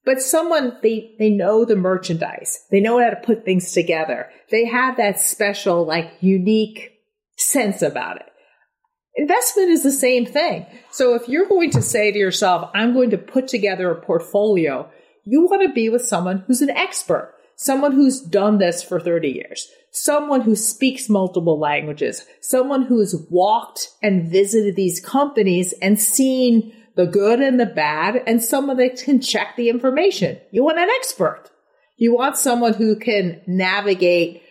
But 0.05 0.21
someone, 0.21 0.77
they, 0.81 1.13
they 1.19 1.29
know 1.29 1.65
the 1.65 1.75
merchandise. 1.75 2.65
They 2.71 2.79
know 2.79 2.97
how 3.03 3.09
to 3.09 3.17
put 3.17 3.43
things 3.43 3.73
together. 3.73 4.29
They 4.49 4.65
have 4.65 4.97
that 4.97 5.19
special, 5.19 5.85
like, 5.85 6.11
unique 6.21 6.93
sense 7.35 7.81
about 7.81 8.15
it. 8.17 8.27
Investment 9.15 9.69
is 9.69 9.83
the 9.83 9.91
same 9.91 10.25
thing. 10.25 10.65
So 10.91 11.13
if 11.15 11.27
you're 11.27 11.47
going 11.47 11.71
to 11.71 11.81
say 11.81 12.11
to 12.11 12.17
yourself, 12.17 12.71
I'm 12.73 12.93
going 12.93 13.09
to 13.09 13.17
put 13.17 13.49
together 13.49 13.91
a 13.91 14.01
portfolio, 14.01 14.89
you 15.25 15.45
want 15.45 15.67
to 15.67 15.73
be 15.73 15.89
with 15.89 16.03
someone 16.03 16.45
who's 16.47 16.61
an 16.61 16.69
expert, 16.69 17.35
someone 17.61 17.91
who's 17.91 18.19
done 18.19 18.57
this 18.57 18.81
for 18.81 18.99
30 18.99 19.29
years, 19.29 19.69
someone 19.91 20.41
who 20.41 20.55
speaks 20.55 21.07
multiple 21.07 21.59
languages, 21.59 22.25
someone 22.41 22.81
who's 22.81 23.15
walked 23.29 23.89
and 24.01 24.31
visited 24.31 24.75
these 24.75 24.99
companies 24.99 25.71
and 25.79 26.01
seen 26.01 26.73
the 26.95 27.05
good 27.05 27.39
and 27.39 27.59
the 27.59 27.67
bad, 27.67 28.15
and 28.25 28.43
someone 28.43 28.77
that 28.77 28.97
can 28.97 29.21
check 29.21 29.55
the 29.55 29.69
information. 29.69 30.39
You 30.49 30.63
want 30.63 30.79
an 30.79 30.89
expert. 30.89 31.51
You 31.97 32.15
want 32.15 32.35
someone 32.35 32.73
who 32.73 32.95
can 32.95 33.41
navigate 33.45 34.41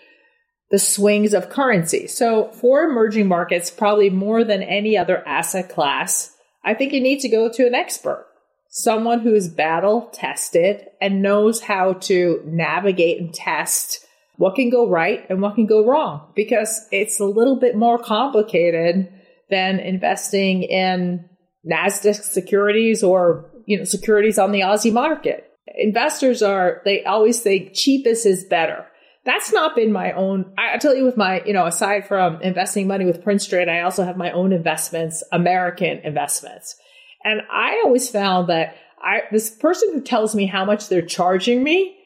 the 0.70 0.78
swings 0.78 1.34
of 1.34 1.50
currency. 1.50 2.06
So 2.06 2.52
for 2.52 2.84
emerging 2.84 3.26
markets, 3.26 3.72
probably 3.72 4.08
more 4.08 4.44
than 4.44 4.62
any 4.62 4.96
other 4.96 5.26
asset 5.26 5.68
class, 5.68 6.32
I 6.64 6.74
think 6.74 6.92
you 6.92 7.00
need 7.00 7.20
to 7.20 7.28
go 7.28 7.50
to 7.50 7.66
an 7.66 7.74
expert. 7.74 8.29
Someone 8.72 9.20
who 9.20 9.34
is 9.34 9.48
battle 9.48 10.10
tested 10.12 10.86
and 11.00 11.22
knows 11.22 11.60
how 11.60 11.94
to 11.94 12.40
navigate 12.46 13.20
and 13.20 13.34
test 13.34 14.06
what 14.36 14.54
can 14.54 14.70
go 14.70 14.88
right 14.88 15.26
and 15.28 15.42
what 15.42 15.56
can 15.56 15.66
go 15.66 15.84
wrong 15.84 16.32
because 16.36 16.86
it's 16.92 17.18
a 17.18 17.24
little 17.24 17.58
bit 17.58 17.74
more 17.74 17.98
complicated 17.98 19.12
than 19.50 19.80
investing 19.80 20.62
in 20.62 21.28
NASDAQ 21.68 22.22
securities 22.22 23.02
or, 23.02 23.50
you 23.66 23.76
know, 23.76 23.84
securities 23.84 24.38
on 24.38 24.52
the 24.52 24.60
Aussie 24.60 24.92
market. 24.92 25.50
Investors 25.76 26.40
are, 26.40 26.80
they 26.84 27.04
always 27.04 27.40
think 27.40 27.72
cheapest 27.74 28.24
is 28.24 28.44
better. 28.44 28.86
That's 29.24 29.52
not 29.52 29.74
been 29.74 29.92
my 29.92 30.12
own. 30.12 30.54
I, 30.56 30.78
tell 30.78 30.94
you 30.94 31.04
with 31.04 31.16
my, 31.16 31.42
you 31.44 31.52
know, 31.52 31.66
aside 31.66 32.06
from 32.06 32.40
investing 32.40 32.86
money 32.86 33.04
with 33.04 33.22
Prince 33.22 33.44
Street, 33.44 33.68
I 33.68 33.82
also 33.82 34.04
have 34.04 34.16
my 34.16 34.30
own 34.30 34.52
investments, 34.52 35.24
American 35.32 35.98
investments. 35.98 36.76
And 37.24 37.42
I 37.50 37.82
always 37.84 38.08
found 38.08 38.48
that 38.48 38.76
I, 39.02 39.22
this 39.30 39.50
person 39.50 39.92
who 39.92 40.00
tells 40.00 40.34
me 40.34 40.46
how 40.46 40.64
much 40.64 40.88
they're 40.88 41.02
charging 41.02 41.62
me, 41.62 41.96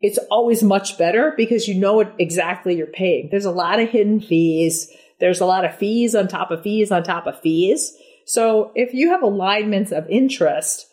it's 0.00 0.18
always 0.30 0.62
much 0.62 0.96
better 0.96 1.34
because 1.36 1.68
you 1.68 1.74
know 1.74 1.94
what 1.94 2.14
exactly 2.18 2.76
you're 2.76 2.86
paying. 2.86 3.28
There's 3.30 3.44
a 3.44 3.50
lot 3.50 3.80
of 3.80 3.90
hidden 3.90 4.20
fees. 4.20 4.90
There's 5.18 5.40
a 5.40 5.46
lot 5.46 5.64
of 5.64 5.76
fees 5.76 6.14
on 6.14 6.28
top 6.28 6.50
of 6.50 6.62
fees 6.62 6.90
on 6.90 7.02
top 7.02 7.26
of 7.26 7.40
fees. 7.40 7.94
So 8.26 8.72
if 8.74 8.94
you 8.94 9.10
have 9.10 9.22
alignments 9.22 9.92
of 9.92 10.08
interest, 10.08 10.86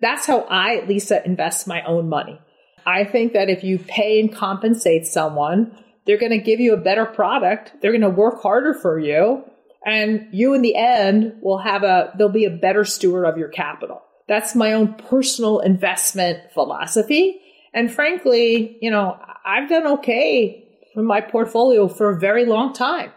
that's 0.00 0.26
how 0.26 0.40
I, 0.50 0.76
at 0.76 0.88
Lisa, 0.88 1.20
uh, 1.20 1.22
invest 1.24 1.68
my 1.68 1.82
own 1.82 2.08
money. 2.08 2.38
I 2.84 3.04
think 3.04 3.32
that 3.32 3.48
if 3.48 3.64
you 3.64 3.78
pay 3.78 4.20
and 4.20 4.34
compensate 4.34 5.06
someone, 5.06 5.76
they're 6.04 6.18
going 6.18 6.32
to 6.32 6.38
give 6.38 6.60
you 6.60 6.74
a 6.74 6.78
better 6.78 7.06
product. 7.06 7.72
They're 7.80 7.92
going 7.92 8.02
to 8.02 8.10
work 8.10 8.42
harder 8.42 8.74
for 8.74 8.98
you. 8.98 9.44
And 9.84 10.28
you 10.32 10.54
in 10.54 10.62
the 10.62 10.76
end 10.76 11.34
will 11.42 11.58
have 11.58 11.82
a, 11.82 12.12
they'll 12.16 12.28
be 12.28 12.46
a 12.46 12.50
better 12.50 12.84
steward 12.84 13.26
of 13.26 13.36
your 13.36 13.48
capital. 13.48 14.02
That's 14.26 14.54
my 14.54 14.72
own 14.72 14.94
personal 14.94 15.60
investment 15.60 16.52
philosophy. 16.54 17.40
And 17.74 17.92
frankly, 17.92 18.78
you 18.80 18.90
know, 18.90 19.18
I've 19.44 19.68
done 19.68 19.86
okay 19.98 20.64
in 20.96 21.04
my 21.04 21.20
portfolio 21.20 21.88
for 21.88 22.10
a 22.10 22.20
very 22.20 22.46
long 22.46 22.72
time 22.72 23.12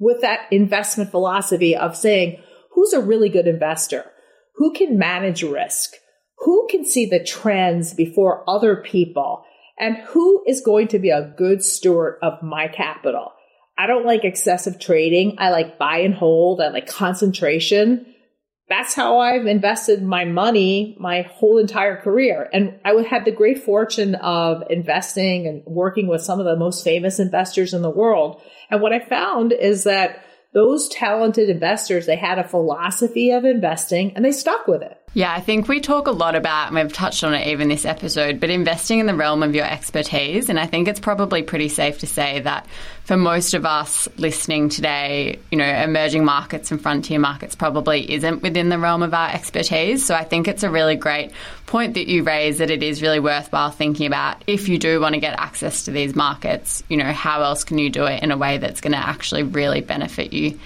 with 0.00 0.22
that 0.22 0.46
investment 0.50 1.10
philosophy 1.10 1.76
of 1.76 1.96
saying, 1.96 2.40
who's 2.72 2.92
a 2.92 3.00
really 3.00 3.28
good 3.28 3.46
investor? 3.46 4.04
Who 4.56 4.72
can 4.72 4.98
manage 4.98 5.42
risk? 5.42 5.92
Who 6.38 6.66
can 6.70 6.84
see 6.84 7.06
the 7.06 7.22
trends 7.22 7.94
before 7.94 8.48
other 8.48 8.76
people? 8.76 9.44
And 9.78 9.96
who 10.08 10.42
is 10.46 10.60
going 10.60 10.88
to 10.88 10.98
be 10.98 11.10
a 11.10 11.32
good 11.36 11.62
steward 11.62 12.18
of 12.22 12.42
my 12.42 12.66
capital? 12.66 13.32
I 13.78 13.86
don't 13.86 14.04
like 14.04 14.24
excessive 14.24 14.80
trading. 14.80 15.36
I 15.38 15.50
like 15.50 15.78
buy 15.78 15.98
and 15.98 16.14
hold. 16.14 16.60
I 16.60 16.68
like 16.68 16.88
concentration. 16.88 18.06
That's 18.68 18.92
how 18.92 19.20
I've 19.20 19.46
invested 19.46 20.02
my 20.02 20.24
money 20.24 20.96
my 21.00 21.22
whole 21.22 21.58
entire 21.58 21.96
career. 21.96 22.50
And 22.52 22.80
I 22.84 22.92
had 23.08 23.24
the 23.24 23.30
great 23.30 23.62
fortune 23.62 24.16
of 24.16 24.64
investing 24.68 25.46
and 25.46 25.62
working 25.64 26.08
with 26.08 26.22
some 26.22 26.40
of 26.40 26.44
the 26.44 26.56
most 26.56 26.84
famous 26.84 27.18
investors 27.18 27.72
in 27.72 27.82
the 27.82 27.88
world. 27.88 28.42
And 28.68 28.82
what 28.82 28.92
I 28.92 28.98
found 28.98 29.52
is 29.52 29.84
that 29.84 30.24
those 30.52 30.88
talented 30.88 31.48
investors, 31.48 32.06
they 32.06 32.16
had 32.16 32.38
a 32.38 32.48
philosophy 32.48 33.30
of 33.30 33.44
investing 33.44 34.12
and 34.16 34.24
they 34.24 34.32
stuck 34.32 34.66
with 34.66 34.82
it. 34.82 34.98
Yeah, 35.14 35.32
I 35.32 35.40
think 35.40 35.68
we 35.68 35.80
talk 35.80 36.06
a 36.06 36.12
lot 36.12 36.36
about, 36.36 36.68
and 36.68 36.76
we've 36.76 36.92
touched 36.92 37.24
on 37.24 37.34
it 37.34 37.48
even 37.48 37.68
this 37.68 37.86
episode, 37.86 38.38
but 38.38 38.50
investing 38.50 38.98
in 38.98 39.06
the 39.06 39.14
realm 39.14 39.42
of 39.42 39.54
your 39.54 39.64
expertise. 39.64 40.48
And 40.48 40.60
I 40.60 40.66
think 40.66 40.86
it's 40.86 41.00
probably 41.00 41.42
pretty 41.42 41.68
safe 41.68 42.00
to 42.00 42.06
say 42.06 42.40
that 42.40 42.66
for 43.04 43.16
most 43.16 43.54
of 43.54 43.64
us 43.64 44.06
listening 44.18 44.68
today, 44.68 45.38
you 45.50 45.56
know, 45.56 45.64
emerging 45.64 46.26
markets 46.26 46.70
and 46.70 46.80
frontier 46.80 47.18
markets 47.18 47.56
probably 47.56 48.12
isn't 48.12 48.42
within 48.42 48.68
the 48.68 48.78
realm 48.78 49.02
of 49.02 49.14
our 49.14 49.30
expertise. 49.30 50.04
So 50.04 50.14
I 50.14 50.24
think 50.24 50.46
it's 50.46 50.62
a 50.62 50.70
really 50.70 50.94
great 50.94 51.32
point 51.64 51.94
that 51.94 52.06
you 52.06 52.22
raise 52.22 52.58
that 52.58 52.70
it 52.70 52.82
is 52.82 53.00
really 53.00 53.18
worthwhile 53.18 53.70
thinking 53.70 54.06
about 54.06 54.44
if 54.46 54.68
you 54.68 54.78
do 54.78 55.00
want 55.00 55.14
to 55.14 55.20
get 55.20 55.40
access 55.40 55.86
to 55.86 55.90
these 55.90 56.14
markets, 56.14 56.82
you 56.88 56.98
know, 56.98 57.12
how 57.12 57.42
else 57.42 57.64
can 57.64 57.78
you 57.78 57.88
do 57.88 58.04
it 58.04 58.22
in 58.22 58.30
a 58.30 58.36
way 58.36 58.58
that's 58.58 58.82
going 58.82 58.92
to 58.92 58.98
actually 58.98 59.42
really 59.42 59.80
benefit 59.80 60.34
you? 60.34 60.60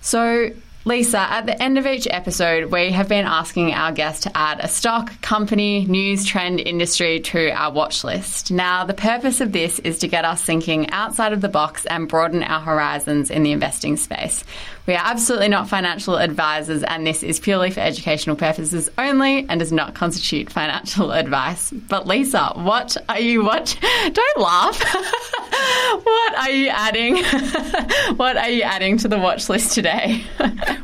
So 0.00 0.50
Lisa, 0.86 1.18
at 1.18 1.46
the 1.46 1.60
end 1.60 1.78
of 1.78 1.86
each 1.86 2.06
episode, 2.08 2.70
we 2.70 2.92
have 2.92 3.08
been 3.08 3.26
asking 3.26 3.74
our 3.74 3.90
guests 3.90 4.22
to 4.22 4.36
add 4.38 4.60
a 4.60 4.68
stock, 4.68 5.20
company, 5.20 5.84
news, 5.84 6.24
trend, 6.24 6.60
industry 6.60 7.18
to 7.18 7.50
our 7.50 7.72
watch 7.72 8.04
list. 8.04 8.52
Now, 8.52 8.84
the 8.84 8.94
purpose 8.94 9.40
of 9.40 9.50
this 9.50 9.80
is 9.80 9.98
to 9.98 10.06
get 10.06 10.24
us 10.24 10.40
thinking 10.40 10.88
outside 10.90 11.32
of 11.32 11.40
the 11.40 11.48
box 11.48 11.86
and 11.86 12.08
broaden 12.08 12.44
our 12.44 12.60
horizons 12.60 13.32
in 13.32 13.42
the 13.42 13.50
investing 13.50 13.96
space. 13.96 14.44
We 14.86 14.94
are 14.94 15.02
absolutely 15.04 15.48
not 15.48 15.68
financial 15.68 16.16
advisors, 16.18 16.84
and 16.84 17.04
this 17.04 17.24
is 17.24 17.40
purely 17.40 17.72
for 17.72 17.80
educational 17.80 18.36
purposes 18.36 18.88
only 18.96 19.44
and 19.48 19.58
does 19.58 19.72
not 19.72 19.96
constitute 19.96 20.52
financial 20.52 21.10
advice. 21.10 21.72
But 21.72 22.06
Lisa, 22.06 22.52
what 22.54 22.96
are 23.08 23.18
you? 23.18 23.42
What? 23.42 23.76
Don't 24.12 24.38
laugh. 24.38 24.80
what 26.04 26.38
are 26.38 26.50
you 26.50 26.68
adding? 26.68 27.16
what 28.16 28.36
are 28.36 28.50
you 28.50 28.62
adding 28.62 28.98
to 28.98 29.08
the 29.08 29.18
watch 29.18 29.48
list 29.48 29.74
today? 29.74 30.24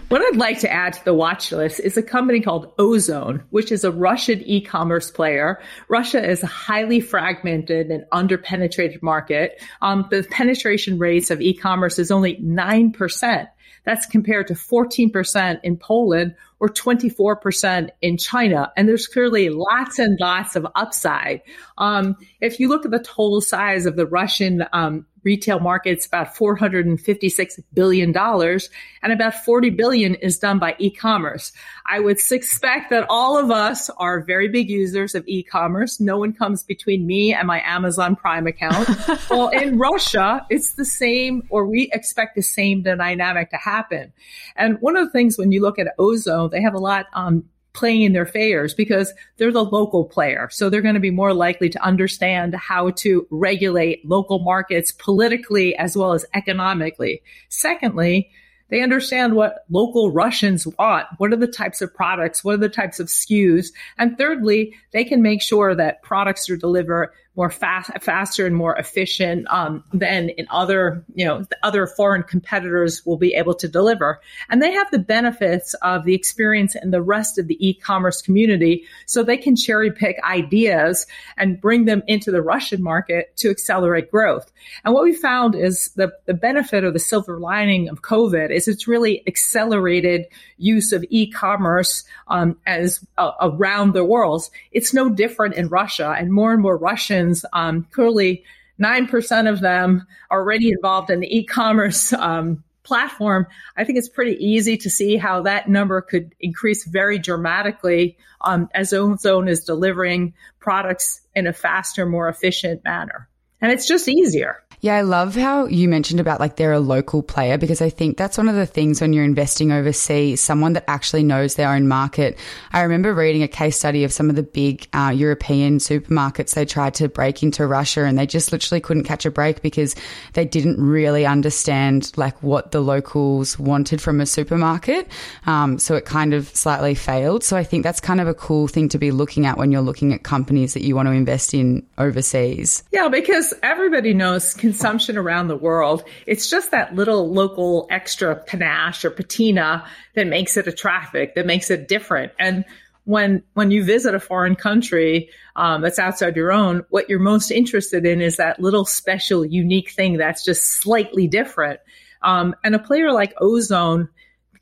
What 0.09 0.23
I'd 0.23 0.37
like 0.37 0.61
to 0.61 0.71
add 0.71 0.93
to 0.95 1.05
the 1.05 1.15
watch 1.15 1.53
list 1.53 1.81
is 1.81 1.97
a 1.97 2.03
company 2.03 2.41
called 2.41 2.77
Ozon, 2.77 3.43
which 3.51 3.73
is 3.73 3.85
a 3.85 3.91
Russian 3.91 4.43
e-commerce 4.43 5.11
player. 5.11 5.61
Russia 5.89 6.23
is 6.29 6.43
a 6.43 6.47
highly 6.47 7.01
fragmented 7.01 7.91
and 7.91 8.05
underpenetrated 8.13 9.03
market. 9.03 9.63
Um, 9.81 10.07
the 10.11 10.23
penetration 10.23 10.99
rates 10.99 11.31
of 11.31 11.41
e-commerce 11.41 11.99
is 11.99 12.11
only 12.11 12.39
nine 12.41 12.93
percent. 12.93 13.49
That's 13.85 14.07
compared 14.07 14.47
to 14.49 14.55
14% 14.55 15.61
in 15.63 15.77
Poland 15.77 16.37
or 16.61 16.69
24% 16.69 17.89
in 18.01 18.17
China. 18.17 18.73
And 18.77 18.89
there's 18.89 19.09
clearly 19.09 19.49
lots 19.49 19.99
and 19.99 20.17
lots 20.21 20.55
of 20.55 20.67
upside. 20.75 21.43
Um, 21.79 22.17
if 22.41 22.61
you 22.61 22.69
look 22.69 22.85
at 22.85 22.93
the 22.93 23.01
total 23.01 23.41
size 23.41 23.87
of 23.87 23.97
the 23.97 24.07
Russian 24.07 24.65
um, 24.73 25.07
retail 25.25 25.61
market, 25.61 25.91
it's 25.91 26.07
about 26.07 26.35
$456 26.35 27.63
billion 27.73 28.17
and 28.17 29.13
about 29.13 29.35
40 29.35 29.71
billion 29.71 30.15
is 30.17 30.39
done 30.39 30.59
by 30.59 30.75
e-commerce. 30.79 31.53
I 31.87 32.01
would 32.01 32.21
suspect 32.21 32.91
that 32.91 33.07
all 33.09 33.39
of 33.39 33.51
us 33.51 33.91
are 33.91 34.23
very 34.23 34.49
big 34.49 34.69
users 34.69 35.15
of 35.15 35.25
e-commerce. 35.27 36.01
No 36.01 36.19
one 36.19 36.33
comes 36.33 36.63
between 36.63 37.07
me 37.07 37.35
and 37.35 37.47
my 37.47 37.61
Amazon 37.65 38.17
Prime 38.17 38.47
account. 38.47 38.89
well, 39.31 39.49
in 39.49 39.79
Russia, 39.79 40.47
it's 40.51 40.75
the 40.75 40.85
same, 40.85 41.43
or 41.51 41.67
we 41.67 41.91
expect 41.93 42.37
the 42.37 42.43
same 42.43 42.83
dynamic 42.83 43.51
to 43.51 43.57
happen. 43.57 44.13
And 44.57 44.81
one 44.81 44.97
of 44.97 45.07
the 45.07 45.13
things 45.13 45.39
when 45.39 45.53
you 45.53 45.63
look 45.63 45.79
at 45.79 45.97
Ozon, 45.99 46.51
they 46.51 46.63
have 46.63 46.75
a 46.75 46.79
lot 46.79 47.07
um, 47.13 47.45
playing 47.73 48.03
in 48.03 48.13
their 48.13 48.27
favors 48.27 48.75
because 48.75 49.13
they're 49.37 49.53
the 49.53 49.65
local 49.65 50.05
player. 50.05 50.49
So 50.51 50.69
they're 50.69 50.83
going 50.83 50.95
to 50.95 51.01
be 51.01 51.11
more 51.11 51.33
likely 51.33 51.71
to 51.71 51.83
understand 51.83 52.55
how 52.55 52.91
to 52.91 53.27
regulate 53.31 54.07
local 54.09 54.41
markets 54.41 54.93
politically 54.93 55.75
as 55.77 55.97
well 55.97 56.13
as 56.13 56.27
economically. 56.35 57.23
Secondly, 57.49 58.31
they 58.69 58.83
understand 58.83 59.35
what 59.35 59.67
local 59.69 60.11
Russians 60.13 60.67
want. 60.67 61.07
What 61.19 61.33
are 61.33 61.37
the 61.37 61.47
types 61.47 61.83
of 61.83 61.95
products? 61.95 62.43
What 62.43 62.55
are 62.55 62.59
the 62.59 62.71
types 62.71 63.01
of 63.01 63.09
SKUs? 63.09 63.67
And 63.99 64.17
thirdly, 64.17 64.75
they 64.93 65.05
can 65.05 65.21
make 65.21 65.43
sure 65.43 65.75
that 65.75 66.03
products 66.03 66.49
are 66.49 66.57
delivered 66.57 67.13
more 67.35 67.51
fast, 67.51 67.91
faster 68.03 68.47
and 68.47 68.55
more 68.55 68.77
efficient 68.77 69.47
um, 69.51 69.83
than 69.95 70.29
in 70.31 70.47
other, 70.51 71.03
you 71.15 71.25
know, 71.25 71.47
other 71.63 71.87
foreign 71.87 72.23
competitors 72.23 73.07
will 73.07 73.17
be 73.17 73.33
able 73.33 73.55
to 73.55 73.67
deliver. 73.67 74.21
And 74.51 74.61
they 74.61 74.71
have 74.73 74.91
the 74.91 74.99
benefits 74.99 75.73
of 75.81 76.05
the 76.05 76.15
experience 76.15 76.75
in 76.75 76.91
the 76.91 77.01
rest 77.01 77.39
of 77.39 77.47
the 77.47 77.57
e-commerce 77.67 78.21
community, 78.21 78.85
so 79.07 79.23
they 79.23 79.39
can 79.39 79.57
cherry 79.57 79.91
pick 79.91 80.17
ideas 80.25 81.07
and 81.39 81.59
bring 81.59 81.87
them 81.87 82.03
into 82.07 82.31
the 82.31 82.43
Russian 82.43 82.83
market 82.83 83.35
to 83.39 83.49
accelerate 83.49 84.11
growth. 84.11 84.53
And 84.85 84.93
what 84.93 85.05
we 85.05 85.15
found 85.15 85.55
is 85.55 85.91
the, 85.97 86.13
the 86.27 86.35
benefit 86.35 86.85
or 86.85 86.91
the 86.91 86.99
silver 86.99 87.39
lining 87.39 87.89
of 87.89 88.03
COVID 88.03 88.51
is 88.51 88.69
it's 88.69 88.87
really 88.87 89.27
accelerated 89.27 90.27
use 90.59 90.93
of 90.93 91.03
e-commerce 91.09 92.05
um, 92.29 92.59
as 92.67 93.05
uh, 93.17 93.33
around 93.41 93.95
the 93.95 94.05
world. 94.05 94.51
It's 94.71 94.93
no 94.93 95.09
different 95.09 95.55
in 95.55 95.69
Russia, 95.69 96.15
and 96.19 96.31
more 96.31 96.53
and 96.53 96.61
more 96.61 96.77
Russians 96.77 97.22
um, 97.53 97.87
clearly, 97.91 98.45
9% 98.81 99.51
of 99.51 99.61
them 99.61 100.07
are 100.31 100.41
already 100.41 100.71
involved 100.71 101.11
in 101.11 101.21
the 101.21 101.37
e 101.39 101.45
commerce 101.45 102.13
um, 102.13 102.63
platform. 102.83 103.47
I 103.77 103.85
think 103.85 103.99
it's 103.99 104.09
pretty 104.09 104.37
easy 104.45 104.77
to 104.79 104.91
see 104.91 105.17
how 105.17 105.43
that 105.43 105.69
number 105.69 106.01
could 106.01 106.35
increase 106.41 106.85
very 106.85 107.19
dramatically 107.19 108.17
um, 108.41 108.69
as 108.75 108.93
Ozon 108.93 109.49
is 109.49 109.65
delivering 109.65 110.35
products 110.59 111.21
in 111.35 111.47
a 111.47 111.53
faster, 111.53 112.07
more 112.07 112.29
efficient 112.29 112.83
manner. 112.85 113.29
And 113.63 113.73
it's 113.73 113.87
just 113.87 114.09
easier. 114.09 114.63
Yeah, 114.83 114.97
I 114.97 115.03
love 115.03 115.37
how 115.37 115.67
you 115.67 115.89
mentioned 115.89 116.19
about 116.19 116.41
like 116.41 116.57
they're 116.57 116.73
a 116.73 116.81
local 116.81 117.23
player 117.23 117.57
because 117.57 117.81
I 117.81 117.89
think 117.89 118.17
that's 118.17 118.37
one 118.37 118.49
of 118.49 118.57
the 118.57 118.67
things 118.67 119.01
when 119.01 119.13
you're 119.13 119.23
investing 119.23 119.71
overseas, 119.71 120.41
someone 120.41 120.73
that 120.73 120.83
actually 120.89 121.23
knows 121.23 121.55
their 121.55 121.69
own 121.69 121.87
market. 121.87 122.37
I 122.73 122.81
remember 122.81 123.15
reading 123.15 123.45
a 123.45 123.49
case 123.49 123.79
study 123.79 124.03
of 124.03 124.13
some 124.13 124.29
of 124.29 124.35
the 124.35 124.43
big 124.43 124.89
uh, 124.93 125.13
European 125.15 125.79
supermarkets. 125.79 126.55
They 126.55 126.65
tried 126.65 126.95
to 126.95 127.09
break 127.09 127.45
into 127.45 127.65
Russia 127.65 128.03
and 128.05 128.19
they 128.19 128.27
just 128.27 128.51
literally 128.51 128.81
couldn't 128.81 129.05
catch 129.05 129.25
a 129.25 129.31
break 129.31 129.63
because 129.63 129.95
they 130.33 130.45
didn't 130.45 130.85
really 130.85 131.27
understand 131.27 132.11
like 132.17 132.43
what 132.43 132.73
the 132.73 132.81
locals 132.81 133.61
wanted 133.61 134.01
from 134.03 134.21
a 134.21 134.27
supermarket. 134.27 135.07
Um, 135.47 135.79
so 135.79 135.95
it 135.95 136.07
kind 136.07 136.35
of 136.35 136.49
slightly 136.49 136.97
failed. 136.97 137.45
So 137.45 137.57
I 137.57 137.63
think 137.63 137.85
that's 137.85 138.01
kind 138.01 138.21
of 138.21 138.27
a 138.27 138.35
cool 138.35 138.67
thing 138.67 138.89
to 138.89 138.99
be 138.99 139.13
looking 139.13 139.47
at 139.47 139.59
when 139.59 139.71
you're 139.71 139.81
looking 139.81 140.13
at 140.13 140.25
companies 140.25 140.75
that 140.75 140.83
you 140.83 140.97
want 140.97 141.07
to 141.07 141.13
invest 141.13 141.55
in 141.55 141.87
overseas. 141.99 142.83
Yeah, 142.91 143.09
because 143.09 143.52
everybody 143.63 144.15
knows 144.15 144.55
consumption 144.55 145.17
around 145.17 145.49
the 145.49 145.57
world. 145.57 146.05
It's 146.27 146.49
just 146.49 146.71
that 146.71 146.95
little 146.95 147.33
local 147.33 147.87
extra 147.91 148.37
panache 148.37 149.05
or 149.05 149.11
patina 149.11 149.87
that 150.15 150.27
makes 150.27 150.57
it 150.57 150.67
attractive, 150.67 151.31
that 151.35 151.47
makes 151.47 151.71
it 151.71 151.89
different. 151.89 152.33
And 152.39 152.65
when 153.05 153.43
when 153.55 153.71
you 153.71 153.83
visit 153.85 154.15
a 154.15 154.21
foreign 154.21 154.55
country 154.55 155.29
um, 155.57 155.83
that's 155.83 155.99
outside 155.99 156.37
your 156.37 156.53
own, 156.53 156.85
what 156.91 157.09
you're 157.09 157.19
most 157.19 157.51
interested 157.51 158.07
in 158.07 158.21
is 158.21 158.37
that 158.37 158.61
little 158.61 158.85
special, 158.85 159.45
unique 159.45 159.91
thing 159.91 160.17
that's 160.17 160.45
just 160.45 160.81
slightly 160.81 161.27
different. 161.27 161.81
Um, 162.23 162.55
and 162.63 162.75
a 162.75 162.79
player 162.79 163.13
like 163.13 163.35
Ozon 163.37 164.09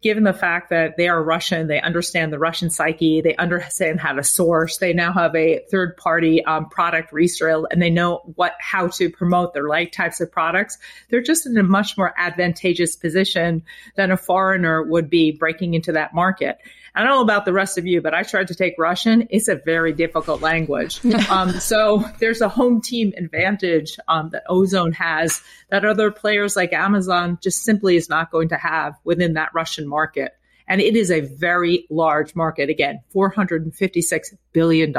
given 0.03 0.25
the 0.25 0.33
fact 0.33 0.71
that 0.71 0.97
they 0.97 1.09
are 1.09 1.23
Russian, 1.23 1.67
they 1.67 1.81
understand 1.81 2.33
the 2.33 2.39
Russian 2.39 2.71
psyche, 2.71 3.21
they 3.21 3.37
understand 3.37 4.01
how 4.01 4.13
to 4.15 4.25
source, 4.25 4.79
they 4.79 4.93
now 4.93 5.13
have 5.13 5.35
a 5.35 5.61
third 5.71 5.97
party 5.97 6.45
um, 6.45 6.69
product 6.69 7.13
resale, 7.13 7.67
and 7.71 7.83
they 7.83 7.91
know 7.91 8.23
what 8.37 8.55
how 8.59 8.89
to 8.89 9.11
promote 9.11 9.53
their 9.53 9.69
like 9.69 9.93
types 9.93 10.21
of 10.21 10.33
products. 10.33 10.79
They're 11.11 11.23
just 11.23 11.47
in 11.47 11.57
a 11.59 11.63
much 11.63 11.99
more 11.99 12.15
advantageous 12.17 12.97
position 12.97 13.63
than 13.97 14.11
a 14.11 14.17
foreigner 14.17 14.83
would 14.83 15.11
be 15.11 15.33
breaking 15.33 15.75
into 15.75 15.93
that 15.93 16.15
market. 16.15 16.59
I 16.95 17.01
don't 17.01 17.11
know 17.11 17.23
about 17.23 17.45
the 17.45 17.53
rest 17.53 17.79
of 17.79 17.87
you, 17.87 18.01
but 18.01 18.15
I 18.15 18.23
tried 18.23 18.49
to 18.49 18.55
take 18.55 18.75
Russian. 18.79 19.29
It's 19.31 19.49
a 19.49 19.57
very 19.57 19.93
difficult 19.93 20.41
language. 20.41 21.05
um, 21.31 21.53
so 21.61 22.05
there's 22.19 22.41
a 22.41 22.49
home 22.49 22.81
team 22.81 23.13
advantage 23.17 23.99
um, 24.09 24.31
that 24.31 24.43
Ozon 24.49 24.95
has 24.95 25.41
that 25.71 25.85
other 25.85 26.11
players 26.11 26.57
like 26.57 26.73
Amazon 26.73 27.39
just 27.43 27.63
simply 27.63 27.97
is 27.97 28.09
not 28.09 28.31
going 28.31 28.49
to 28.49 28.57
have 28.57 28.95
within 29.05 29.35
that 29.35 29.51
Russian 29.55 29.89
market. 29.89 30.33
And 30.67 30.81
it 30.81 30.95
is 30.95 31.11
a 31.11 31.21
very 31.21 31.87
large 31.91 32.37
market. 32.37 32.71
Again, 32.71 33.01
$456 33.13 34.35
billion. 34.53 34.95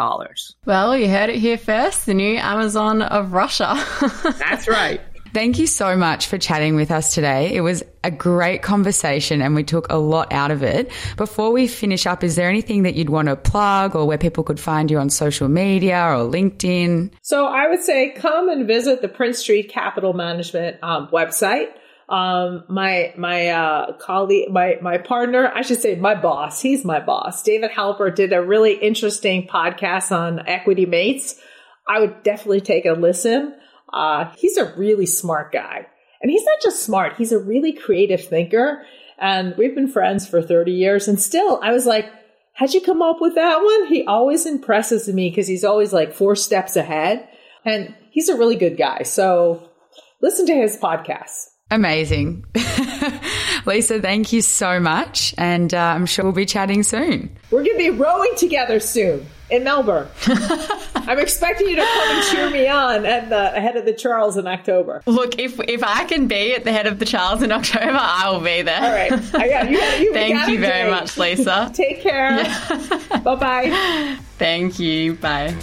Well, 0.66 0.98
you 0.98 1.08
heard 1.08 1.30
it 1.30 1.40
here 1.40 1.58
first 1.58 2.06
the 2.06 2.14
new 2.14 2.36
Amazon 2.36 3.02
of 3.02 3.32
Russia. 3.32 3.76
That's 4.38 4.68
right. 4.68 5.00
Thank 5.34 5.60
you 5.60 5.68
so 5.68 5.96
much 5.96 6.28
for 6.28 6.38
chatting 6.38 6.76
with 6.76 6.92
us 6.92 7.14
today. 7.14 7.54
It 7.54 7.62
was 7.62 7.84
a 8.04 8.12
great 8.12 8.62
conversation 8.62 9.42
and 9.42 9.56
we 9.56 9.64
took 9.64 9.88
a 9.90 9.96
lot 9.96 10.34
out 10.34 10.52
of 10.52 10.62
it. 10.62 10.92
Before 11.16 11.54
we 11.54 11.68
finish 11.68 12.06
up, 12.06 12.22
is 12.22 12.36
there 12.36 12.50
anything 12.50 12.84
that 12.84 12.96
you'd 12.96 13.10
want 13.10 13.30
to 13.30 13.38
plug 13.38 13.96
or 13.96 14.06
where 14.06 14.18
people 14.18 14.44
could 14.44 14.60
find 14.60 14.92
you 14.92 14.98
on 14.98 15.10
social 15.10 15.48
media 15.48 15.98
or 16.04 16.30
LinkedIn? 16.30 17.14
So 17.22 17.46
I 17.46 17.70
would 17.70 17.82
say 17.82 18.12
come 18.12 18.50
and 18.50 18.68
visit 18.68 19.02
the 19.02 19.08
Prince 19.08 19.40
Street 19.40 19.70
Capital 19.70 20.12
Management 20.12 20.78
um, 20.84 21.08
website. 21.14 21.68
Um, 22.10 22.66
my 22.68 23.14
my 23.18 23.48
uh, 23.48 23.94
colleague, 23.94 24.52
my 24.52 24.80
my 24.82 24.98
partner, 24.98 25.50
I 25.56 25.62
should 25.62 25.80
say 25.80 25.96
my 25.96 26.14
boss. 26.14 26.62
He's 26.62 26.84
my 26.84 27.00
boss. 27.00 27.42
David 27.42 27.72
Halpern 27.72 28.16
did 28.16 28.34
a 28.34 28.42
really 28.42 28.74
interesting 28.74 29.48
podcast 29.48 30.12
on 30.12 30.46
equity 30.46 30.86
mates. 30.86 31.40
I 31.88 32.02
would 32.02 32.22
definitely 32.24 32.60
take 32.60 32.86
a 32.86 32.92
listen. 32.92 33.56
Uh, 33.94 34.32
he's 34.38 34.58
a 34.58 34.74
really 34.76 35.06
smart 35.06 35.52
guy. 35.52 35.88
And 36.22 36.30
he's 36.30 36.44
not 36.44 36.62
just 36.62 36.84
smart, 36.84 37.16
he's 37.18 37.32
a 37.32 37.40
really 37.40 37.74
creative 37.74 38.24
thinker. 38.24 38.84
And 39.18 39.56
we've 39.58 39.76
been 39.76 39.88
friends 39.88 40.28
for 40.28 40.42
30 40.42 40.72
years. 40.72 41.08
And 41.08 41.20
still, 41.20 41.60
I 41.62 41.72
was 41.72 41.86
like, 41.86 42.06
how'd 42.54 42.74
you 42.74 42.82
come 42.82 43.02
up 43.02 43.18
with 43.22 43.36
that 43.36 43.62
one? 43.62 43.88
He 43.88 44.06
always 44.06 44.46
impresses 44.46 45.08
me 45.08 45.30
because 45.30 45.48
he's 45.48 45.64
always 45.64 45.94
like 45.94 46.14
four 46.14 46.36
steps 46.36 46.76
ahead. 46.76 47.28
And 47.66 47.96
he's 48.12 48.30
a 48.30 48.38
really 48.38 48.56
good 48.56 48.78
guy. 48.78 49.04
So 49.04 49.70
listen 50.22 50.46
to 50.48 50.54
his 50.56 50.78
podcast. 50.78 51.48
Amazing. 51.70 52.46
Lisa, 53.66 54.02
thank 54.02 54.34
you 54.34 54.42
so 54.42 54.80
much. 54.80 55.34
And 55.38 55.74
uh, 55.74 55.78
I'm 55.78 56.06
sure 56.06 56.26
we'll 56.26 56.34
be 56.34 56.46
chatting 56.46 56.84
soon. 56.84 57.38
We're 57.50 57.64
going 57.64 57.78
to 57.78 57.92
be 57.92 57.92
rowing 57.92 58.36
together 58.36 58.80
soon 58.80 59.26
in 59.50 59.64
Melbourne. 59.64 60.08
I'm 61.08 61.20
expecting 61.20 61.68
you 61.68 61.76
to 61.76 61.82
come 61.82 62.18
and 62.18 62.28
cheer 62.28 62.50
me 62.50 62.68
on 62.68 63.06
at 63.06 63.30
the 63.30 63.50
head 63.50 63.76
of 63.76 63.86
the 63.86 63.94
Charles 63.94 64.38
in 64.38 64.48
October. 64.48 65.02
Look, 65.06 65.40
if 65.40 65.60
if 65.62 65.84
I 65.84 66.06
can 66.06 66.28
be 66.28 66.54
at 66.54 66.64
the 66.64 66.72
head 66.72 66.88
of 66.88 67.00
the 67.00 67.06
Charles 67.06 67.42
in 67.42 67.52
October, 67.52 67.98
I 68.00 68.30
will 68.30 68.40
be 68.40 68.62
there. 68.62 68.82
All 68.82 68.92
right. 68.92 69.12
I 69.36 69.50
got, 69.50 69.70
you, 69.70 69.78
you 69.78 70.14
Thank 70.14 70.48
you 70.50 70.60
very 70.60 70.90
much, 70.90 71.18
Lisa. 71.18 71.72
Take 71.76 72.02
care. 72.02 72.32
Yeah. 72.38 73.20
bye 73.24 73.36
bye. 73.36 74.18
Thank 74.38 74.80
you. 74.80 75.16
Bye. 75.16 75.56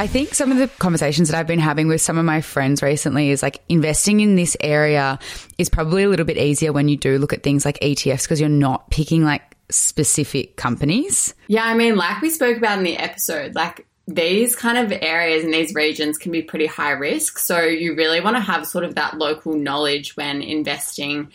I 0.00 0.08
think 0.08 0.34
some 0.34 0.50
of 0.50 0.58
the 0.58 0.66
conversations 0.78 1.28
that 1.28 1.38
I've 1.38 1.46
been 1.46 1.60
having 1.60 1.86
with 1.86 2.00
some 2.00 2.18
of 2.18 2.24
my 2.24 2.40
friends 2.40 2.82
recently 2.82 3.30
is 3.30 3.42
like 3.42 3.62
investing 3.68 4.20
in 4.20 4.34
this 4.34 4.56
area 4.60 5.20
is 5.56 5.68
probably 5.68 6.02
a 6.02 6.08
little 6.08 6.26
bit 6.26 6.36
easier 6.36 6.72
when 6.72 6.88
you 6.88 6.96
do 6.96 7.16
look 7.18 7.32
at 7.32 7.44
things 7.44 7.64
like 7.64 7.78
ETFs 7.78 8.22
because 8.22 8.40
you're 8.40 8.48
not 8.48 8.90
picking 8.90 9.22
like 9.22 9.56
specific 9.70 10.56
companies. 10.56 11.32
Yeah, 11.46 11.64
I 11.64 11.74
mean, 11.74 11.94
like 11.94 12.20
we 12.20 12.30
spoke 12.30 12.56
about 12.56 12.78
in 12.78 12.84
the 12.84 12.96
episode, 12.96 13.54
like 13.54 13.86
these 14.08 14.56
kind 14.56 14.78
of 14.78 14.98
areas 15.00 15.44
and 15.44 15.54
these 15.54 15.72
regions 15.74 16.18
can 16.18 16.32
be 16.32 16.42
pretty 16.42 16.66
high 16.66 16.90
risk. 16.90 17.38
So 17.38 17.60
you 17.60 17.94
really 17.94 18.20
want 18.20 18.36
to 18.36 18.42
have 18.42 18.66
sort 18.66 18.84
of 18.84 18.96
that 18.96 19.16
local 19.16 19.54
knowledge 19.54 20.16
when 20.16 20.42
investing 20.42 21.30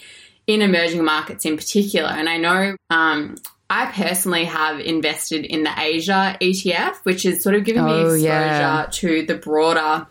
in 0.47 0.61
emerging 0.61 1.03
markets 1.05 1.45
in 1.45 1.55
particular. 1.55 2.09
And 2.09 2.27
I 2.27 2.37
know 2.37 2.75
um, 2.89 3.35
I 3.69 3.91
personally 3.91 4.45
have 4.45 4.79
invested 4.79 5.45
in 5.45 5.63
the 5.63 5.71
Asia 5.77 6.35
ETF, 6.41 6.95
which 7.03 7.25
is 7.25 7.43
sort 7.43 7.55
of 7.55 7.63
giving 7.63 7.85
me 7.85 7.91
Oh, 7.91 8.13
exposure 8.13 8.23
yeah. 8.23 8.87
to 8.91 9.25
the 9.25 9.35
broader 9.35 10.07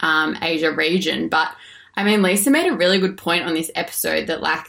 um, 0.00 0.36
Asia 0.42 0.72
region. 0.72 1.28
But 1.28 1.54
I 1.94 2.02
mean, 2.04 2.22
Lisa 2.22 2.50
made 2.50 2.68
a 2.68 2.74
really 2.76 2.98
good 2.98 3.16
point 3.16 3.44
on 3.44 3.54
this 3.54 3.70
episode 3.74 4.26
that 4.26 4.40
like 4.40 4.66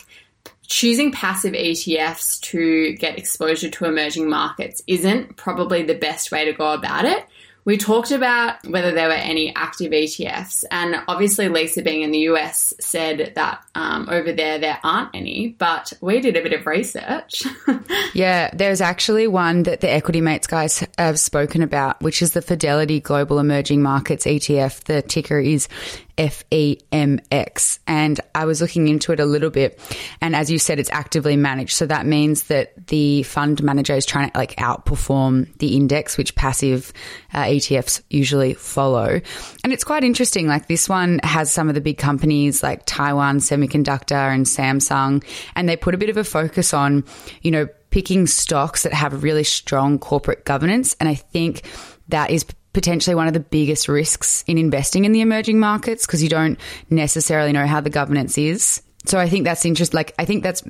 choosing 0.68 1.12
passive 1.12 1.54
ETFs 1.54 2.40
to 2.42 2.94
get 2.94 3.18
exposure 3.18 3.70
to 3.70 3.86
emerging 3.86 4.30
markets 4.30 4.82
isn't 4.88 5.36
probably 5.36 5.84
the 5.84 5.96
best 5.96 6.32
way 6.32 6.46
to 6.46 6.54
go 6.54 6.72
about 6.74 7.06
it. 7.06 7.26
We 7.64 7.78
talked 7.78 8.12
about 8.12 8.66
whether 8.68 8.92
there 8.92 9.08
were 9.08 9.14
any 9.14 9.56
active 9.56 9.92
ETFs, 9.92 10.64
and 10.72 10.96
obviously, 11.08 11.48
Lisa, 11.50 11.82
being 11.82 12.02
in 12.02 12.12
the 12.12 12.20
US, 12.30 12.74
said 12.80 13.34
that 13.36 13.64
um, 13.76 14.08
over 14.10 14.34
there 14.34 14.58
there 14.58 14.80
aren't 14.84 15.10
any, 15.14 15.50
but 15.50 15.94
we 16.02 16.20
did 16.22 16.36
a 16.36 16.42
bit 16.42 16.54
of 16.54 16.66
research. 16.66 17.44
Yeah, 18.14 18.50
there's 18.54 18.82
actually 18.82 19.28
one 19.28 19.64
that 19.64 19.80
the 19.80 19.90
Equity 19.90 20.20
Mates 20.20 20.48
guys 20.48 20.86
have 20.98 21.20
spoken 21.20 21.62
about, 21.62 22.02
which 22.02 22.22
is 22.22 22.34
the 22.34 22.42
Fidelity 22.42 23.00
Global 23.00 23.40
Emerging 23.40 23.82
Markets 23.82 24.26
ETF. 24.26 24.84
The 24.84 25.02
ticker 25.02 25.40
is 25.40 25.70
FEMX. 26.18 27.80
And 27.88 28.20
I 28.36 28.46
was 28.46 28.62
looking 28.62 28.88
into 28.88 29.12
it 29.12 29.20
a 29.20 29.26
little 29.26 29.50
bit. 29.50 29.80
And 30.22 30.36
as 30.36 30.52
you 30.52 30.60
said, 30.60 30.80
it's 30.80 30.90
actively 30.92 31.36
managed. 31.36 31.74
So 31.74 31.86
that 31.88 32.06
means 32.06 32.44
that 32.44 32.88
the 32.88 33.24
fund 33.24 33.62
manager 33.64 33.94
is 33.94 34.06
trying 34.06 34.32
to 34.32 34.38
like 34.38 34.56
outperform 34.58 35.56
the 35.58 35.76
index, 35.76 36.18
which 36.18 36.36
passive 36.36 36.94
uh, 37.34 37.44
ETFs 37.44 38.02
usually 38.10 38.54
follow. 38.54 39.22
And 39.64 39.74
it's 39.74 39.84
quite 39.84 40.04
interesting. 40.04 40.48
Like 40.48 40.68
this 40.68 40.90
one 40.90 41.20
has 41.24 41.52
some 41.52 41.70
of 41.70 41.76
the 41.76 41.82
big 41.82 41.98
companies 41.98 42.64
like 42.64 42.84
Taiwan 42.86 43.38
Semiconductor 43.38 44.34
and 44.34 44.46
Samsung, 44.46 45.24
and 45.56 45.68
they 45.68 45.76
put 45.76 45.96
a 45.96 45.98
bit 45.98 46.10
of 46.10 46.18
a 46.18 46.24
focus 46.24 46.74
on, 46.74 47.04
you 47.42 47.52
know, 47.52 47.68
picking 47.90 48.26
stocks 48.26 48.84
that 48.84 48.94
have 48.94 49.22
really 49.22 49.44
strong 49.44 50.00
corporate 50.00 50.46
governance. 50.46 50.96
And 51.00 51.08
I 51.08 51.16
think 51.16 51.64
that 52.08 52.32
is 52.32 52.46
potentially 52.74 53.16
one 53.16 53.28
of 53.28 53.34
the 53.34 53.40
biggest 53.40 53.88
risks 53.88 54.44
in 54.48 54.58
investing 54.58 55.06
in 55.06 55.12
the 55.12 55.22
emerging 55.22 55.60
markets 55.60 56.06
because 56.06 56.24
you 56.24 56.30
don't 56.30 56.60
necessarily 56.90 57.52
know 57.52 57.68
how 57.68 57.82
the 57.82 57.90
governance 57.90 58.38
is. 58.38 58.82
So 59.06 59.18
I 59.18 59.28
think 59.28 59.46
that's 59.46 59.66
interesting. 59.66 59.98
Like, 59.98 60.14
I 60.20 60.26
think 60.26 60.44
that's 60.44 60.64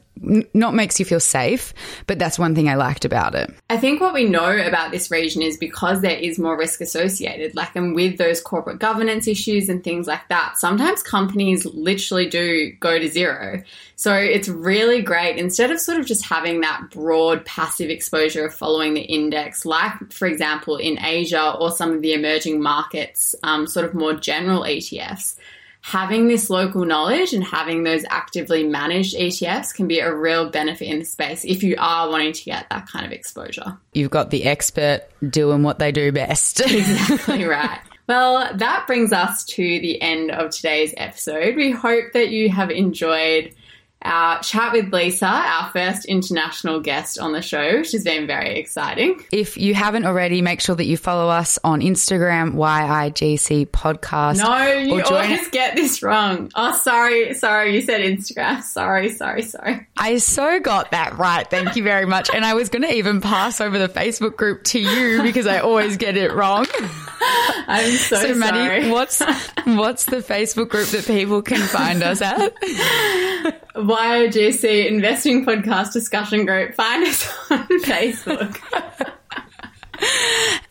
not 0.53 0.73
makes 0.73 0.99
you 0.99 1.05
feel 1.05 1.19
safe, 1.19 1.73
but 2.07 2.17
that's 2.17 2.39
one 2.39 2.55
thing 2.55 2.69
I 2.69 2.75
liked 2.75 3.03
about 3.03 3.35
it. 3.35 3.53
I 3.69 3.77
think 3.77 3.99
what 3.99 4.13
we 4.13 4.23
know 4.23 4.57
about 4.57 4.91
this 4.91 5.11
region 5.11 5.41
is 5.41 5.57
because 5.57 6.01
there 6.01 6.17
is 6.17 6.39
more 6.39 6.57
risk 6.57 6.79
associated, 6.79 7.55
like, 7.55 7.75
and 7.75 7.93
with 7.93 8.17
those 8.17 8.39
corporate 8.39 8.79
governance 8.79 9.27
issues 9.27 9.67
and 9.67 9.83
things 9.83 10.07
like 10.07 10.27
that, 10.29 10.57
sometimes 10.57 11.03
companies 11.03 11.65
literally 11.65 12.29
do 12.29 12.71
go 12.79 12.97
to 12.99 13.07
zero. 13.09 13.61
So 13.95 14.15
it's 14.15 14.47
really 14.47 15.01
great 15.01 15.37
instead 15.37 15.71
of 15.71 15.79
sort 15.79 15.99
of 15.99 16.05
just 16.05 16.25
having 16.25 16.61
that 16.61 16.89
broad 16.89 17.45
passive 17.45 17.89
exposure 17.89 18.45
of 18.45 18.53
following 18.53 18.93
the 18.93 19.01
index, 19.01 19.65
like, 19.65 20.11
for 20.11 20.27
example, 20.27 20.77
in 20.77 21.03
Asia 21.03 21.51
or 21.59 21.69
some 21.69 21.91
of 21.91 22.01
the 22.01 22.13
emerging 22.13 22.61
markets, 22.61 23.35
um, 23.43 23.67
sort 23.67 23.85
of 23.85 23.93
more 23.93 24.13
general 24.13 24.61
ETFs 24.63 25.35
having 25.81 26.27
this 26.27 26.49
local 26.49 26.85
knowledge 26.85 27.33
and 27.33 27.43
having 27.43 27.83
those 27.83 28.05
actively 28.09 28.63
managed 28.63 29.15
ETFs 29.15 29.73
can 29.73 29.87
be 29.87 29.99
a 29.99 30.13
real 30.13 30.49
benefit 30.49 30.87
in 30.87 30.99
the 30.99 31.05
space 31.05 31.43
if 31.43 31.63
you 31.63 31.75
are 31.77 32.09
wanting 32.09 32.33
to 32.33 32.43
get 32.43 32.67
that 32.69 32.87
kind 32.87 33.05
of 33.05 33.11
exposure. 33.11 33.77
You've 33.93 34.11
got 34.11 34.29
the 34.29 34.45
expert 34.45 35.01
doing 35.27 35.63
what 35.63 35.79
they 35.79 35.91
do 35.91 36.11
best. 36.11 36.59
exactly 36.65 37.45
right. 37.45 37.79
Well, 38.07 38.51
that 38.55 38.87
brings 38.87 39.13
us 39.13 39.45
to 39.45 39.61
the 39.61 40.01
end 40.01 40.31
of 40.31 40.51
today's 40.51 40.93
episode. 40.97 41.55
We 41.55 41.71
hope 41.71 42.13
that 42.13 42.29
you 42.29 42.49
have 42.49 42.69
enjoyed 42.69 43.55
our 44.01 44.41
chat 44.41 44.73
with 44.73 44.93
Lisa, 44.93 45.27
our 45.27 45.69
first 45.71 46.05
international 46.05 46.79
guest 46.79 47.19
on 47.19 47.33
the 47.33 47.41
show, 47.41 47.77
which 47.77 47.91
has 47.91 48.03
been 48.03 48.27
very 48.27 48.59
exciting. 48.59 49.23
If 49.31 49.57
you 49.57 49.73
haven't 49.73 50.05
already, 50.05 50.41
make 50.41 50.61
sure 50.61 50.75
that 50.75 50.85
you 50.85 50.97
follow 50.97 51.29
us 51.29 51.59
on 51.63 51.81
Instagram, 51.81 52.53
YIGC 52.53 53.67
Podcast. 53.67 54.37
No, 54.37 54.71
you 54.79 55.03
always 55.03 55.47
get 55.49 55.75
this 55.75 56.01
wrong. 56.01 56.51
Oh, 56.55 56.75
sorry, 56.75 57.33
sorry, 57.33 57.75
you 57.75 57.81
said 57.81 58.01
Instagram. 58.01 58.61
Sorry, 58.71 59.09
sorry, 59.09 59.41
sorry. 59.43 59.87
I 59.97 60.17
so 60.17 60.59
got 60.59 60.91
that 60.91 61.17
right. 61.17 61.47
Thank 61.47 61.75
you 61.75 61.83
very 61.83 62.05
much. 62.05 62.29
And 62.33 62.45
I 62.45 62.53
was 62.53 62.69
going 62.69 62.83
to 62.83 62.93
even 62.93 63.21
pass 63.21 63.59
over 63.59 63.77
the 63.77 63.89
Facebook 63.89 64.37
group 64.37 64.63
to 64.65 64.79
you 64.79 65.21
because 65.21 65.45
I 65.45 65.59
always 65.59 65.97
get 65.97 66.15
it 66.17 66.31
wrong. 66.31 66.65
I'm 67.67 67.91
so, 67.91 68.17
so 68.17 68.35
Maddie, 68.35 68.81
sorry. 68.83 68.91
what's 68.91 69.19
what's 69.65 70.05
the 70.05 70.17
Facebook 70.17 70.69
group 70.69 70.87
that 70.89 71.05
people 71.05 71.41
can 71.41 71.61
find 71.61 72.01
us 72.03 72.21
at? 72.21 72.53
YIGC 73.75 74.87
Investing 74.87 75.45
Podcast 75.45 75.93
Discussion 75.93 76.45
Group. 76.45 76.75
Find 76.75 77.03
us 77.05 77.27
on 77.49 77.67
Facebook. 77.83 78.57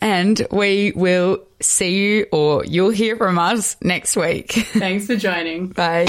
and 0.01 0.45
we 0.51 0.91
will 0.95 1.43
see 1.61 1.95
you 1.95 2.25
or 2.31 2.65
you'll 2.65 2.89
hear 2.89 3.15
from 3.15 3.37
us 3.39 3.77
next 3.81 4.15
week. 4.15 4.51
Thanks 4.73 5.05
for 5.05 5.15
joining. 5.15 5.67
Bye. 5.67 6.07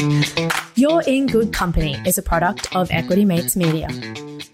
You're 0.75 1.03
in 1.07 1.27
Good 1.27 1.53
Company 1.53 1.97
is 2.07 2.19
a 2.19 2.23
product 2.23 2.75
of 2.75 2.91
Equity 2.91 3.25
Mates 3.25 3.57
Media. 3.57 3.89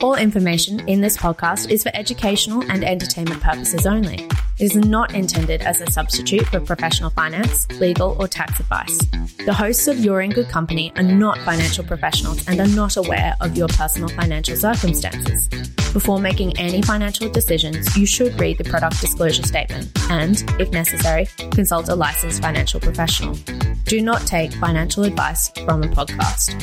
All 0.01 0.14
information 0.14 0.80
in 0.89 1.01
this 1.01 1.16
podcast 1.16 1.70
is 1.70 1.82
for 1.82 1.91
educational 1.95 2.62
and 2.70 2.84
entertainment 2.84 3.41
purposes 3.41 3.86
only. 3.86 4.28
Is 4.59 4.75
not 4.75 5.15
intended 5.15 5.63
as 5.63 5.81
a 5.81 5.89
substitute 5.89 6.45
for 6.49 6.59
professional 6.59 7.11
finance, 7.11 7.71
legal, 7.79 8.17
or 8.19 8.27
tax 8.27 8.59
advice. 8.59 8.99
The 9.45 9.55
hosts 9.55 9.87
of 9.87 10.01
You're 10.01 10.21
in 10.21 10.31
Good 10.31 10.49
Company 10.49 10.93
are 10.97 11.03
not 11.05 11.39
financial 11.43 11.85
professionals 11.85 12.45
and 12.49 12.59
are 12.59 12.67
not 12.67 12.97
aware 12.97 13.37
of 13.41 13.57
your 13.57 13.69
personal 13.69 14.09
financial 14.09 14.57
circumstances. 14.57 15.49
Before 15.93 16.19
making 16.19 16.59
any 16.59 16.83
financial 16.83 17.29
decisions, 17.29 17.97
you 17.97 18.05
should 18.05 18.39
read 18.41 18.59
the 18.59 18.65
product 18.65 19.01
disclosure 19.01 19.45
statement 19.45 19.91
and, 20.11 20.43
if 20.61 20.71
necessary, 20.73 21.29
consult 21.53 21.89
a 21.89 21.95
licensed 21.95 22.43
financial 22.43 22.81
professional. 22.81 23.37
Do 23.85 24.01
not 24.03 24.27
take 24.27 24.53
financial 24.53 25.05
advice 25.05 25.51
from 25.65 25.83
a 25.83 25.87
podcast. 25.87 26.55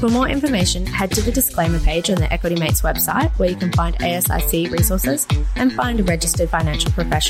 For 0.00 0.08
more 0.08 0.28
information, 0.28 0.86
head 0.86 1.10
to 1.12 1.20
the 1.20 1.30
disclaimer 1.30 1.78
page 1.80 2.08
on 2.08 2.16
the 2.16 2.32
Equity 2.32 2.56
Mates 2.58 2.80
website 2.80 3.30
where 3.38 3.50
you 3.50 3.56
can 3.56 3.70
find 3.72 3.98
ASIC 3.98 4.70
resources 4.70 5.26
and 5.56 5.72
find 5.74 6.00
a 6.00 6.04
registered 6.04 6.48
financial 6.48 6.90
professional 6.92 7.29